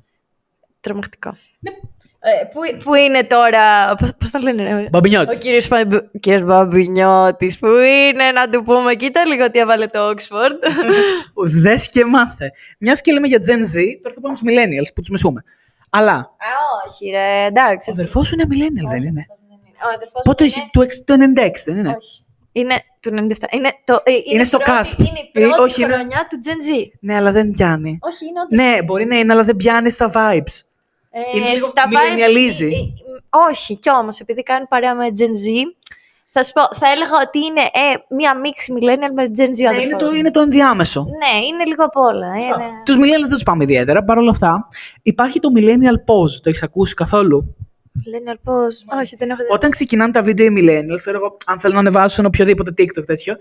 [0.79, 1.37] Τρομακτικό.
[2.25, 3.95] Ε, που, που είναι τώρα.
[3.95, 4.81] Πώς, πώς τον λένε, ρε.
[4.83, 5.37] Ο Μπαμπινιώτη.
[5.37, 10.09] κύριος, Πα- ο κύριος Μπαμπινιώτης που είναι να του πούμε κοίτα λίγο τι έβαλε το
[10.09, 10.57] Oxford.
[11.63, 12.51] Δες και μάθε.
[12.79, 15.41] Μιας και λέμε για Gen Z, τώρα θα πάμε στους Millennials που τους μισούμε.
[15.89, 16.51] Αλλά Α,
[16.87, 17.89] όχι ρε, εντάξει.
[17.89, 19.25] ο αδερφός σου είναι Millennial, δεν είναι;
[19.85, 20.59] Ο αδερφός Πότε μου έχει.
[20.59, 22.25] είναι- Του, εξ- το 96, δεν είναι; Όχι.
[22.51, 23.47] Είναι του 97.
[23.51, 24.99] Είναι, το, ε, είναι, στο η πρώτη- cusp.
[24.99, 26.87] Είναι η Ε, πρώτη όχι, είναι- χρονιά του Gen Z.
[26.99, 27.97] Ναι, αλλά δεν πιάνει.
[28.01, 28.59] Όχι, είναι όντως.
[28.75, 30.61] Ναι, μπορεί να είναι, αλλά δεν πιάνει στα vibes.
[31.15, 32.61] Ε, είναι λίγο στα vibes- millennialize.
[32.61, 35.47] ε, ε, Όχι, κι όμως, επειδή κάνει παρέα με Gen Z,
[36.35, 39.67] θα σου πω, θα έλεγα ότι είναι ε, μία μίξη millennial με Gen Z Ναι,
[39.67, 40.13] αδερφός είναι το, μου.
[40.15, 41.01] είναι το ενδιάμεσο.
[41.01, 42.27] Ναι, είναι λίγο απ' όλα.
[42.27, 42.65] Είναι...
[42.85, 44.03] Τους Millennials δεν τους πάμε ιδιαίτερα.
[44.03, 44.67] Παρ' όλα αυτά,
[45.01, 46.35] υπάρχει το Millennial Pause.
[46.43, 47.55] Το έχεις ακούσει καθόλου;
[47.99, 48.85] Millennial πώς.
[49.01, 49.47] Όχι, δεν έχω δει.
[49.53, 53.35] Όταν ξεκινάνε τα βίντεο οι Millennials, ξέρω εγώ, αν θέλουν να ανεβάσουν οποιοδήποτε TikTok τέτοιο,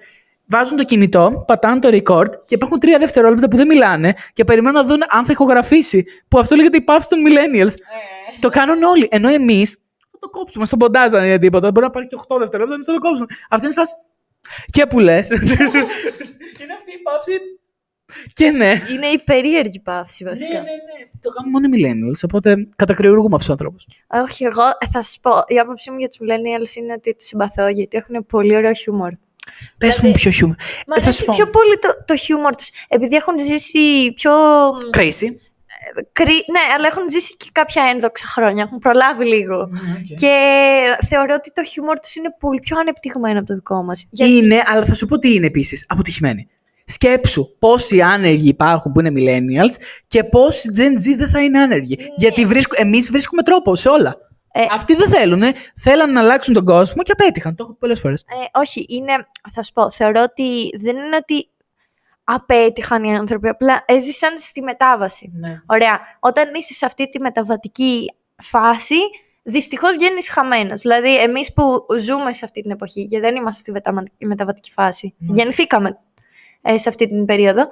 [0.53, 4.81] βάζουν το κινητό, πατάνε το record και υπάρχουν τρία δευτερόλεπτα που δεν μιλάνε και περιμένουν
[4.81, 6.05] να δουν αν θα ηχογραφήσει.
[6.29, 7.73] Που αυτό λέγεται η παύση των Millennials.
[8.41, 9.09] Το κάνουν όλοι.
[9.11, 11.71] Ενώ εμείς θα το κόψουμε στο ποντάζ αν είναι τίποτα.
[11.71, 13.27] Μπορεί να πάρει και 8 δευτερόλεπτα, εμείς θα το κόψουμε.
[13.49, 13.95] Αυτή είναι η φάση.
[14.71, 15.29] Και που λες.
[15.29, 17.33] και είναι αυτή η παύση.
[18.33, 18.73] Και ναι.
[18.93, 20.53] Είναι η περίεργη παύση βασικά.
[20.53, 21.09] ναι, ναι.
[21.21, 23.87] Το κάνουν μόνο οι Millennials, οπότε κατακριουργούμε αυτούς τους ανθρώπους.
[24.07, 25.31] Όχι, εγώ ε, θα σου πω.
[25.47, 29.13] Η άποψή μου για τους millennials είναι ότι τους συμπαθώ γιατί έχουν πολύ ωραίο χιούμορ.
[29.79, 30.57] Πες μου πιο χιούμορ.
[30.87, 31.33] Μα Ε, θα σου αρέσει πω.
[31.35, 32.71] πιο πολύ το, το χιούμορ τους.
[32.89, 34.33] Επειδή έχουν ζήσει πιο.
[34.97, 35.29] Crazy.
[36.13, 38.63] κρυ- Ναι, αλλά έχουν ζήσει και κάποια ένδοξα χρόνια.
[38.63, 39.69] Έχουν προλάβει λίγο.
[40.15, 40.35] Και
[41.09, 44.07] θεωρώ ότι το χιούμορ τους είναι πολύ πιο ανεπτυγμένο από το δικό μας.
[44.11, 45.87] Είναι, αλλά θα σου πω τι είναι επίσης.
[45.89, 46.49] Αποτυχημένοι.
[46.85, 49.75] Σκέψου πόσοι άνεργοι υπάρχουν που είναι millennials
[50.07, 51.97] και πόσοι Gen Z δεν θα είναι άνεργοι.
[52.17, 54.17] Γιατί βρίσκω, εμείς βρίσκουμε τρόπο σε όλα.
[54.53, 55.43] Ε, Αυτοί δεν θέλουν.
[55.77, 57.55] Θέλαν να αλλάξουν τον κόσμο και απέτυχαν.
[57.55, 58.21] Το έχω πολλές φορές.
[58.23, 59.13] Ε, όχι, είναι,
[59.53, 61.49] θα σου πω, θεωρώ ότι δεν είναι ότι
[62.25, 65.33] απέτυχαν οι άνθρωποι, απλά έζησαν στη μετάβαση.
[65.35, 65.61] Ναι.
[65.67, 66.01] Ωραία.
[66.21, 68.97] Όταν είσαι σε αυτή τη μεταβατική φάση,
[69.43, 70.81] δυστυχώς βγαίνεις χαμένος.
[70.81, 75.15] Δηλαδή, εμείς που ζούμε σε αυτή την εποχή και δεν είμαστε στη μετα- μεταβατική φάση,
[75.19, 75.33] Ναι.
[75.35, 75.99] γεννηθήκαμε
[76.63, 77.67] ε, σε αυτή την περίοδο,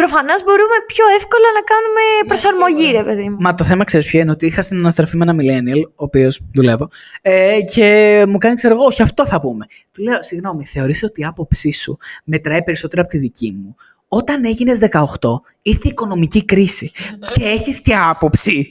[0.00, 3.36] προφανώς μπορούμε πιο εύκολα να κάνουμε προσαρμογή, ρε παιδί μου.
[3.40, 6.88] Μα το θέμα ξέρεις ποιο είναι, ότι είχα συναναστραφεί με ένα millennial, ο οποίος δουλεύω,
[7.22, 9.66] ε, και μου κάνει, ξέρω εγώ, όχι αυτό θα πούμε.
[9.92, 13.76] Του λέω, συγγνώμη, θεωρείς ότι η άποψή σου μετράει περισσότερο από τη δική μου;
[14.08, 16.90] Όταν έγινες 18, ήρθε η οικονομική κρίση
[17.32, 18.70] και έχεις και άποψη.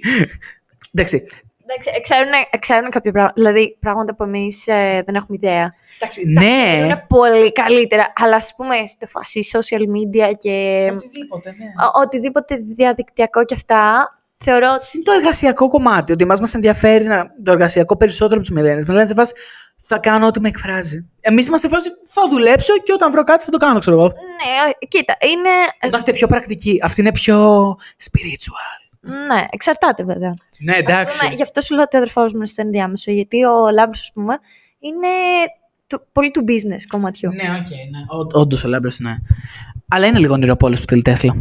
[0.93, 1.25] Εντάξει.
[1.70, 3.34] Εντάξει, ε, ξέρουν, ε, ξέρουν κάποια πράγματα.
[3.36, 4.63] Δηλαδή, πράγματα που εμείς
[5.05, 5.74] δεν έχουμε ιδέα.
[5.99, 6.84] Εντάξει, ναι.
[6.86, 8.13] Είναι πολύ καλύτερα.
[8.15, 11.65] Αλλά ας πούμε στο φασί social media και Οτιδήποτε, ναι.
[11.65, 14.86] ο- οτιδήποτε διαδικτυακό και αυτά, θεωρώ ότι.
[14.93, 18.91] Είναι το εργασιακό κομμάτι, ότι εμάς μας ενδιαφέρει να, το εργασιακό περισσότερο από τους millennials.
[18.91, 19.34] Millennials σε φάση,
[19.76, 21.05] θα κάνω ό,τι με εκφράζει.
[21.22, 24.05] Εμείς είμαστε σε φάση, θα δουλέψω και όταν βρω κάτι θα το κάνω, ξέρω εγώ.
[24.07, 25.49] Ναι, ε, κοίτα, είναι.
[25.88, 26.80] Είμαστε πιο πρακτικοί.
[26.84, 28.86] Αυτή είναι πιο spiritual.
[29.27, 30.33] Ναι, εξαρτάται βέβαια.
[30.59, 31.19] Ναι, Ας εντάξει.
[31.19, 33.11] πούμε, γι' αυτό σου λέω ότι ο αδερφός μου είναι στο ενδιάμεσο.
[33.11, 34.37] Γιατί ο Λάμπρος, ας πούμε,
[34.79, 35.07] είναι
[35.87, 37.29] του- πολύ του business κομματιού.
[37.33, 38.39] Ναι, οκ, ναι.
[38.41, 39.15] Όντως ο Λάμπρος, ναι.
[39.87, 41.35] Αλλά είναι λίγο ονειροπόλος που θέλει Τέσλα.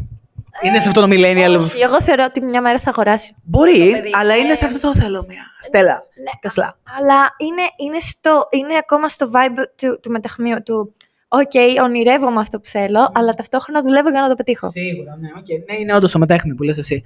[0.62, 1.58] Είναι σε αυτό το millennial.
[1.60, 3.34] Όχι, εγώ θεωρώ ότι μια μέρα θα αγοράσει.
[3.44, 4.10] Μπορεί, παιδί.
[4.12, 5.42] αλλά είναι Ε, σε αυτό το θέλω μια.
[5.60, 5.92] Στέλλα.
[6.24, 6.30] Ναι.
[6.40, 6.76] Τέσλα.
[6.98, 10.94] Αλλά είναι, είναι, στο, είναι ακόμα στο vibe του, του μεταιχμίου του.
[11.28, 14.70] Οκ, ονειρεύομαι αυτό που θέλω, αλλά ταυτόχρονα δουλεύω για να το πετύχω.
[14.70, 15.46] Σίγουρα, ναι, οκ.
[15.70, 17.02] Ναι, είναι όντως το μεταίχμιο που λες εσύ.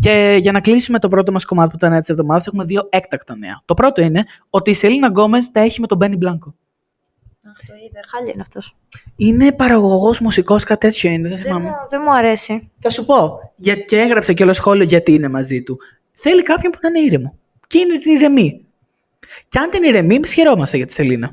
[0.00, 3.36] Και για να κλείσουμε το πρώτο μας κομμάτι που ήταν έτσι εβδομάδα, έχουμε δύο έκτακτα
[3.36, 3.62] νέα.
[3.64, 6.54] Το πρώτο είναι ότι η Σελίνα Γκόμες τα έχει με τον Μπένι Μπλάνκο.
[7.46, 8.00] Αχ, το είδα.
[8.10, 8.76] Χάλια είναι αυτός.
[9.16, 11.64] Είναι παραγωγός μουσικός, κάτι τέτοιο είναι, δεν Δεν, θυμάμαι.
[11.64, 12.70] μου- δεν μου αρέσει.
[12.78, 13.38] Θα σου πω.
[13.56, 15.78] Για, και έγραψε και όλο σχόλιο γιατί είναι μαζί του.
[16.12, 17.34] Θέλει κάποιον που να είναι ήρεμος.
[17.66, 18.64] Και είναι την ηρεμεί.
[19.48, 21.30] Και αν την ηρεμεί, εμείς χαιρόμαστε για τη Σελίνα.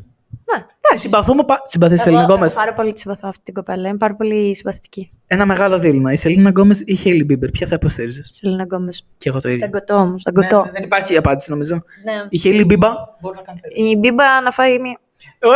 [0.92, 1.44] Ναι, Τη συμπαθούμε.
[1.44, 1.60] Πα...
[1.64, 2.46] Συμπαθεί τη Σελίνα εγώ, Γκόμε.
[2.46, 3.88] εγώ πάρα πολύ τη συμπαθώ αυτή την κοπέλα.
[3.90, 5.12] Είναι πάρα πολύ συμπαθητική.
[5.28, 6.12] Ένα μεγάλο δίλημα.
[6.12, 7.50] Η Σελίνα Γκόμε ή η Χέιλι Μπίμπερ.
[7.50, 8.22] Ποια θα υποστήριζε.
[8.32, 8.92] Σελίνα Γκόμε.
[9.18, 9.62] Και εγώ το ίδιο.
[9.62, 10.16] Ταγκωτό όμω.
[10.24, 10.64] Ταγκωτό.
[10.66, 11.76] Ναι, δεν υπάρχει απάντηση νομίζω.
[12.04, 12.14] Ναι.
[12.30, 12.90] Η Χέιλι Μπίμπα.
[13.22, 13.60] Μπορεί να κάνει
[13.92, 15.00] Η Μπίμπα να φάει μία.
[15.40, 15.50] Ε,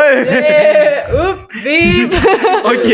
[1.64, 2.12] Μπίμπ.
[2.74, 2.90] Οκ.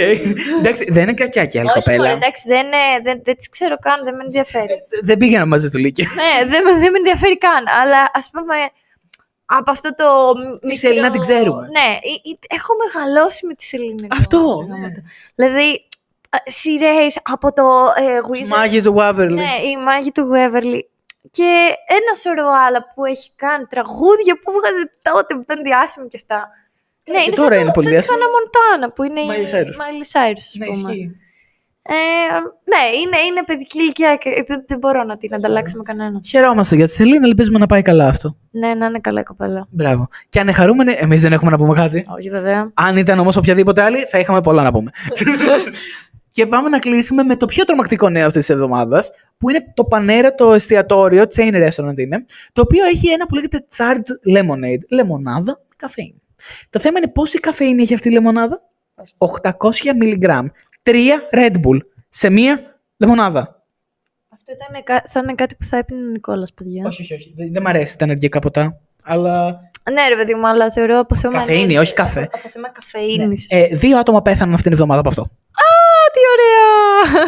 [0.60, 2.16] Εντάξει, δεν είναι κακιά και άλλη Όχι, μωρέ, κοπέλα.
[2.16, 4.76] εντάξει, δεν, ε, δεν, δεν τις ξέρω καν, δεν με ενδιαφέρει.
[5.04, 6.04] Δεν πήγαινα μαζί του Λίκη.
[6.22, 8.56] ναι, δεν, με- δεν με ενδιαφέρει καν, αλλά ας πούμε
[9.50, 11.62] από αυτό το Τη Σελίνα την ξέρουμε.
[11.68, 14.08] Ναι, ε- ε- έχω μεγαλώσει με τη Σελίνα.
[14.12, 14.74] Αυτό, Γκόμες, ναι.
[14.76, 15.02] πράγματα.
[15.36, 15.88] Δηλαδή,
[16.46, 17.64] σειρές από το
[17.96, 18.48] ε, Wizard.
[18.48, 19.34] Μάγοι του Waverly.
[19.34, 20.80] Ναι, οι μάγοι του Waverly.
[21.32, 26.18] Και ένα σωρό άλλα που έχει κάνει, τραγούδια που βγάζει τότε που ήταν διάσημη και
[26.24, 26.50] αυτά.
[27.12, 28.18] Ναι, και είναι τώρα σαν, είναι το- πολύ σαν τη διάσημη.
[28.20, 29.76] Hannah Montana που είναι Miley η Cyrus.
[29.82, 30.90] Miley Cyrus, ας Ναι, πούμε.
[30.92, 31.16] ισχύει.
[31.90, 32.34] Ε,
[32.72, 36.22] ναι, είναι, είναι παιδική ηλικία και δεν, δεν μπορώ να την ανταλλάξω με κανέναν.
[36.26, 38.38] Χαιρόμαστε για τη Σελήνη, ελπίζουμε να πάει καλά αυτό.
[38.52, 39.68] Ναι, να είναι καλά η κοπέλα.
[39.70, 40.08] Μπράβο.
[40.30, 42.06] Και αν είναι χαρούμενη, εμείς δεν έχουμε να πούμε κάτι.
[42.18, 42.72] Όχι, βέβαια.
[42.74, 44.92] Αν ήταν όμως οποιαδήποτε άλλη, θα είχαμε πολλά να πούμε.
[46.38, 49.84] και πάμε να κλείσουμε με το πιο τρομακτικό νέο αυτής της εβδομάδας, που είναι το
[49.84, 54.82] Πανέρα, το εστιατόριο, chain restaurant είναι, το οποίο έχει ένα που λέγεται charred lemonade.
[54.90, 56.22] Λεμονάδα με καφέινη.
[56.70, 58.62] Το θέμα είναι πόση καφέινη έχει αυτή η λεμονάδα;
[59.18, 59.52] 800
[60.02, 60.46] mg.
[60.92, 61.78] Τρία Red Bull
[62.10, 63.64] σε μία λεμονάδα.
[64.34, 66.84] Αυτό ήταν, κα- θα είναι κάτι που θα έπινε ο Νικόλας, παιδιά.
[66.88, 67.34] Όχι, όχι, όχι.
[67.36, 68.80] Δεν, δεν μ' αρέσει τα ενεργειακά ποτά.
[69.04, 69.60] Αλλά.
[69.92, 71.34] Ναι, ρε παιδί μου, αλλά θεωρώ από θέμα.
[71.34, 72.22] Καφέινη, ενέργειας, όχι καφέ.
[72.22, 73.46] Από, από θέμα καφέινης.
[73.50, 75.22] Ε, δύο άτομα πέθαναν αυτήν την εβδομάδα από αυτό.
[75.22, 75.70] Α,
[76.14, 77.26] τι ωραία!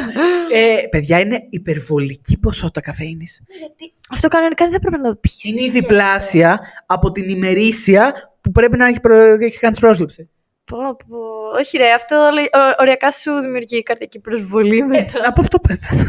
[0.62, 3.42] Ε, παιδιά, είναι υπερβολική ποσότητα καφέινης.
[3.60, 5.44] Γιατί αυτό κανονικά δεν θα πρέπει να το πεις.
[5.44, 9.16] Είναι η διπλάσια από την ημερήσια που πρέπει να έχει, προ...
[9.34, 10.30] έχει κάνει πρόσληψη.
[10.70, 11.18] Πω, πω.
[11.60, 15.20] Όχι ρε, αυτό λέ- ο- οριακά σου δημιουργεί καρδιακή προσβολή μετά.
[15.28, 16.04] Από αυτό πέθανα.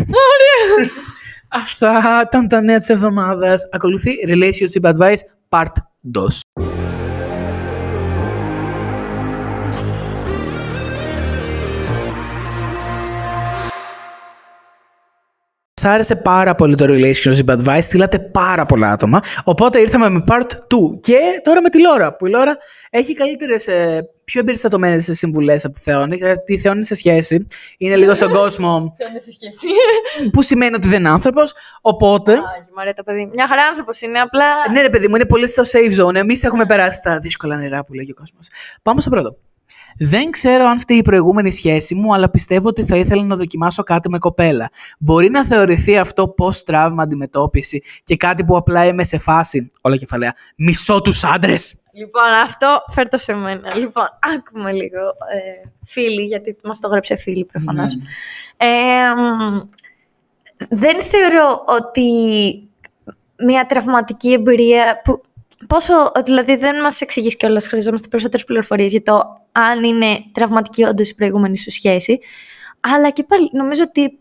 [1.48, 3.68] Αυτά ήταν τα νέα της εβδομάδας.
[3.72, 5.72] Ακολουθεί Relationship Advice Part
[6.16, 6.26] 2.
[15.74, 19.20] Σ' άρεσε πάρα πολύ το Relationship Advice, στείλατε πάρα πολλά άτομα.
[19.44, 21.00] Οπότε ήρθαμε με Part 2.
[21.00, 22.56] Και τώρα με τη Λόρα, που η Λόρα
[22.90, 23.68] έχει καλύτερες,
[24.30, 26.16] πιο εμπεριστατωμένες συμβουλές από τη Θεόνη.
[26.16, 27.44] Γιατί η Θεόνη είναι σε σχέση,
[27.78, 29.66] είναι λίγο στον κόσμο, Δεν είναι σε σχέση.
[30.32, 31.54] που σημαίνει ότι δεν είναι άνθρωπος.
[31.80, 32.32] Οπότε.
[32.32, 33.30] Άγιο, μου αρέσει το παιδί.
[33.34, 34.44] Μια χαρά άνθρωπος είναι, απλά.
[34.72, 36.14] Ναι, ρε παιδί μου, είναι πολύ στο safe zone.
[36.14, 38.48] Εμείς έχουμε περάσει τα δύσκολα νερά που λέγει ο κόσμος.
[38.82, 39.36] Πάμε στο πρώτο.
[39.98, 43.82] Δεν ξέρω αν φταίει η προηγούμενη σχέση μου, αλλά πιστεύω ότι θα ήθελα να δοκιμάσω
[43.82, 44.70] κάτι με κοπέλα.
[44.98, 49.96] Μπορεί να θεωρηθεί αυτό πώ τραύμα αντιμετώπιση και κάτι που απλά είμαι σε φάση, όλα
[49.96, 51.74] κεφαλαία, μισό τους άντρες.
[52.00, 53.76] Λοιπόν, αυτό φέρτο σε μένα.
[53.76, 54.04] Λοιπόν,
[54.36, 55.00] άκουμε λίγο.
[55.32, 57.96] Ε, φίλοι, γιατί μας το γράψε φίλοι προφανώς.
[58.56, 58.66] Ε,
[59.16, 59.58] μ,
[60.70, 62.08] δεν θεωρώ ότι
[63.38, 65.20] μια τραυματική εμπειρία που.
[65.68, 71.10] Πόσο, δηλαδή δεν μας εξηγείς κιόλας, χρειαζόμαστε περισσότερες πληροφορίες για το αν είναι τραυματική όντως
[71.10, 72.18] η προηγούμενη σου σχέση.
[72.82, 74.18] Αλλά και πάλι νομίζω ότι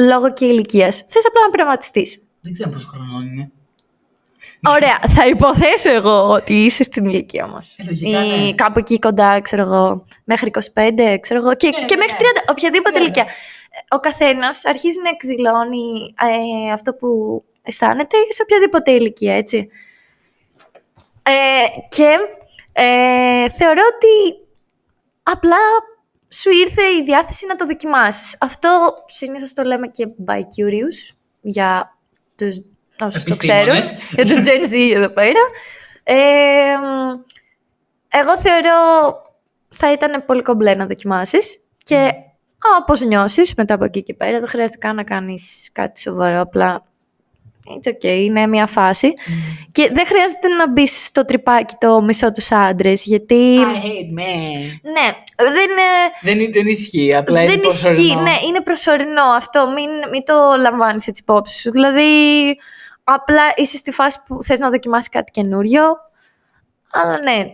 [0.00, 2.22] λόγω και ηλικίας θες απλά να πειραματιστείς.
[2.40, 3.50] Δεν ξέρω πόσο χρόνο είναι.
[4.62, 7.74] Ωραία, θα υποθέσω εγώ ότι είσαι στην ηλικία μας.
[7.78, 8.52] Ε, λογικά, Ή ναι.
[8.52, 12.40] κάπου εκεί κοντά, ξέρω εγώ, μέχρι 25, ξέρω εγώ, και, Ναι, και ναι, μέχρι ναι.
[12.40, 13.04] 30, οποιαδήποτε Ναι, ναι.
[13.04, 13.26] ηλικία.
[13.88, 16.14] Ο καθένας αρχίζει να εκδηλώνει
[16.68, 17.08] ε, αυτό που
[17.62, 19.68] αισθάνεται σε οποιαδήποτε ηλικία, έτσι.
[21.22, 21.32] Ε,
[21.88, 22.16] και
[22.72, 24.46] ε, θεωρώ ότι
[25.22, 25.56] απλά
[26.28, 28.36] σου ήρθε η διάθεση να το δοκιμάσεις.
[28.40, 31.98] Αυτό συνήθως το λέμε και by curious για
[32.36, 32.56] τους
[33.00, 34.10] όσους το ξέρουν, Επιστήμονες.
[34.12, 35.40] για τους Gen Z εδώ πέρα.
[36.04, 36.14] Ε,
[38.08, 38.74] εγώ θεωρώ
[39.68, 44.38] θα ήταν πολύ κομπλέ να δοκιμάσεις και α, πώς νιώσεις μετά από εκεί και πέρα.
[44.38, 46.82] Δεν χρειάζεται καν να κάνεις κάτι σοβαρό, απλά
[47.68, 49.12] it's okay, είναι μια φάση.
[49.72, 53.56] Και δεν χρειάζεται να μπεις στο τρυπάκι το μισό τους άντρες, γιατί...
[53.60, 54.78] hate men.
[54.82, 57.82] Ναι, δεν, ε, Δεν, δεν ισχύει, απλά δεν είναι ισχύει.
[57.82, 58.20] προσωρινό.
[58.20, 59.66] Ναι, είναι προσωρινό αυτό.
[59.74, 61.70] Μην, μην το λαμβάνεις έτσι υπόψη σου.
[61.70, 62.02] Δηλαδή,
[63.08, 65.82] απλά είσαι στη φάση που θες να δοκιμάσεις κάτι καινούριο.
[66.92, 67.44] Αλλά ναι,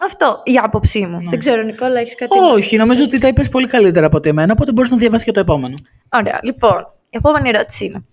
[0.00, 1.30] αυτό η άποψή μου.
[1.30, 2.38] Δεν ξέρω, Νικόλα, έχεις κάτι.
[2.38, 5.26] να Όχι, νομίζω ότι τα είπες πολύ καλύτερα από ότι εμένα, οπότε μπορείς να διαβάσεις
[5.26, 5.74] και το επόμενο.
[6.08, 8.04] Ωραία, λοιπόν, η επόμενη ερώτηση είναι.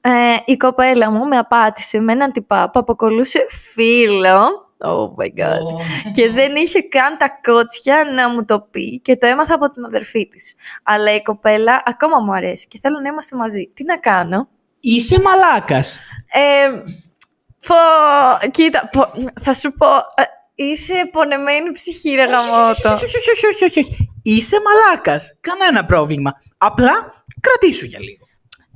[0.00, 4.68] Ε, η κοπέλα μου με απάτησε με έναν τυπά που αποκολούσε φίλο.
[4.82, 5.82] Oh my god.
[6.12, 9.84] και δεν είχε καν τα κότσια να μου το πει και το έμαθα από την
[9.84, 10.54] αδερφή της.
[10.82, 13.70] Αλλά η κοπέλα ακόμα μου αρέσει και θέλω να είμαστε μαζί.
[13.74, 14.48] Τι να κάνω;
[14.80, 15.98] Είσαι μαλάκας.
[16.32, 16.68] Ε,
[17.66, 17.74] πω,
[18.50, 19.06] κοίτα, πω,
[19.40, 20.22] θα σου πω, ε,
[20.54, 22.92] είσαι πονεμένη ψυχή ρε γαμώτο.
[22.92, 24.12] Όχι, όχι, όχι, όχι, όχι, όχι.
[24.22, 25.34] Είσαι μαλάκας.
[25.40, 26.32] Κανένα πρόβλημα.
[26.58, 26.92] Απλά
[27.40, 28.24] κρατήσου για λίγο.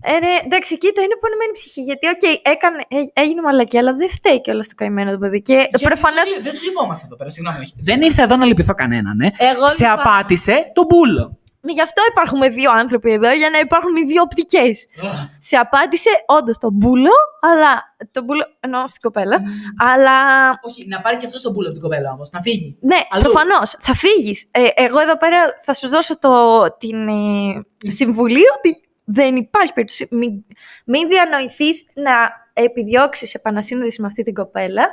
[0.07, 1.81] Ε, ρε, εντάξει, κοίτα, είναι πονεμένη ψυχή.
[1.81, 5.43] Γιατί, οκ, έκανε, έ- έγινε μαλάκας, αλλά δεν φταίει κιόλας το καημένο το παιδί.
[5.43, 6.21] Και προφανώς.
[6.43, 7.59] Δεν τους λυπόμαστε εδώ πέρα, συγγνώμη.
[7.59, 7.75] όχι.
[7.81, 9.31] Δεν ήρθα εδώ να λυπηθώ κανέναν, ε.
[9.39, 10.01] Εγώ Σε λυπάμαι.
[10.03, 11.39] απάτησε τον μπούλο.
[11.73, 14.87] Γι' αυτό υπάρχουμε δύο άνθρωποι εδώ, για να υπάρχουν οι δύο οπτικές.
[15.49, 17.97] Σε απάντησε όντως τον μπούλο, αλλά.
[18.11, 19.43] Τον μπούλο, εννοώ στην κοπέλα.
[19.79, 20.17] Αλλά.
[20.63, 22.77] Όχι, να πάρει και αυτός τον μπούλο από την κοπέλα όμως, να φύγει.
[22.81, 23.23] Ναι, Αλλού.
[23.23, 23.77] προφανώς.
[23.79, 24.51] Θα φύγεις.
[24.75, 26.33] εγώ εδώ πέρα θα σου δώσω το,
[26.79, 30.09] την ε, συμβουλή ότι δεν υπάρχει περίπτωση.
[30.11, 30.45] Μην,
[30.85, 32.13] μην διανοηθείς να
[32.53, 34.87] επιδιώξεις επανασύνδεση με αυτή την κοπέλα.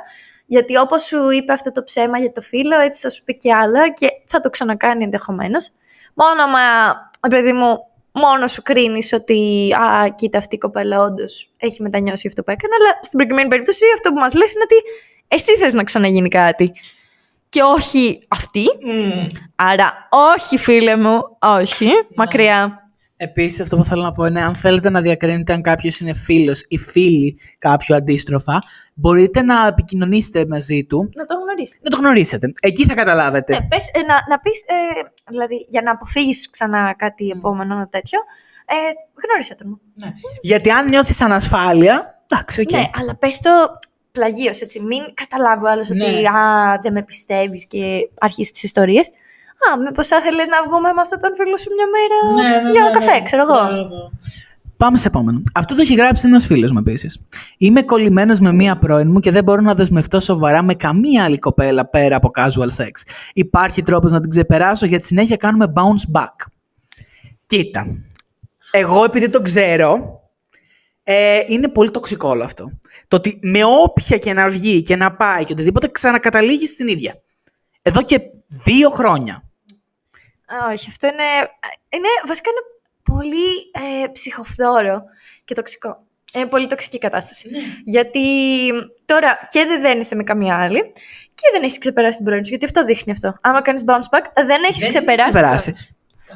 [0.46, 3.54] Γιατί όπως σου είπε αυτό το ψέμα για το φίλο, έτσι θα σου πει και
[3.54, 5.70] άλλα και θα το ξανακάνει ενδεχομένως.
[6.14, 6.60] Μόνο μα,
[7.28, 12.42] παιδί μου, μόνο σου κρίνεις ότι α, κοίτα αυτή η κοπέλα όντως έχει μετανιώσει αυτό
[12.42, 14.74] που έκανε, αλλά στην προκειμένη περίπτωση αυτό που μας λες είναι ότι
[15.28, 16.72] εσύ θες να ξαναγίνει κάτι.
[17.48, 18.64] Και όχι αυτή.
[19.56, 22.81] Άρα, όχι φίλε μου, όχι, μακριά.
[23.24, 26.64] Επίσης, αυτό που θέλω να πω είναι αν θέλετε να διακρίνετε αν κάποιος είναι φίλος
[26.68, 28.58] ή φίλη κάποιου αντίστροφα,
[28.94, 31.78] μπορείτε να επικοινωνήσετε μαζί του, Να το γνωρίσει.
[31.82, 32.52] να το γνωρίσετε.
[32.60, 33.52] Εκεί θα καταλάβετε.
[33.52, 34.74] Ναι, πες, ε, να, να πεις, ε,
[35.28, 38.18] δηλαδή για να αποφύγεις ξανά κάτι επόμενο τέτοιο,
[38.66, 38.74] ε,
[39.26, 39.80] γνώρισε τον.
[39.94, 40.12] Ναι.
[40.42, 42.24] Γιατί αν νιώθεις ανασφάλεια.
[42.28, 42.70] Εντάξει, οκ.
[42.72, 43.50] Ναι, αλλά πες το
[44.10, 44.80] πλαγίως, έτσι.
[44.80, 46.04] Μην καταλάβει ο άλλος Ναι.
[46.04, 49.10] ότι α, δεν με πιστεύεις και αρχίσει τις ιστορίες.
[49.66, 52.70] Α, μήπως θα ήθελες να βγούμε με αυτόν τον φίλο σου μια μέρα Ναι, ναι,
[52.70, 53.22] για ναι, καφέ, ναι.
[53.22, 53.60] ξέρω εγώ.
[54.82, 55.42] Πάμε σε επόμενο.
[55.54, 57.24] Αυτό το έχει γράψει ένας φίλος μου επίσης.
[57.58, 61.38] Είμαι κολλημένος με μία πρώην μου και δεν μπορώ να δεσμευτώ σοβαρά με καμία άλλη
[61.38, 62.90] κοπέλα πέρα από casual sex.
[63.34, 66.46] Υπάρχει τρόπος να την ξεπεράσω γιατί συνέχεια κάνουμε bounce back.
[67.46, 67.86] Κοίτα.
[68.70, 70.20] Εγώ επειδή το ξέρω,
[71.02, 72.70] ε, είναι πολύ τοξικό όλο αυτό.
[73.08, 77.22] Το ότι με όποια και να βγει και να πάει και οτιδήποτε ξανακαταλήγει στην ίδια.
[77.82, 78.20] Εδώ και
[78.64, 79.42] δύο χρόνια.
[80.54, 81.28] Α, όχι, αυτό είναι,
[81.88, 82.64] είναι βασικά είναι
[83.16, 83.50] πολύ
[84.02, 85.02] ε, ψυχοφθόρο
[85.44, 86.02] και τοξικό.
[86.34, 87.48] Είναι πολύ τοξική κατάσταση.
[87.50, 87.58] Ναι.
[87.84, 88.20] Γιατί
[89.04, 90.82] τώρα και δεν δένεσαι με καμία άλλη
[91.34, 92.50] και δεν έχεις ξεπεράσει την πρώην σου.
[92.50, 93.34] Γιατί αυτό δείχνει αυτό.
[93.40, 95.30] Άμα κάνεις bounce back, δεν έχεις ξεπεράσει.
[95.30, 95.70] την ξεπεράσει.
[95.70, 95.76] πρώην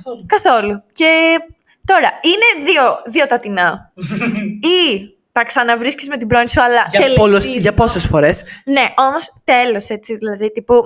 [0.03, 0.27] σου.
[0.27, 0.83] Καθόλου.
[0.93, 1.39] Και
[1.85, 3.93] τώρα είναι δύο, δύο τα τεινά.
[4.79, 7.21] ή τα ξαναβρίσκεις με την πρώην σου, αλλά Για, τελεσίδικο.
[7.23, 8.45] πολλές, για πόσες φορές.
[8.65, 10.17] Ναι, όμως τέλος έτσι.
[10.17, 10.79] Δηλαδή, τύπου, ε,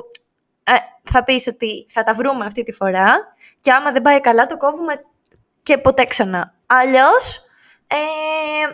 [1.02, 4.56] θα πεις ότι θα τα βρούμε αυτή τη φορά και άμα δεν πάει καλά, το
[4.56, 5.04] κόβουμε
[5.62, 6.54] και ποτέ ξανά.
[6.66, 7.36] Αλλιώς,
[7.86, 7.96] ε,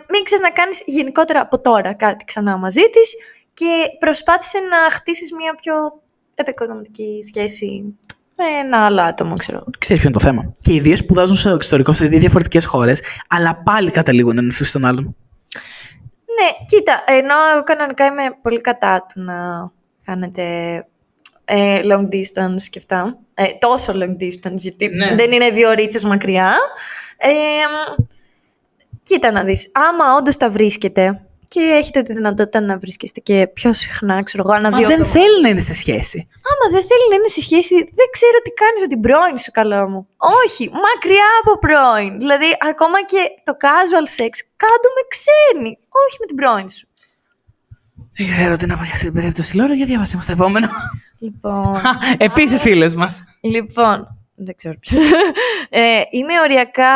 [0.09, 3.15] μην ξανακάνεις γενικότερα από τώρα κάτι ξανά μαζί της
[3.53, 6.01] και προσπάθησε να χτίσεις μια πιο
[6.33, 7.97] επικοδομητική σχέση
[8.37, 9.63] με ένα άλλο άτομο, ξέρω.
[9.77, 10.51] Ξέρεις ποιο είναι το θέμα.
[10.61, 14.85] Και οι δύο σπουδάζουν στο εξωτερικό σε δύο διαφορετικές χώρες, αλλά πάλι καταλήγουν έναν στον
[14.85, 15.15] άλλον.
[16.39, 19.35] Ναι, κοίτα, ενώ εγώ κανονικά είμαι πολύ κατά του να
[20.03, 20.43] κάνετε
[21.49, 23.17] ε, long distance και αυτά.
[23.33, 25.15] Ε, τόσο long distance, γιατί Ναι.
[25.15, 26.53] δεν είναι δύο ρίτσες μακριά.
[27.17, 28.03] Ε, μ,
[29.03, 33.73] κοίτα να δεις, άμα όντως τα βρίσκετε και έχετε τη δυνατότητα να βρίσκεστε και πιο
[33.73, 35.21] συχνά, ξέρω εγώ, ένα Μα δύο δεν εβδομάδες.
[35.31, 36.27] θέλει να είναι σε σχέση.
[36.49, 39.51] Άμα δεν θέλει να είναι σε σχέση, δεν ξέρω τι κάνεις με την πρώην σου,
[39.59, 40.01] καλό μου.
[40.43, 42.19] Όχι, μακριά από πρώην.
[42.23, 44.33] Δηλαδή, ακόμα και το casual sex,
[44.63, 45.71] κάτω με ξένη.
[46.03, 46.85] Όχι με την πρώην σου.
[48.17, 49.51] Δεν ξέρω τι να πω για αυτή την περίπτωση.
[49.57, 50.67] Λόρα, για διάβασέ μας το επόμενο.
[51.19, 51.77] Λοιπόν,
[52.17, 53.23] Επίσης φίλες μας.
[53.41, 55.03] λοιπόν, δεν ξέρω ποιος.
[55.69, 56.93] ε, είμαι οριακά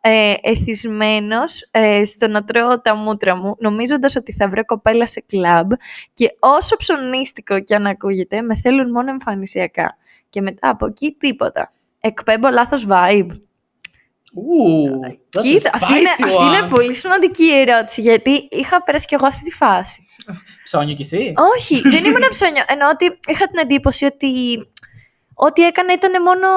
[0.00, 5.20] ε, εθισμένος ε, στο να τρώω τα μούτρα μου, νομίζοντας ότι θα βρω κοπέλα σε
[5.26, 5.72] κλαμπ
[6.12, 9.96] και όσο ψωνίστικο κι αν ακούγεται, με θέλουν μόνο εμφανισιακά.
[10.28, 11.72] Και μετά από εκεί τίποτα.
[12.00, 13.30] Εκπέμπω λάθος vibe.
[15.42, 19.50] Κοίτα, αυτή είναι, αυτή είναι πολύ σημαντική ερώτηση, γιατί είχα περάσει κι εγώ αυτή τη
[19.50, 20.06] φάση.
[20.64, 21.32] Ψώνιο κι εσύ.
[21.54, 22.62] Όχι, δεν ήμουν ψώνιο.
[22.66, 24.56] Εννοώ ότι είχα την εντύπωση ότι
[25.34, 26.48] ό,τι έκανα ήταν μόνο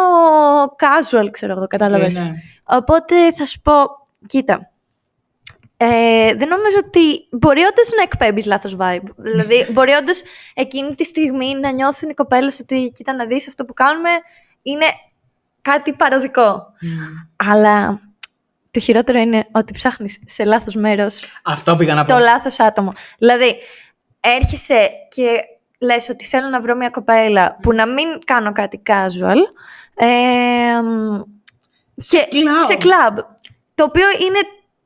[0.63, 2.19] casual, ξέρω εγώ, κατάλαβες.
[2.19, 2.31] ναι.
[2.63, 3.73] Οπότε θα σου πω,
[4.27, 4.71] κοίτα,
[5.77, 9.09] ε, δεν νομίζω ότι μπορεί όντως να εκπέμπεις λάθος vibe.
[9.17, 10.21] δηλαδή, μπορεί όντως
[10.53, 14.09] εκείνη τη στιγμή να νιώθουν οι κοπέλες ότι κοίτα να δεις αυτό που κάνουμε
[14.61, 14.85] είναι
[15.72, 16.73] κάτι παροδικό.
[17.35, 17.99] Αλλά
[18.72, 22.11] το χειρότερο είναι ότι ψάχνεις σε λάθος μέρος Αυτό πήγα να πω.
[22.14, 22.94] το λάθος άτομο.
[23.18, 23.56] Δηλαδή,
[24.19, 25.39] έρχεσαι και
[25.80, 29.38] λες ότι θέλω να βρω μια κοπέλα που να μην κάνω κάτι casual
[29.95, 30.07] ε,
[32.07, 32.56] και κλαμπ.
[32.68, 33.18] σε κλαμπ.
[33.76, 34.39] Το οποίο είναι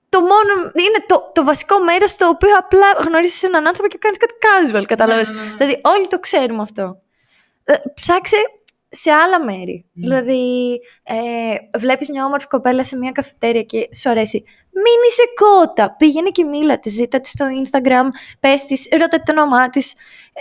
[0.09, 4.17] το μόνο, είναι το, το βασικό μέρος το οποίο απλά γνωρίζεις έναν άνθρωπο και κάνεις
[4.17, 5.29] κάτι casual, κατάλαβες.
[5.29, 5.55] ναι, ναι, ναι.
[5.55, 7.01] Δηλαδή, όλοι το ξέρουμε αυτό.
[7.63, 8.35] Ε, ψάξε
[8.91, 9.85] σε άλλα μέρη.
[9.93, 14.43] Δηλαδή, ε, βλέπεις μια όμορφη κοπέλα σε μια καφετέρια και σου αρέσει.
[14.73, 15.95] Μην είσαι κότα.
[15.95, 18.05] Πήγαινε και μίλα της, ζήτα της στο Instagram,
[18.39, 19.93] πες της, ρώτα το όνομά της.
[19.93, 20.39] Ε,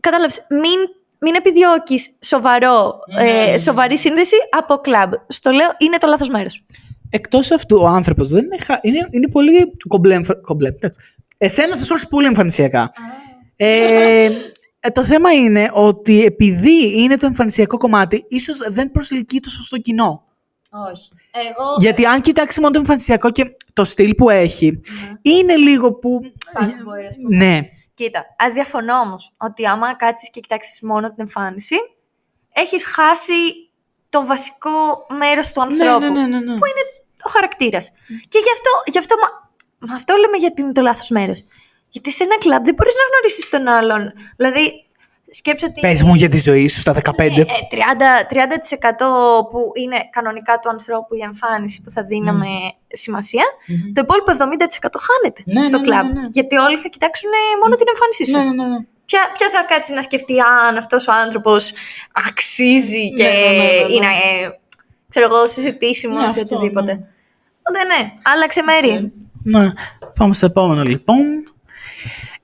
[0.00, 0.78] κατάλαβες, μην,
[1.18, 5.12] μην επιδιώκεις σοβαρό, ε, σοβαρή σύνδεση από κλαμπ.
[5.28, 6.64] Στο λέω, είναι το λάθος μέρος.
[7.10, 10.14] Εκτός αυτού, ο άνθρωπος δεν είναι, χα- είναι, είναι πολύ κομπλέ.
[10.14, 11.00] εμφα- κομπλέ, εντάξει.
[11.38, 12.90] Εσένα θα σου έρθει πολύ εμφανισιακά.
[13.56, 14.30] Ε,
[14.80, 19.78] ε, το θέμα είναι ότι επειδή είναι το εμφανισιακό κομμάτι, ίσως δεν προσελκύει το σωστό
[19.78, 20.24] κοινό.
[20.70, 21.08] Όχι.
[21.30, 21.74] Εγώ...
[21.78, 24.80] Γιατί αν κοιτάξει μόνο το εμφανισιακό και το στυλ που έχει,
[25.22, 26.20] είναι λίγο που.
[26.54, 27.36] Fuckboy, ας πούμε.
[27.36, 27.60] Ναι.
[27.94, 31.76] Κοίτα, αδιαφωνώ όμως ότι άμα κάτσεις και κοιτάξεις μόνο την εμφάνιση,
[32.52, 33.32] έχεις χάσει
[34.08, 36.00] το βασικό μέρος του ανθρώπου.
[36.00, 36.58] ναι, ναι, ναι, ναι.
[36.58, 36.84] Που είναι
[37.22, 37.92] ο χαρακτήρας.
[38.06, 39.28] Και γι' αυτό, γι αυτό μα,
[39.88, 41.44] μα αυτό λέμε γιατί είναι το λάθος μέρος.
[41.90, 44.12] Γιατί σε ένα κλαμπ δεν μπορείς να γνωρίσεις τον άλλον.
[44.36, 44.84] Δηλαδή,
[45.30, 45.80] σκέψε ότι.
[45.80, 47.00] Πες μου για τη ζωή σου στα 15.
[47.18, 47.44] Ε, 30%,
[48.28, 52.46] 30% που είναι κανονικά του ανθρώπου η εμφάνιση που θα δίναμε
[52.92, 53.44] σημασία,
[53.94, 56.06] το υπόλοιπο 70% χάνεται Ναι, στο ναι, ναι, κλαμπ.
[56.14, 56.26] ναι, ναι.
[56.30, 58.38] Γιατί όλοι θα κοιτάξουν ε, μόνο την εμφάνισή σου.
[58.38, 58.80] Ναι, ναι, ναι.
[59.04, 61.72] Ποια, ποια θα κάτσει να σκεφτεί αν αυτός ο άνθρωπος
[62.28, 63.94] αξίζει και Ναι, ναι, ναι, ναι, ναι.
[63.94, 64.48] είναι, ε,
[65.08, 66.92] ξέρω εγώ, συζητήσιμος Ναι, ή αυτό, οτιδήποτε.
[66.94, 67.00] ναι.
[67.62, 69.12] Οπότε ναι, άλλαξε μέρη.
[69.44, 69.74] Να,
[70.18, 71.16] πάμε στο επόμενο λοιπόν.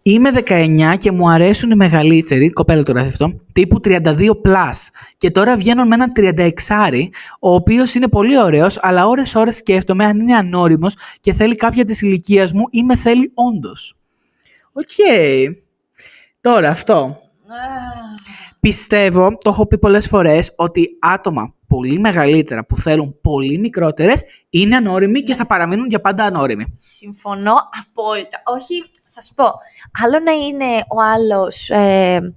[0.09, 4.01] Είμαι 19 και μου αρέσουν οι μεγαλύτεροι, κοπέλα το γράφει αυτό, τύπου 32
[4.45, 4.89] plus.
[5.19, 7.09] Και τώρα βγαίνω με έναν 36
[7.41, 12.01] ο οποίος είναι πολύ ωραίος, αλλά ώρες-ώρες σκέφτομαι αν είναι ανώριμος και θέλει κάποια της
[12.01, 13.95] ηλικίας μου ή με θέλει όντως.
[14.73, 14.89] Οκ.
[16.41, 17.17] Τώρα αυτό.
[18.61, 24.77] Πιστεύω, το έχω πει πολλές φορές, ότι άτομα πολύ μεγαλύτερα που θέλουν πολύ μικρότερες είναι
[24.77, 26.75] ανώριμοι και θα παραμείνουν για πάντα ανώριμοι.
[26.79, 27.55] Συμφωνώ
[27.87, 28.43] απόλυτα.
[28.45, 29.45] Όχι, θα σου πω.
[30.05, 32.35] Άλλο να είναι ο άλλος, ε,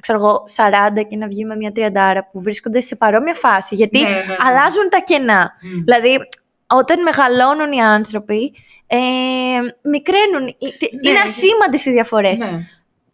[0.00, 3.74] ξέρω εγώ, 40 και να βγει με μια τριαντάρα που βρίσκονται σε παρόμοια φάση.
[3.74, 4.36] Γιατί Ναι, ναι, ναι.
[4.38, 5.52] αλλάζουν τα κενά.
[5.62, 5.82] Μμ.
[5.84, 6.16] Δηλαδή,
[6.66, 8.52] όταν μεγαλώνουν οι άνθρωποι,
[8.86, 8.96] ε,
[9.90, 10.46] μικραίνουν.
[10.48, 11.24] Ε, τε- Ναι, είναι ναι.
[11.24, 12.40] ασήμαντες οι διαφορές.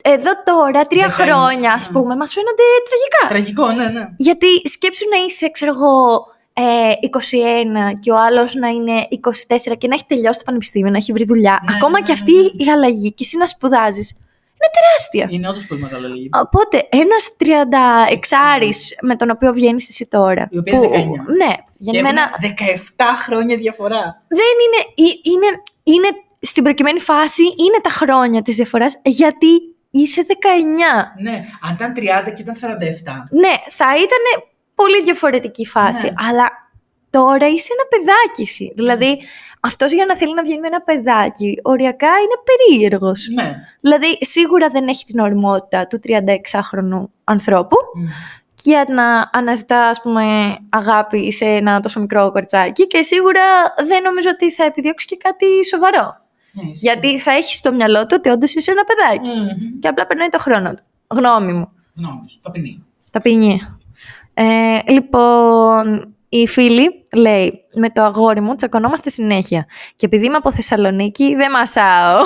[0.06, 0.12] Ναι.
[0.12, 1.34] Εδώ τώρα, τρία Δεν φαίνεται.
[1.36, 1.92] χρόνια, ας Ναι.
[2.00, 3.22] πούμε, μας φαίνονται τραγικά.
[3.28, 4.06] Τραγικό, ναι, ναι.
[4.16, 5.94] Γιατί σκέψου να είσαι, ξέρω εγώ,
[6.52, 10.96] ε, 21 και ο άλλος να είναι 24 και να έχει τελειώσει το πανεπιστήμιο, να
[10.96, 11.58] έχει βρει δουλειά.
[11.62, 12.64] Ναι, Ακόμα ναι, και ναι, αυτή ναι.
[12.64, 14.08] η αλλαγή και εσύ να σπουδάζεις,
[14.58, 15.26] είναι τεράστια.
[15.36, 16.28] Είναι όντως πολύ μεγάλο λίγη.
[16.44, 20.48] Οπότε, ένας 36 με τον οποίο βγαίνεις εσύ τώρα.
[20.50, 21.32] Η οποία είναι 19.
[21.36, 24.22] Ναι, γεννημένα 17 χρόνια διαφορά.
[24.28, 26.08] δεν είναι, ε- είναι, είναι,
[26.40, 29.46] στην προκειμένη φάση είναι τα χρόνια της διαφοράς γιατί
[29.98, 31.22] είσαι 19.
[31.22, 32.58] Ναι, αν ήταν 30 και ήταν 47.
[33.30, 36.06] Ναι, θα ήταν πολύ διαφορετική φάση.
[36.06, 36.12] Ναι.
[36.28, 36.46] Αλλά
[37.10, 38.72] τώρα είσαι ένα παιδάκι εσύ.
[38.76, 39.20] Δηλαδή,
[39.60, 43.28] αυτός για να θέλει να βγαίνει με ένα παιδάκι, οριακά είναι περίεργος.
[43.34, 43.54] Ναι.
[43.80, 48.04] Δηλαδή, σίγουρα δεν έχει την οριμότητα του 36χρονου ανθρώπου Μμ.
[48.62, 53.42] για να αναζητά, ας πούμε, αγάπη σε ένα τόσο μικρό κορτσάκι και σίγουρα
[53.86, 56.25] δεν νομίζω ότι θα επιδιώξει και κάτι σοβαρό.
[56.56, 56.78] Ναι, ισχύει.
[56.80, 59.40] Γιατί θα έχεις στο μυαλό του ότι όντως είσαι ένα παιδάκι.
[59.40, 59.78] Μμμ.
[59.80, 60.82] Και απλά περνάει το χρόνο του.
[61.06, 61.68] Γνώμη μου.
[61.96, 62.84] Γνώμη σου, ταπεινή.
[63.12, 63.60] Ταπεινή.
[64.34, 69.66] Ε, λοιπόν, η φίλη λέει, με το αγόρι μου τσακωνόμαστε συνέχεια.
[69.94, 72.22] Και επειδή είμαι από Θεσσαλονίκη, δεν μασάω.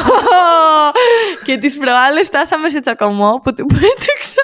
[1.47, 4.43] και τις προάλλες φτάσαμε σε τσακωμό που του πέταξα,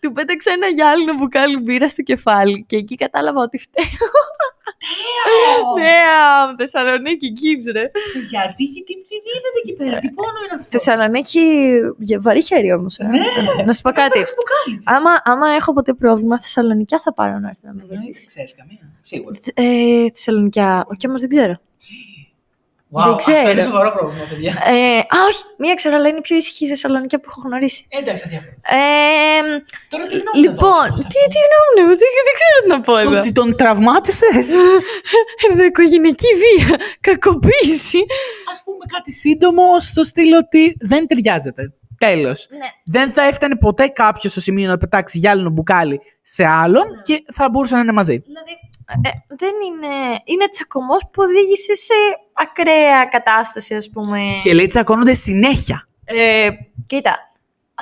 [0.00, 2.64] του πέταξα ένα γυάλινο μπουκάλι μπύρα στο κεφάλι.
[2.68, 3.84] Και εκεί κατάλαβα ότι φταίω.
[5.78, 7.90] Ναι, Θεσσαλονίκη, Gibbs, ρε.
[8.30, 11.40] Γιατί, γιατί, τι είδατε εκεί πέρα, τι πόνο είναι αυτό; Θεσσαλονίκη,
[11.98, 12.98] για- βαρύ χέρι όμως.
[12.98, 13.04] ε.
[13.04, 13.18] Ναι.
[13.64, 14.08] Να σου πω κάτι.
[14.10, 14.82] Παίρνεις μπουκάλι.
[14.84, 18.20] Άμα, άμα έχω ποτέ πρόβλημα, Θεσσαλονικιά θα πάρω να έρθει να με Ναι, βοηθήσει.
[18.20, 18.78] Δεν ξέρεις καμία.
[19.00, 19.38] Σίγουρα.
[19.76, 20.86] Ε, Θεσσαλονικιά.
[20.90, 21.54] Όχι, όμω δεν ξέρω.
[22.92, 23.60] Wow, Δεν Αυτό είναι ξέρω.
[23.60, 24.52] σοβαρό πρόβλημα, παιδιά.
[24.66, 27.86] Ε, α, όχι, μία ξέρω, αλλά είναι η πιο ήσυχη η Θεσσαλονικιά που έχω γνωρίσει.
[27.88, 28.52] Ε, Εντάξει, αδιάφορο.
[28.78, 29.40] Ε,
[29.88, 33.18] Τώρα τι γνώμη λοιπόν, τι, τι γνώμη μου, δεν, δεν ξέρω τι να πω εδώ.
[33.18, 34.48] Ότι τον τραυμάτισες;
[35.50, 37.98] Εδώ οικογενειακή βία, κακοποίηση.
[38.54, 41.72] Α πούμε κάτι σύντομο στο στυλ ότι δεν ταιριάζεται.
[41.98, 42.46] Τέλος.
[42.50, 42.66] Ναι.
[42.84, 47.02] Δεν θα έφτανε ποτέ κάποιος στο σημείο να πετάξει γυάλινο μπουκάλι σε άλλον Ναι.
[47.02, 48.18] και θα μπορούσαν να είναι μαζί.
[48.18, 48.50] Δηλαδή,
[48.86, 50.20] ε, δεν είναι.
[50.24, 51.94] Είναι τσακωμός που οδήγησε σε
[52.32, 54.20] ακραία κατάσταση, ας πούμε.
[54.42, 55.88] Και λέει τσακώνονται συνέχεια.
[56.04, 56.48] Ε,
[56.86, 57.24] κοίτα,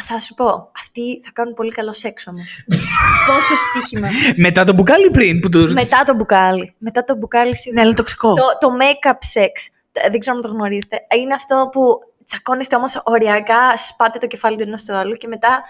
[0.02, 2.64] θα σου πω, αυτοί θα κάνουν πολύ καλό σεξ όμως.
[3.28, 4.08] Πόσο στοίχημα.
[4.36, 5.72] Μετά το μπουκάλι πριν που του.
[5.72, 6.74] Μετά το μπουκάλι.
[6.78, 7.80] Μετά το μπουκάλι σίγουρα.
[7.80, 8.34] Ναι, αλλά τοξικό.
[8.34, 9.50] Το, το make-up sex,
[9.92, 14.56] ε, δεν ξέρω αν το γνωρίζετε, είναι αυτό που τσακώνεστε όμως οριακά, σπάτε το κεφάλι
[14.56, 15.62] του ενός στο άλλο και μετά...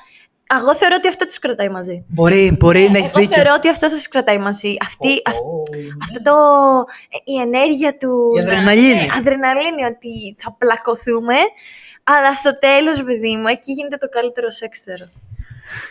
[0.61, 2.05] Εγώ θεωρώ ότι αυτό τους κρατάει μαζί.
[2.09, 3.35] Μπορεί, μπορεί να έχεις Εγώ δίκιο.
[3.35, 4.77] θεωρώ ότι αυτό σας κρατάει μαζί.
[4.81, 5.63] Αυτή, Ω, αυ- ω,
[6.03, 6.25] αυτό ναι.
[6.25, 6.35] το,
[7.11, 8.11] ε, η ενέργεια του...
[8.37, 8.95] Η να- αδρεναλίνη.
[8.95, 11.35] ναι, αδρεναλίνη, ότι θα πλακωθούμε,
[12.05, 15.05] αλλά στο τέλος, παιδί μου, εκεί γίνεται το καλύτερο σεξ, θεωρώ.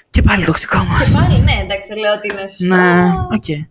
[0.10, 1.12] Και πάλι τοξικό μας.
[1.12, 2.76] Πάλι, ναι, εντάξει, δεν λέω ότι είναι σωστό.
[2.76, 3.68] Ναι, οκ.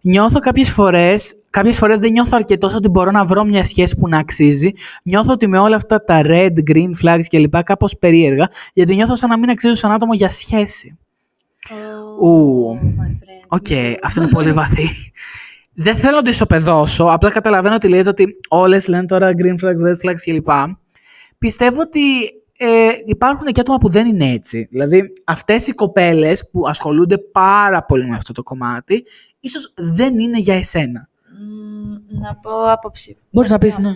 [0.00, 4.08] Νιώθω κάποιες φορές, κάποιες φορές δεν νιώθω αρκετός ότι μπορώ να βρω μια σχέση που
[4.08, 4.70] να αξίζει.
[5.02, 7.62] Νιώθω ότι με όλα αυτά τα red, green flags κλπ.
[7.62, 10.98] κάπως περίεργα, γιατί νιώθω σαν να μην αξίζω σαν άτομο για σχέση.
[12.20, 12.78] Ου.
[12.78, 13.44] my friend.
[13.48, 13.66] Οκ,
[14.02, 14.88] αυτό είναι πολύ βαθύ.
[15.74, 19.86] Δεν θέλω να το ισοπεδώσω, απλά καταλαβαίνω ότι λέτε ότι όλες λένε τώρα green flags,
[19.86, 20.48] red flags κλπ.
[21.38, 22.00] Πιστεύω ότι
[22.58, 24.68] ε, υπάρχουν και άτομα που δεν είναι έτσι.
[24.70, 29.04] Δηλαδή, αυτές οι κοπέλες που ασχολούνται πάρα πολύ με αυτό το κομμάτι,
[29.40, 31.08] ίσως δεν είναι για εσένα.
[31.40, 33.16] Μ, να πω άποψη.
[33.30, 33.94] Μπορείς να πεις, ναι.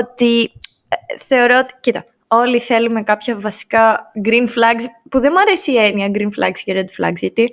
[0.00, 0.40] Ότι
[0.88, 5.76] ε, θεωρώ ότι, κοίτα, όλοι θέλουμε κάποια βασικά green flags, που δεν μου αρέσει η
[5.76, 7.52] έννοια green flags και red flags, γιατί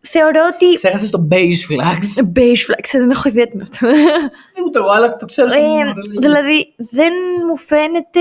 [0.00, 0.74] θεωρώ ότι...
[0.74, 1.36] Ξέχασες το beige
[1.70, 2.38] flags.
[2.38, 3.86] Beige flags, δεν έχω ιδέα τι είναι αυτό.
[4.66, 5.92] Ούτε εγώ, αλλά το ξέρω σαν Ε, νούμερο.
[6.20, 7.12] δηλαδή, δεν
[7.48, 8.20] μου φαίνεται.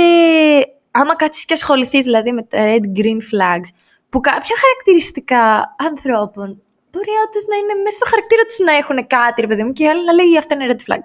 [0.99, 3.69] Άμα κάτσεις και ασχοληθείς δηλαδή με τα red green flags,
[4.09, 5.43] που κάποια χαρακτηριστικά
[5.89, 6.47] ανθρώπων
[6.91, 9.83] μπορεί όντως να είναι μέσα στο χαρακτήρα τους να έχουν κάτι, ρε παιδί μου, και
[9.83, 11.03] οι άλλοι να λέει αυτό είναι red flag.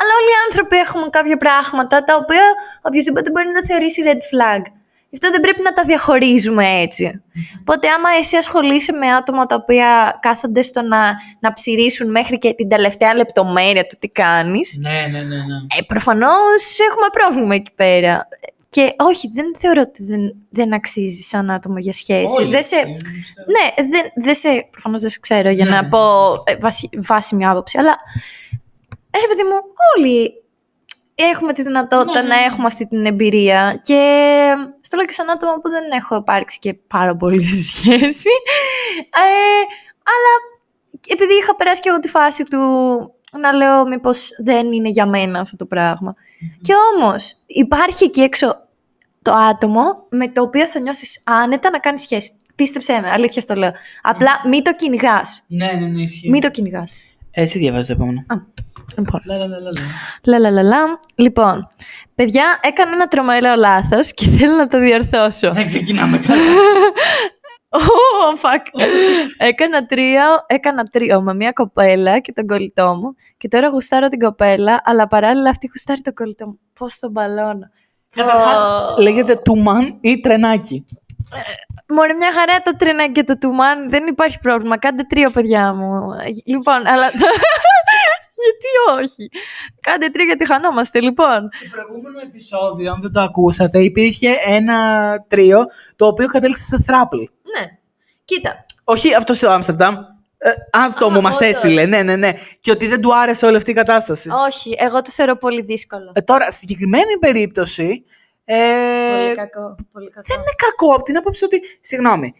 [0.00, 2.44] Αλλά όλοι οι άνθρωποι έχουμε κάποια πράγματα τα οποία
[2.88, 4.62] οποιοδήποτε μπορεί να θεωρήσει red flag.
[5.10, 7.22] Γι' αυτό δεν πρέπει να τα διαχωρίζουμε έτσι.
[7.60, 11.02] Οπότε άμα εσύ ασχολείσαι με άτομα τα οποία κάθονται στο να,
[11.40, 15.36] να ψηρίσουν μέχρι και την τελευταία λεπτομέρεια του τι κάνεις, Ναι, ναι, ναι.
[15.36, 15.56] ναι.
[15.78, 18.28] ε, προφανώς έχουμε πρόβλημα εκεί πέρα.
[18.70, 22.40] Και όχι, δεν θεωρώ ότι δεν, δεν αξίζει σαν άτομο για σχέση.
[22.42, 23.50] Όλοι, Δεν σε, ε, πιστεύω.
[23.50, 25.88] ναι, δεν, δεν σε, προφανώς δεν σε ξέρω για Ναι, να ναι.
[25.88, 27.96] πω ε, βάση, βάσιμη άποψη, αλλά
[29.10, 29.54] ε, ρε παιδί μου,
[29.96, 30.32] όλοι
[31.14, 32.42] έχουμε τη δυνατότητα Ναι, να ναι.
[32.42, 34.00] έχουμε αυτή την εμπειρία και
[34.80, 38.30] στο λέω και σαν άτομο που δεν έχω υπάρξει και πάρα πολύ στη σχέση,
[38.98, 39.60] ε,
[40.12, 40.32] αλλά
[41.08, 42.58] επειδή είχα περάσει και εγώ τη φάση του
[43.32, 46.14] να λέω μήπως δεν είναι για μένα αυτό το πραγμα
[46.60, 48.66] Και όμως υπάρχει εκεί έξω
[49.22, 52.32] το άτομο με το οποίο θα νιώσεις άνετα να κάνεις σχέση.
[52.54, 53.70] Πίστεψέ με, αλήθεια στο λέω.
[54.02, 55.42] Απλά μην το κυνηγάς.
[55.46, 56.28] Ναι, ναι, ναι, ισχύει.
[56.28, 56.98] Μην το κυνηγάς.
[57.30, 58.24] Εσύ διαβάζεις το επόμενο.
[58.96, 59.22] Λοιπόν.
[59.24, 59.82] Λα, λα, λα, λα, λα.
[60.24, 60.78] Λαλαλαλα.
[61.14, 61.68] Λοιπόν,
[62.14, 65.52] παιδιά, έκανα ένα τρομερό λάθος και θέλω να το διορθώσω.
[65.52, 66.40] Δεν ξεκινάμε καλά.
[67.70, 68.82] Oh, fuck.
[69.38, 74.18] έκανα τρίο, έκανα τρίο με μια κοπέλα και τον κολλητό μου και τώρα γουστάρω την
[74.18, 76.58] κοπέλα, αλλά παράλληλα αυτή γουστάρει τον κολλητό μου.
[76.78, 77.70] Πώς τον μπαλώνω.
[78.10, 78.60] Καταρχάς,
[78.94, 79.02] Πω.
[79.02, 80.84] λέγεται τουμάν ή τρενάκι.
[81.88, 83.90] Μωρέ, μια χαρά το τρένα και το τουμάν.
[83.90, 84.78] Δεν υπάρχει πρόβλημα.
[84.78, 86.00] Κάντε τρίο, παιδιά μου.
[86.44, 87.10] Λοιπόν, αλλά.
[88.44, 89.28] γιατί όχι;
[89.80, 91.48] Κάντε τρίο γιατί χανόμαστε, λοιπόν.
[91.52, 94.78] Στο προηγούμενο επεισόδιο, αν δεν το ακούσατε, υπήρχε ένα
[95.28, 95.64] τρίο
[95.96, 97.18] το οποίο κατέληξε σε θράπλ.
[98.30, 98.36] Ναι.
[98.36, 98.64] Κοίτα.
[98.84, 99.94] Όχι αυτό στο Άμστερνταμ.
[100.38, 101.48] Ε, αυτό Α, μου μας όντως.
[101.48, 102.32] έστειλε, ναι, ναι, ναι.
[102.60, 104.30] Και ότι δεν του άρεσε όλη αυτή η κατάσταση.
[104.46, 106.12] Όχι, εγώ το θεωρώ πολύ δύσκολο.
[106.14, 108.04] Ε, τώρα, στη συγκεκριμένη περίπτωση.
[108.44, 108.56] Ε,
[109.16, 109.74] πολύ κακό.
[109.92, 110.26] Πολύ κακό.
[110.26, 111.60] δεν είναι κακό από την άποψη ότι.
[111.80, 112.34] Συγγνώμη.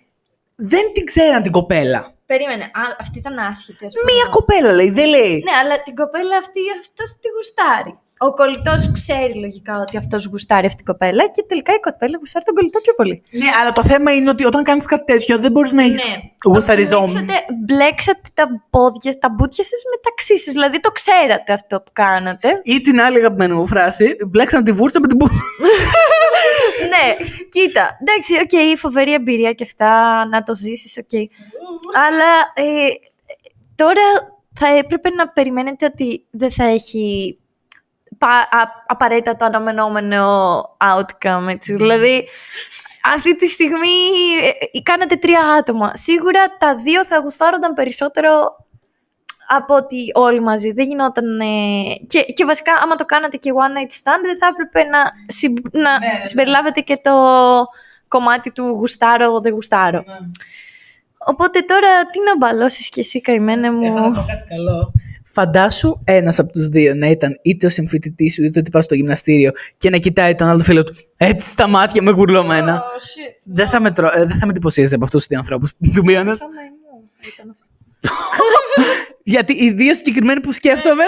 [0.54, 2.14] Δεν την ξέραν την κοπέλα.
[2.26, 2.64] Περίμενε.
[2.64, 4.12] Α, αυτή ήταν άσχητη, ας πούμε.
[4.12, 5.42] Μία κοπέλα λέει, δεν λέει.
[5.44, 7.98] Ναι, αλλά την κοπέλα αυτή αυτός τη γουστάρει.
[8.18, 12.44] Ο κολλητός ξέρει λογικά ότι αυτός γουστάρει αυτή την κοπέλα και τελικά η κοπέλα γουστάρει
[12.44, 13.22] τον κολλητό πιο πολύ.
[13.30, 16.16] Ναι, αλλά το θέμα είναι ότι όταν κάνεις κάτι τέτοιο δεν μπορείς να έχεις Ναι.
[16.44, 17.12] γουσταριζόμενο.
[17.12, 20.52] Μπλέξατε, μπλέξατε τα πόδια, τα μπούτια σας μεταξύ σας.
[20.52, 22.60] Δηλαδή το ξέρατε αυτό που κάνατε.
[22.64, 25.42] Ή την άλλη αγαπημένη μου φράση, μπλέξαν τη βούρτσα με την πούρτσα.
[26.92, 27.98] ναι, κοίτα.
[28.00, 31.18] Εντάξει, οκ, φοβερή εμπειρία και αυτά, να το ζήσεις, οκ.
[32.06, 32.86] Αλλά ε,
[33.74, 34.02] τώρα
[34.54, 37.47] θα έπρεπε να περιμένετε ότι δεν θα έχει πα- α-
[38.86, 40.60] απαραίτητα το αναμενόμενο
[40.94, 41.74] outcome, έτσι.
[41.74, 42.28] Δηλαδή,
[43.14, 43.96] αυτή τη στιγμή
[44.42, 45.90] ε, ε, κάνατε τρία άτομα.
[45.94, 48.56] Σίγουρα τα δύο θα γουστάρονταν περισσότερο
[49.48, 50.72] από ότι όλοι μαζί.
[50.72, 51.40] Δεν γινόταν...
[51.40, 51.44] ε,
[52.06, 55.74] Και, και βασικά, άμα το κάνατε και one night stand, δεν θα έπρεπε να, συμπ-
[55.76, 56.26] να ναι, ναι.
[56.26, 57.12] συμπεριλάβετε και το
[58.08, 60.04] κομμάτι του γουστάρω, δεν γουστάρω.
[61.26, 64.12] Οπότε τώρα τι να μπαλώσεις κι εσύ καημένε Έχω να μου.
[64.12, 64.92] πω κάτι καλό.
[65.32, 68.94] Φαντάσου ένας από τους δύο να ήταν είτε ο συμφοιτητής σου είτε ότι πα στο
[68.94, 72.82] γυμναστήριο και να κοιτάει τον άλλο φίλο του έτσι στα μάτια με γουρλωμένα.
[73.44, 74.06] Δεν θα με, τρο...
[74.06, 75.72] ε, δεν θα με εντυπωσίαζε από αυτούς τους δύο ανθρώπους.
[75.94, 76.36] Του be honest.
[79.24, 81.04] Γιατί οι δύο συγκεκριμένοι που σκέφτομαι.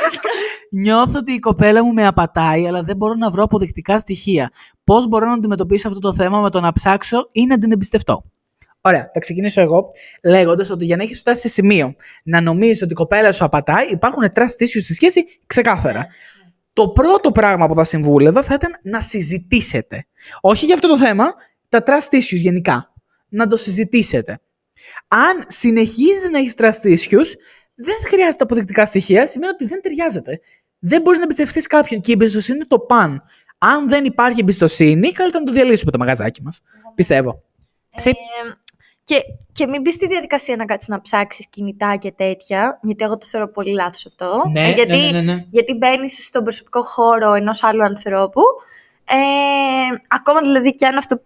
[0.82, 4.50] Νιώθω ότι η κοπέλα μου με απατάει, αλλά δεν μπορώ να βρω αποδεικτικά στοιχεία.
[4.84, 8.24] Πώς μπορώ να αντιμετωπίσω αυτό το θέμα με το να ψάξω ή να την εμπιστευτώ.
[8.80, 9.88] Ωραία, θα ξεκινήσω εγώ
[10.22, 11.94] λέγοντας ότι για να έχεις φτάσει σε σημείο
[12.24, 16.06] να νομίζεις ότι η κοπέλα σου απατάει, υπάρχουν trust issues στη σχέση ξεκάθαρα.
[16.72, 20.06] Το πρώτο πράγμα που θα συμβούλευα θα ήταν να συζητήσετε.
[20.40, 21.34] Όχι για αυτό το θέμα,
[21.68, 22.92] τα trust issues γενικά.
[23.28, 24.40] Να το συζητήσετε.
[25.08, 27.26] Αν συνεχίζεις να έχεις trust issues,
[27.74, 30.40] δεν χρειάζεται αποδεικτικά στοιχεία, σημαίνει ότι δεν ταιριάζεται.
[30.78, 33.22] Δεν μπορείς να εμπιστευτείς κάποιον και η εμπιστοσύνη είναι το παν.
[33.58, 36.60] Αν δεν υπάρχει εμπιστοσύνη, καλύτερα να το διαλύσουμε το μαγαζάκι μας.
[36.94, 37.42] Πιστεύω.
[37.96, 38.08] Εσύ.
[38.10, 38.14] Ε,
[39.10, 39.22] και,
[39.52, 43.26] και μην μπει στη διαδικασία να κάτσεις να ψάξεις κινητά και τέτοια, γιατί εγώ το
[43.26, 44.42] θεωρώ πολύ λάθος αυτό.
[44.52, 45.44] Ναι, Ε, γιατί, ναι, ναι, ναι, ναι.
[45.50, 48.40] γιατί μπαίνεις στον προσωπικό χώρο ενός άλλου ανθρώπου.
[49.08, 49.16] Ε,
[50.08, 51.20] ακόμα δηλαδή και αν αυτό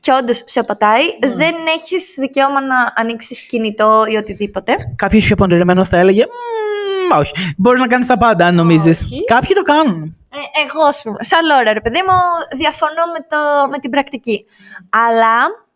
[0.00, 1.34] και όντως σε πατάει, Ναι.
[1.34, 4.76] δεν έχεις δικαίωμα να ανοίξεις κινητό ή οτιδήποτε.
[4.96, 7.32] Κάποιος πιο πονηρεμένος θα έλεγε «Μμμ, Όχι.
[7.56, 9.02] Μπορείς να κάνεις τα πάντα, αν νομίζεις.
[9.02, 9.24] Όχι.
[9.24, 10.16] Κάποιοι το κάνουν.
[10.32, 10.36] Ε,
[10.66, 12.16] εγώ, ας πούμε, σαν Λόρα, ρε παιδί μου,
[12.58, 14.44] διαφωνώ με, το, με την πρακτική.
[14.90, 15.66] Αλλά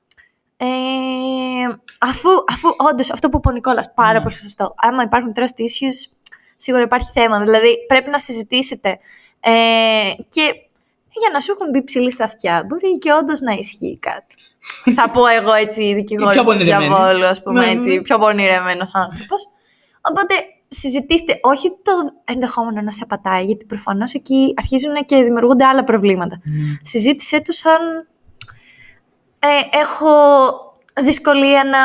[0.66, 1.66] ε,
[1.98, 4.20] αφού, αφού όντως αυτό που είπε ο Νικόλας, πάρα Ναι.
[4.22, 4.74] πολύ σωστό.
[4.76, 5.98] Άμα υπάρχουν trust issues,
[6.56, 7.40] σίγουρα υπάρχει θέμα.
[7.40, 8.98] Δηλαδή πρέπει να συζητήσετε.
[9.40, 9.50] Ε,
[10.28, 10.42] και
[11.20, 14.34] για να σου έχουν μπει ψηλή στα αυτιά, μπορεί και όντως να ισχύει κάτι.
[14.94, 16.86] Θα πω εγώ έτσι, δικηγόρος πιο του πονηρεμένη.
[16.86, 17.72] διαβόλου, ας πούμε Ναι, ναι.
[17.72, 19.48] έτσι, πιο πονηρεμένος άνθρωπος.
[20.00, 20.34] Οπότε
[20.68, 21.92] συζητήστε, όχι το
[22.24, 26.40] ενδεχόμενο να σε απατάει, γιατί προφανώς εκεί αρχίζουν και δημιουργούνται άλλα προβλήματα.
[26.82, 28.08] Συζήτησέ το σαν
[29.44, 30.14] ε, έχω
[31.00, 31.78] δυσκολία να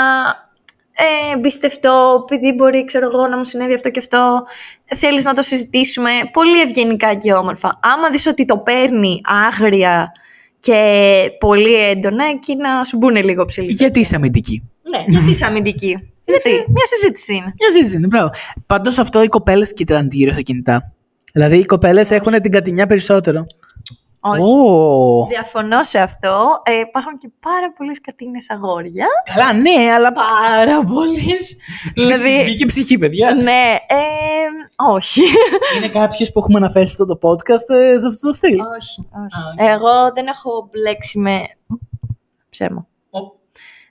[1.00, 4.44] ε, εμπιστευτώ, επειδή μπορεί, ξέρω εγώ, να μου συνέβη αυτό και αυτό.
[4.84, 7.80] Θέλεις να το συζητήσουμε πολύ ευγενικά και όμορφα.
[7.82, 10.12] Άμα δεις ότι το παίρνει άγρια
[10.60, 10.82] και
[11.40, 13.72] πολύ έντονα, εκεί να σου μπουν λίγο ψηλή.
[13.72, 15.90] Γιατί είσαι αμυντική; Ναι, γιατί είσαι αμυντική.
[16.32, 17.54] γιατί, μια συζήτηση είναι.
[17.60, 18.30] Μια συζήτηση είναι, μπράβο.
[18.66, 20.94] Πάντως αυτό οι κοπέλες κοίταν γύρω στα κινητά.
[21.34, 23.46] Δηλαδή οι κοπέλες έχουν την κατηνιά περισσότερο.
[24.20, 24.42] Όχι.
[24.42, 25.26] Ω.
[25.28, 26.62] Διαφωνώ σε αυτό.
[26.64, 29.06] Ε, υπάρχουν και πάρα πολλές κατίνες αγόρια.
[29.34, 30.12] Καλά, ναι, αλλά.
[30.12, 31.58] Πάρα πολλές.
[31.94, 32.44] δηλαδή.
[32.44, 33.34] Βγήκε ψυχή, παιδιά.
[33.34, 33.98] ναι, ε,
[34.94, 35.22] όχι.
[35.78, 38.60] Είναι κάποιες που έχουμε αναφέρει σε αυτό το podcast ε, σε αυτό το στυλ.
[38.60, 39.48] όχι, όχι.
[39.48, 39.70] Α, οκ.
[39.72, 41.42] Εγώ δεν έχω μπλέξει με.
[42.50, 42.88] ψέμα.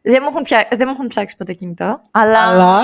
[0.09, 0.69] Δεν μου, έχουν πια...
[0.71, 2.01] δεν μου έχουν ψάξει ποτέ κινητό.
[2.11, 2.39] Αλλά...
[2.39, 2.83] Αλλά;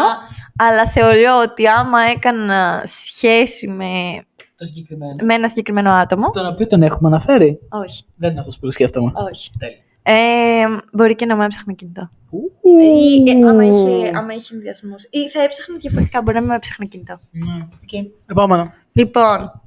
[0.56, 4.22] αλλά θεωρώ ότι άμα έκανα σχέση με,
[4.66, 5.14] Το συγκεκριμένο.
[5.22, 6.30] με ένα συγκεκριμένο άτομο.
[6.30, 9.12] Τον οποίο τον έχουμε αναφέρει; Όχι, Δεν είναι αυτός που σκέφτομαι.
[9.30, 9.50] όχι.
[9.58, 9.76] Τέλεια.
[10.04, 12.08] Ε, μπορεί και να μου έψαχνα κινητό.
[12.30, 12.52] Ου.
[12.80, 15.02] Ή ε, άμα είχε, άμα είχε ενδοιασμούς.
[15.10, 17.18] Ή θα έψαχνα διαφορετικά, μπορεί να μην μου έψαχνα κινητό.
[17.30, 18.10] Ναι, οκ.
[18.26, 18.72] Επόμενο.
[18.92, 19.60] Λοιπόν,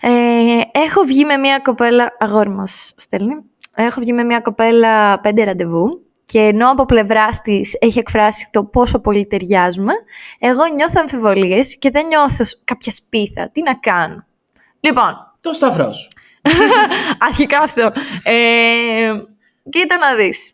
[0.00, 0.08] ε,
[0.72, 3.34] έχω βγει με μια κοπέλα, αγόρι μας στέλνει,
[3.74, 8.64] έχω βγει με μια κοπέλα πέντε ραντεβού και ενώ από πλευρά της έχει εκφράσει το
[8.64, 9.92] πόσο πολύ ταιριάζουμε,
[10.38, 13.50] εγώ νιώθω αμφιβολίες και δεν νιώθω κάποια σπίθα.
[13.50, 14.26] Τι να κάνω;
[14.80, 16.08] Λοιπόν, Το σταυρός σου.
[17.28, 17.92] αρχικά αυτό.
[18.22, 19.12] Ε,
[19.70, 20.52] κοίτα να δεις.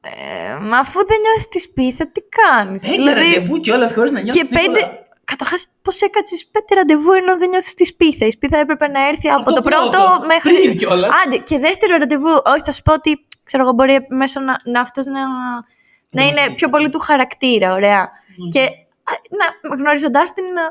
[0.00, 5.05] Ε, μα αφού δεν νιώσεις τη σπίθα, τι κάνεις; ραντεβού κιόλας χωρίς να και πέντε.
[5.30, 8.26] Καταρχάς, πώς έκατσες πέντε ραντεβού ενώ δεν νιώθεις τη σπίθα.
[8.26, 10.52] Η σπίθα έπρεπε να έρθει από, το, πρώτο, μέχρι.
[10.62, 11.10] Πριν κιόλας.
[11.24, 12.32] Άντε, και δεύτερο ραντεβού.
[12.44, 15.22] Όχι, θα σου πω ότι ξέρω εγώ, μπορεί μέσω να, να αυτός να,
[16.10, 18.10] να είναι πιο πολύ του χαρακτήρα, ωραία.
[18.48, 18.60] Και
[19.10, 20.64] α, να γνωρίζοντά την να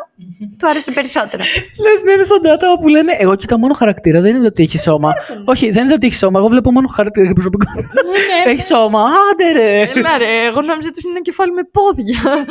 [0.57, 1.43] του άρεσε περισσότερο.
[1.83, 4.63] Λες, ναι, είναι σαν τα άτομα που λένε Εγώ κοίτα μόνο χαρακτήρα, δεν είναι ότι
[4.63, 5.13] έχει σώμα.
[5.45, 6.39] Όχι, δεν είναι ότι έχει σώμα.
[6.39, 7.89] Εγώ βλέπω μόνο χαρακτήρα και προσωπικότητα.
[8.51, 9.01] έχει σώμα.
[9.31, 9.81] Άντε ρε.
[9.81, 12.19] Έλα ρε, εγώ νόμιζα ότι είναι ένα κεφάλι με πόδια.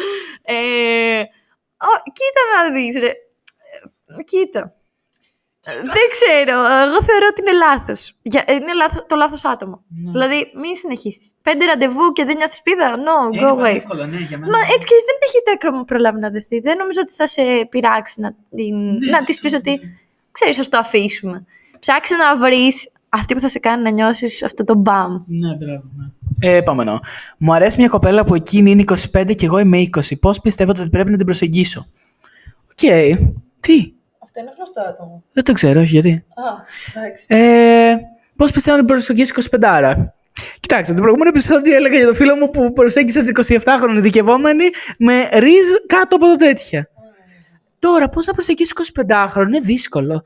[0.46, 1.43] Ε, ο,
[2.16, 3.08] κοίτα να δεις ρε.
[3.08, 4.74] Ε, Κοίτα.
[5.66, 6.58] Ε, Δεν ξέρω.
[6.64, 8.16] Εγώ θεωρώ ότι είναι λάθος.
[8.22, 9.84] Για- ε, Είναι λάθος, το λάθος άτομο.
[10.12, 11.32] Δηλαδή, μην συνεχίσεις.
[11.42, 12.94] Πέντε ραντεβού και δεν νιώθεις πίδα.
[12.96, 13.74] No, go away.
[13.76, 14.52] εύκολο, ναι, για μένα.
[14.52, 16.58] Μα έτσι και έτσι δεν έχει τέκρο προλάβει να δεθεί.
[16.60, 18.76] Δεν νομίζω ότι θα σε πειράξει να, την,
[19.10, 19.80] να της πεις ότι
[20.32, 21.44] ξέρεις, ας το αφήσουμε.
[21.78, 25.12] Ψάξε να βρεις αυτή που θα σε κάνει να νιώσεις αυτό το μπαμ.
[25.26, 25.82] Ναι, μπράβο.
[25.98, 26.06] Ναι.
[26.40, 27.00] Ε, επόμενο.
[27.38, 30.18] Μου αρέσει μια κοπέλα που εκείνη είναι 25 και εγώ είμαι 20.
[30.20, 31.86] Πώς πιστεύετε ότι πρέπει να την προσεγγίσω;
[32.70, 32.78] Οκ.
[33.60, 33.92] Τι;
[34.22, 35.22] Αυτό είναι γνωστό άτομο.
[35.32, 36.24] Δεν το ξέρω, όχι γιατί.
[36.34, 36.42] Α,
[36.94, 37.26] εντάξει.
[37.28, 37.94] Ε,
[38.36, 40.14] Πώς πιστεύω να την προσεγγίσει 25 άρα;
[40.60, 44.64] Κοιτάξτε, το προηγούμενο επεισόδιο έλεγα για το φίλο μου που προσέγγισε την 27χρονη δικαιωμένη
[44.98, 46.88] με ρίζ κάτω από το τέτοια.
[47.78, 48.72] Τώρα, πώς να προσεγγίσεις
[49.06, 50.24] 25χρονο είναι δύσκολο.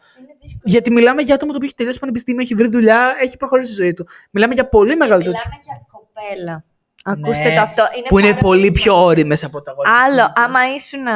[0.62, 3.82] Γιατί μιλάμε για άτομο το οποίο έχει τελειώσει πανεπιστήμιο, έχει βρει δουλειά, έχει προχωρήσει στη
[3.82, 4.06] ζωή του.
[4.30, 5.42] Μιλάμε για πολύ μεγάλο τέτοιο.
[5.44, 5.86] Μιλάμε για
[6.20, 6.64] κοπέλα.
[7.04, 7.82] Ακούστε το αυτό.
[7.92, 8.08] Είναι Ναι.
[8.08, 9.92] που είναι πάρα πολύ πιο όριμε από τα αγόρια.
[10.04, 11.06] Άλλο, άμα ήσουν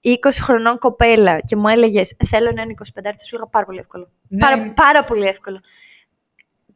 [0.00, 4.10] 20 χρονών κοπέλα και μου έλεγες Θέλω έναν 25, θα σου έλεγα πάρα πολύ εύκολο.
[4.28, 4.38] Ναι.
[4.38, 5.60] Πάρα, πάρα πολύ εύκολο.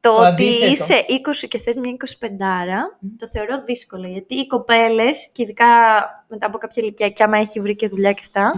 [0.00, 0.70] Το, Το ότι αντίθετο.
[0.72, 1.04] είσαι
[1.44, 2.26] 20 και θες μια 25,
[3.18, 4.06] το θεωρώ δύσκολο.
[4.08, 5.66] Γιατί οι κοπέλες, και ειδικά
[6.28, 8.52] μετά από κάποια ηλικία, και άμα έχει βρει και δουλειά και αυτά,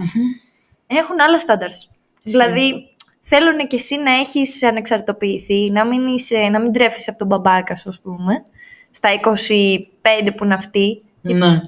[0.87, 1.89] έχουν άλλα στάνταρς.
[2.21, 7.27] Δηλαδή, θέλουν και εσύ να έχεις ανεξαρτητοποιηθεί, να μην, είσαι, να μην τρέφεις από τον
[7.27, 8.43] μπαμπάκα σου, ας πούμε,
[8.91, 11.01] στα 25 που είναι αυτή.
[11.21, 11.61] Ναι.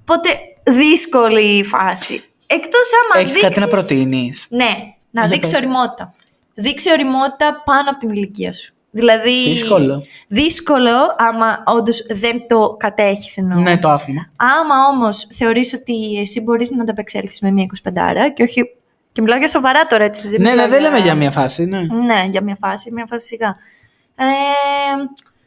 [0.00, 0.28] Οπότε,
[0.62, 2.24] δύσκολη η φάση.
[2.46, 4.46] Εκτός άμα Έχεις κάτι να δείξεις- προτείνεις.
[4.48, 4.70] ναι,
[5.10, 5.60] να Για δείξει πες.
[5.60, 6.14] οριμότητα.
[6.54, 8.74] Δείξει οριμότητα πάνω από την ηλικία σου.
[8.90, 9.48] Δηλαδή.
[9.48, 10.02] Δύσκολο.
[10.28, 13.60] Δύσκολο άμα όντως δεν το κατέχεις εννοώ.
[13.60, 14.30] Ναι, το άφημα.
[14.36, 18.62] Άμα όμως θεωρείς ότι εσύ μπορείς να ανταπεξέλθεις με μια 25 και όχι.
[19.12, 20.28] Και μιλάω για σοβαρά τώρα έτσι.
[20.28, 21.64] Ναι, μιλάω ναι, δεν λέμε για μια φάση.
[21.64, 21.80] Ναι.
[21.80, 23.56] Ναι, για μια φάση, μια φάση σιγά.
[24.16, 24.24] Ε,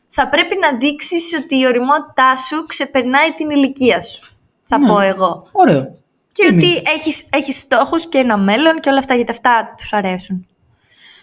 [0.07, 4.37] θα πρέπει να δείξεις ότι η οριμότητά σου ξεπερνάει την ηλικία σου.
[4.63, 4.87] Θα Ναι.
[4.87, 5.47] πω εγώ.
[5.51, 5.95] Ωραίο.
[6.31, 6.57] Και Τίμη.
[6.65, 10.47] ότι έχεις, έχεις στόχους και ένα μέλλον και όλα αυτά, γιατί αυτά τους αρέσουν.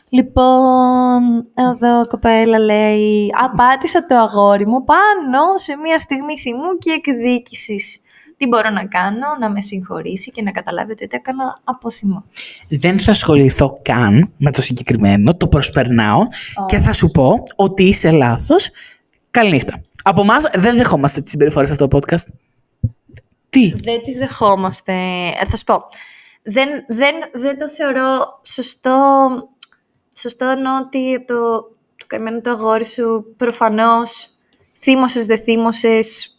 [0.09, 8.01] Λοιπόν, εδώ κοπέλα λέει, απάτησα το αγόρι μου πάνω σε μια στιγμή θυμού και εκδίκησης.
[8.37, 12.25] Τι μπορώ να κάνω, να με συγχωρήσει και να καταλάβει ότι το έκανα από θυμό.
[12.69, 16.27] Δεν θα ασχοληθώ καν με το συγκεκριμένο, το προσπερνάω
[16.67, 18.71] και θα σου πω ότι είσαι λάθος.
[19.31, 19.83] Καληνύχτα.
[20.03, 22.27] Από εμάς δεν δεχόμαστε τις συμπεριφορές σε αυτό το podcast.
[23.49, 24.93] Τι; Δεν τις δεχόμαστε.
[25.41, 25.83] Ε, θα σου πω.
[26.43, 29.29] Δεν, δεν, δεν το θεωρώ σωστό.
[30.13, 31.61] Σωστό εννοώ ότι από το,
[31.97, 34.29] το καημένο το αγόρι σου προφανώς
[34.79, 36.34] θύμωσες, δεν θύμωσες.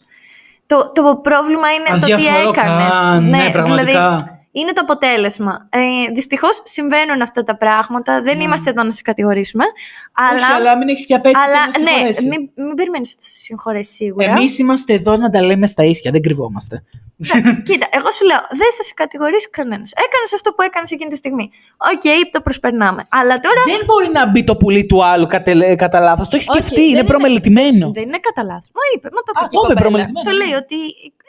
[0.66, 3.00] Το, το πρόβλημα είναι το τι Αδιαφορώ έκανες.
[3.02, 3.84] καν, ναι, πραγματικά.
[3.84, 5.68] δηλαδή είναι το αποτέλεσμα.
[5.70, 5.80] Ε,
[6.14, 8.20] δυστυχώς συμβαίνουν αυτά τα πράγματα.
[8.20, 9.64] Δεν είμαστε εδώ να σε κατηγορήσουμε.
[10.12, 10.36] Αλλά, Ναι.
[10.44, 12.26] Όχι, αλλά μην έχεις και απέτηση αλλά να ναι, συγχωρέσει.
[12.28, 14.24] μην, μην περιμένεις ότι θα σε συγχωρέσει σίγουρα.
[14.30, 16.82] Εμείς είμαστε εδώ να τα λέμε στα ίσια, δεν κρυβόμαστε.
[17.18, 19.92] Ναι, Κοίτα, εγώ σου λέω, δεν θα σε κατηγορήσει κανένας.
[20.06, 21.50] Έκανες αυτό που έκανες εκείνη τη στιγμή.
[21.92, 23.02] Οκ, το προσπερνάμε.
[23.08, 23.60] Αλλά τώρα.
[23.66, 26.28] Δεν μπορεί να μπει το πουλί του άλλου κατά, κατά λάθος.
[26.28, 27.90] Το έχει Όχι, σκεφτεί, δεν είναι είναι- προμελετημένο.
[27.98, 28.70] Δεν είναι κατά λάθος.
[28.78, 29.44] Μα είπε, μα το είπε.
[29.44, 29.80] Α, και η το είπε κοπέλα.
[29.82, 30.40] προμελετημένο, Το ναι.
[30.44, 30.76] λέει ότι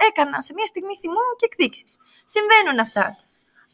[0.10, 1.91] έκανα σε μια στιγμή θυμού και εκδίκησης.
[2.34, 3.06] Συμβαίνουν αυτά.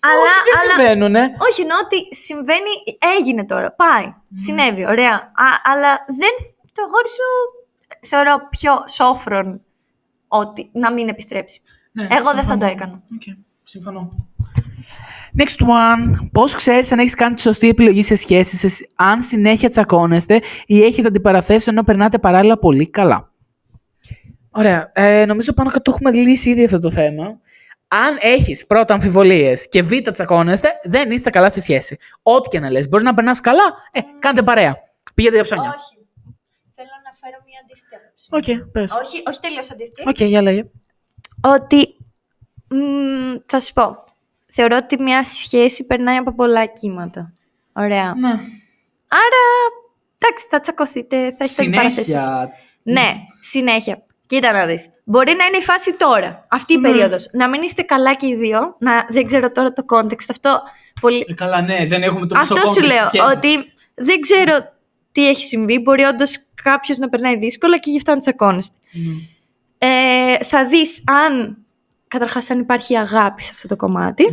[0.05, 1.23] Αλλά, Όχι, δεν αλλά, συμβαίνουνε.
[1.47, 2.73] όχι, εννοώ ότι συμβαίνει,
[3.17, 4.07] έγινε τώρα, πάει,
[4.45, 5.15] συνέβη, ωραία.
[5.45, 5.91] Α, αλλά
[6.21, 6.33] δεν,
[6.75, 7.27] το αγόρι σου
[8.07, 9.65] θεωρώ πιο σώφρον
[10.27, 11.61] ότι να μην επιστρέψει.
[11.91, 12.57] Ναι, Εγώ δεν θα συμφωνώ.
[12.57, 13.03] το έκανα.
[13.15, 13.21] Οκ,
[13.61, 14.27] συμφωνώ.
[15.37, 16.29] Next one.
[16.31, 21.07] Πώς ξέρεις αν έχεις κάνει τη σωστή επιλογή σε σχέσεις, αν συνέχεια τσακώνεστε ή έχετε
[21.07, 23.32] αντιπαραθέσεις ενώ περνάτε παράλληλα πολύ καλά;
[24.55, 24.91] Ωραία.
[24.93, 27.39] Ε, νομίζω πάνω κάτω έχουμε λύσει ήδη αυτό το θέμα.
[27.88, 31.97] Αν έχεις πρώτα αμφιβολίες και β τσακώνεστε, δεν είστε καλά στη σχέση.
[32.21, 32.89] Ό,τι και να λες.
[32.89, 34.77] Μπορείς να περνάς καλά, ε, κάντε παρέα.
[35.13, 35.75] Πήγαινε για ψώνια.
[35.77, 35.97] Όχι.
[36.75, 38.61] Θέλω να φέρω μια αντίθετη άποψη.
[38.61, 38.91] Οκ, πες.
[38.91, 40.03] Όχι, όχι τελείως αντίθετη.
[40.07, 40.65] Οκ, για λέγε.
[41.41, 41.97] Ότι,
[42.67, 44.03] μ, θα σου πω,
[44.47, 47.34] θεωρώ ότι μια σχέση περνάει από πολλά κύματα.
[47.73, 48.13] Ωραία.
[48.13, 48.30] Ναι.
[49.07, 49.43] Άρα,
[50.17, 52.05] εντάξει, θα τσακωθείτε, θα έχετε αντιπαραθέσεις.
[52.05, 52.49] Συνέχεια.
[52.84, 54.05] Ναι, συνέχεια.
[54.34, 54.89] Κοίτα να δεις.
[55.03, 56.89] Μπορεί να είναι η φάση τώρα, αυτή η Ναι.
[56.89, 57.30] περίοδος.
[57.31, 58.76] Να μην είστε καλά και οι δύο.
[58.80, 60.26] Να, δεν ξέρω τώρα το context.
[60.30, 60.61] Αυτό,
[61.01, 61.26] πολύ...
[61.30, 63.27] Ε, καλά, ναι, δεν έχουμε το Αυτό σου λέω.
[63.35, 64.53] Ότι δεν ξέρω
[65.11, 65.80] τι έχει συμβεί.
[65.80, 68.77] Μπορεί όντως κάποιος να περνάει δύσκολα και γι' αυτό να τσακώνεστε.
[69.77, 71.57] Ε, θα δεις αν,
[72.07, 74.26] καταρχάς αν υπάρχει αγάπη σε αυτό το κομμάτι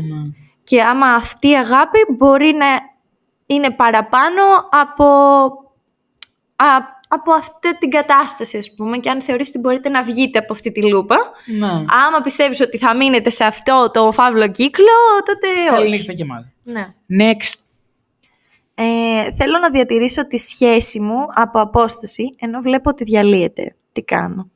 [0.63, 2.67] και άμα αυτή η αγάπη μπορεί να
[3.47, 5.05] είναι παραπάνω από,
[6.57, 6.67] α,
[7.13, 10.73] από αυτή την κατάσταση ας πούμε και αν θεωρείς ότι μπορείτε να βγείτε από αυτή
[10.73, 11.17] τη λούπα
[11.59, 11.67] Ναι.
[11.69, 14.85] άμα πιστεύεις ότι θα μείνετε σε αυτό το φαύλο κύκλο
[15.25, 15.97] τότε Καλή όχι.
[15.97, 16.53] νύχτα και μάλλον.
[16.63, 16.87] Ναι.
[17.23, 17.55] Next.
[18.75, 23.75] Ε, θέλω να διατηρήσω τη σχέση μου από απόσταση ενώ βλέπω ότι διαλύεται.
[23.93, 24.51] Τι κάνω.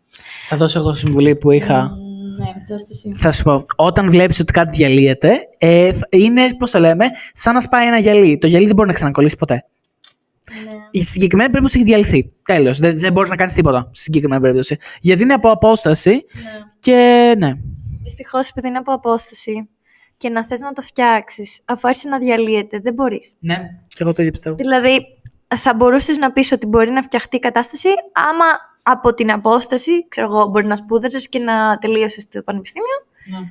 [0.48, 1.90] Θα δώσω εγώ συμβουλή που είχα.
[2.38, 3.12] Ναι, δώστε εσύ.
[3.14, 7.54] Θα σου πω, όταν βλέπεις ότι κάτι διαλύεται, ε, θα- είναι, πώς το λέμε, σαν
[7.54, 8.38] να σπάει ένα γυαλί.
[8.38, 9.64] Το γυαλί δεν μπορεί να ξανακολλήσει ποτέ.
[10.64, 10.72] Ναι.
[10.90, 12.32] Η συγκεκριμένη περίπτωση έχει διαλυθεί.
[12.44, 12.78] Τέλος.
[12.78, 14.76] Δεν, δεν μπορείς να κάνεις τίποτα στη συγκεκριμένη περίπτωση.
[15.00, 16.24] Γιατί είναι από απόσταση
[16.78, 17.52] και ναι.
[18.02, 19.68] Δυστυχώς, επειδή είναι από απόσταση
[20.16, 23.32] και να θες να το φτιάξεις, αφού άρχισε να διαλύεται, δεν μπορείς.
[23.38, 23.56] Ναι.
[23.86, 24.56] Και εγώ το ίδιο πιστεύω.
[24.56, 25.06] Δηλαδή,
[25.56, 28.44] θα μπορούσες να πεις ότι μπορεί να φτιαχτεί η κατάσταση άμα
[28.82, 32.96] από την απόσταση, ξέρω εγώ, μπορεί να σπούδασε και να τελείωσες το πανεπιστήμιο
[33.30, 33.50] Ναι.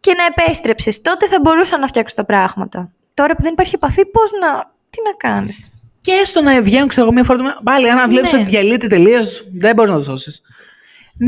[0.00, 1.00] και να επέστρεψες.
[1.00, 2.92] Τότε θα μπορούσαν να φτιάξουν τα πράγματα.
[3.14, 4.76] Τώρα που δεν υπάρχει επαφή, πώς να.
[4.90, 5.70] Τι να κάνεις;
[6.08, 7.38] Και έστω να βγαίνουν, ξέρω εγώ, μία φορά.
[7.38, 7.60] το μήνα.
[7.64, 8.38] Πάλι, αν βλέπεις Ναι.
[8.38, 10.40] ότι διαλύεται τελείως, δεν μπορείς να το σώσεις.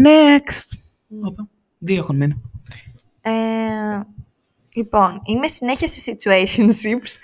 [0.04, 0.78] Next.
[1.22, 1.48] Όπα.
[1.78, 2.42] Δύο έχουν μείνει.
[3.22, 3.30] Ε,
[4.74, 7.18] λοιπόν, είμαι συνέχεια σε situationships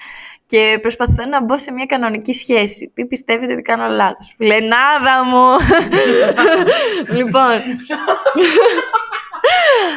[0.47, 2.91] και προσπαθώ να μπω σε μια κανονική σχέση.
[2.95, 5.57] Τι πιστεύετε ότι κάνω λάθος; Φιλενάδα μου!
[7.17, 7.61] λοιπόν,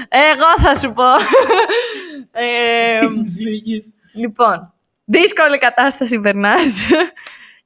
[0.10, 1.10] εγώ θα σου πω.
[2.31, 2.99] Ε,
[4.14, 4.73] λοιπόν,
[5.06, 6.81] δύσκολη κατάσταση περνάς.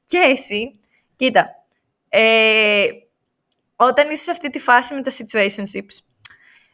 [0.06, 0.80] Και εσύ,
[1.16, 1.50] κοίτα,
[2.10, 2.86] ε,
[3.76, 6.04] όταν είσαι σε αυτή τη φάση με τα situationships,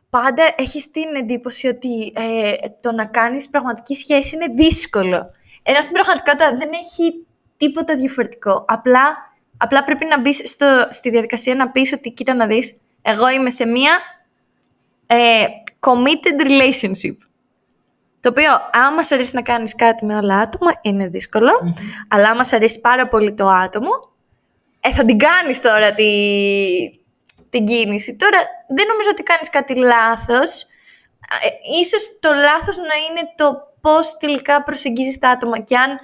[0.10, 5.32] πάντα έχεις την εντύπωση ότι ε, το να κάνεις πραγματική σχέση είναι δύσκολο.
[5.64, 7.26] Ενώ στην πραγματικότητα δεν έχει
[7.58, 8.66] τίποτα διαφορετικό.
[8.68, 10.56] Απλά, απλά πρέπει να μπεις
[10.90, 14.00] στη διαδικασία να πεις ότι κοίτα να δεις, εγώ είμαι σε μία
[15.08, 15.46] ε,
[15.80, 17.16] committed relationship.
[18.22, 21.52] Το οποίο, άμα σ' αρέσει να κάνεις κάτι με άλλα άτομα, είναι δύσκολο.
[22.10, 23.90] Αλλά άμα σ' αρέσει πάρα πολύ το άτομο,
[24.80, 26.12] ε, θα την κάνεις τώρα τη,
[27.50, 28.16] την κίνηση.
[28.16, 28.38] Τώρα,
[28.68, 30.64] δεν νομίζω ότι κάνεις κάτι λάθος.
[31.42, 31.48] Ε,
[31.82, 36.00] ίσως το λάθος να είναι το πώς τελικά προσεγγίζεις τα άτομα και αν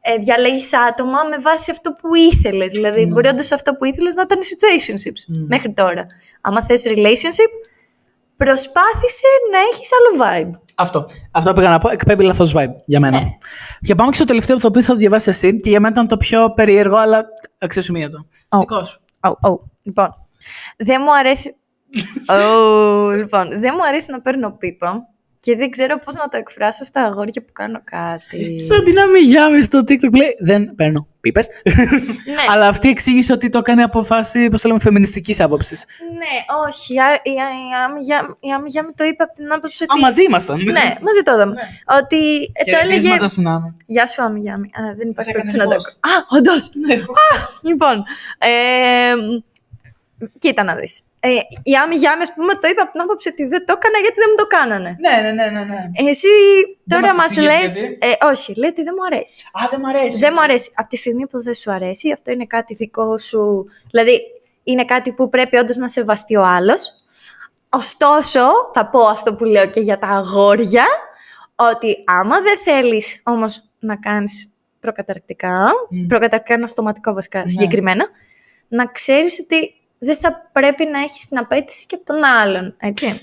[0.00, 2.72] ε, διαλέγεις άτομα με βάση αυτό που ήθελες.
[2.72, 6.06] Δηλαδή, μπορείς όντως αυτό που ήθελες να ήταν situationships μέχρι τώρα.
[6.40, 7.52] Άμα θες relationship,
[8.38, 10.60] προσπάθησε να έχεις άλλο vibe.
[10.74, 11.06] Αυτό.
[11.30, 11.88] Αυτό πήγα να πω.
[11.88, 13.20] Εκπέμπει λάθος vibe για μένα.
[13.20, 13.26] Ναι.
[13.80, 16.06] Και πάμε και στο τελευταίο το οποίο θα το διαβάσει εσύ και για μένα ήταν
[16.06, 17.24] το πιο περίεργο, αλλά
[17.58, 18.26] αξιοσημείωτο.
[18.48, 18.58] Oh.
[18.58, 19.00] Δικός σου.
[19.20, 19.58] Oh, oh.
[19.82, 20.14] Λοιπόν,
[20.76, 21.56] δεν μου αρέσει...
[22.34, 25.08] oh, λοιπόν, δεν μου αρέσει να παίρνω πίπα
[25.40, 28.60] και δεν ξέρω πώς να το εκφράσω στα αγόρια που κάνω κάτι.
[28.60, 31.46] Σαν την αμυγιάμι στο TikTok που λέει Δεν παίρνω πίπες.
[31.64, 32.34] Ναι.
[32.50, 35.84] αλλά αυτή εξήγησε ότι το έκανε από φάση, πώς το λέμε, φεμινιστικής άποψης.
[36.12, 36.98] ναι, όχι.
[37.00, 37.34] α- Η, η,
[37.86, 39.98] άμυγια- η άμυγια μου το είπε από την άποψη ότι...
[39.98, 40.56] Α, μαζί ήμασταν.
[40.62, 41.54] Ναι, μαζί το είδαμε.
[42.00, 42.16] Ότι
[42.52, 42.86] ε, το έλεγε...
[42.92, 43.76] Χαιρετίσματα στην Άμυ.
[43.86, 44.64] Γεια σου, άμυγια μου.
[44.64, 45.98] Α, δεν υπάρχει Σε περίπτωση έκανε να το post.
[46.02, 46.14] ακούω.
[46.14, 46.70] Α, όντως.
[46.86, 46.94] Ναι,
[47.70, 48.02] Λοιπόν,
[48.38, 48.48] ε,
[50.38, 51.00] κοίτα να δεις.
[51.20, 51.28] Ε,
[51.62, 54.16] η Άμι Γιάμι, ας πούμε, το είπε από την άποψη ότι δεν το έκανα γιατί
[54.22, 54.96] δεν μου το κάνανε.
[55.00, 56.08] ναι, ναι, ναι, ναι, ναι.
[56.10, 56.28] Εσύ
[56.88, 57.78] τώρα μας μας εξηγείς λες...
[57.78, 59.44] γιατί; Ε, όχι, λέει ότι δεν μου αρέσει.
[59.52, 60.18] Α, δεν μ' αρέσει.
[60.18, 60.70] Δεν μου αρέσει.
[60.74, 63.66] Από τη στιγμή που δεν σου αρέσει, αυτό είναι κάτι δικό σου.
[63.90, 64.20] Δηλαδή,
[64.62, 66.90] είναι κάτι που πρέπει όντως να σεβαστεί ο άλλος.
[67.68, 68.40] Ωστόσο,
[68.72, 70.84] θα πω αυτό που λέω και για τα αγόρια,
[71.54, 76.06] ότι άμα δεν θέλεις όμως να κάνεις προκαταρκτικά, Μμ.
[76.06, 78.06] προκαταρκτικά ένα στοματικό βασικά συγκεκριμένα,
[78.68, 83.20] να ξέρεις ότι δεν θα πρέπει να έχεις την απέτηση και από τον άλλον, έτσι.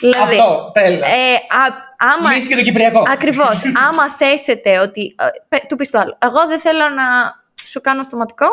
[0.00, 0.36] Δηλαδή,
[0.72, 1.06] τέλεια.
[1.06, 1.64] ε, α,
[1.98, 3.02] άμα, το Κυπριακό.
[3.12, 3.62] Ακριβώς.
[3.88, 5.14] Άμα θέσετε ότι.
[5.18, 6.18] ε, πε- του πεις το άλλο.
[6.22, 7.04] Εγώ δεν θέλω να
[7.64, 8.46] σου κάνω στοματικό,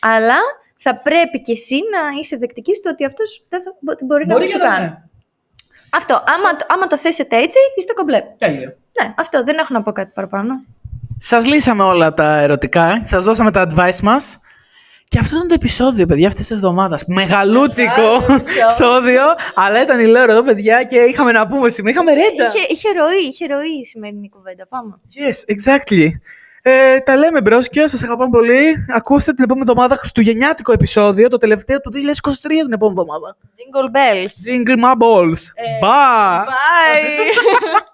[0.00, 0.36] αλλά
[0.76, 4.38] θα πρέπει και εσύ να είσαι δεκτική στο ότι αυτός δεν θα, ότι μπορεί, να
[4.38, 4.94] μην σου κάνει.
[5.90, 6.14] Αυτό.
[6.14, 8.22] Άμα, άμα το θέσετε έτσι, είστε κομπλέ.
[8.38, 8.76] Τέλειο.
[9.02, 9.44] Ναι, αυτό.
[9.44, 10.62] Δεν έχω να πω κάτι παραπάνω.
[11.18, 14.40] Σας λύσαμε όλα τα ερωτικά, σας δώσαμε τα advice μας.
[15.14, 17.04] Και αυτό ήταν το επεισόδιο, παιδιά, αυτής της εβδομάδας.
[17.06, 18.62] Μεγαλούτσικο Μεγάλο επεισόδιο.
[18.62, 19.22] επεισόδιο,
[19.54, 21.94] αλλά ήταν ηλέωρο εδώ, παιδιά, και είχαμε να πούμε σήμερα.
[21.94, 22.44] Είχαμε ρέντα.
[22.54, 24.66] Είχε, είχε ροή, είχε ροή η σημερινή κουβέντα.
[24.66, 24.98] Πάμε.
[25.14, 26.06] Yes, exactly.
[26.62, 28.74] Ε, τα λέμε μπρόσκια, σας αγαπάμε πολύ.
[28.94, 33.36] Ακούστε την επόμενη εβδομάδα χριστουγεννιάτικο επεισόδιο, το τελευταίο του 2023 την επόμενη εβδομάδα.
[33.56, 34.34] Jingle bells.
[34.48, 35.42] Jingle my balls.
[35.82, 36.44] Bye.
[36.44, 37.80] Bye.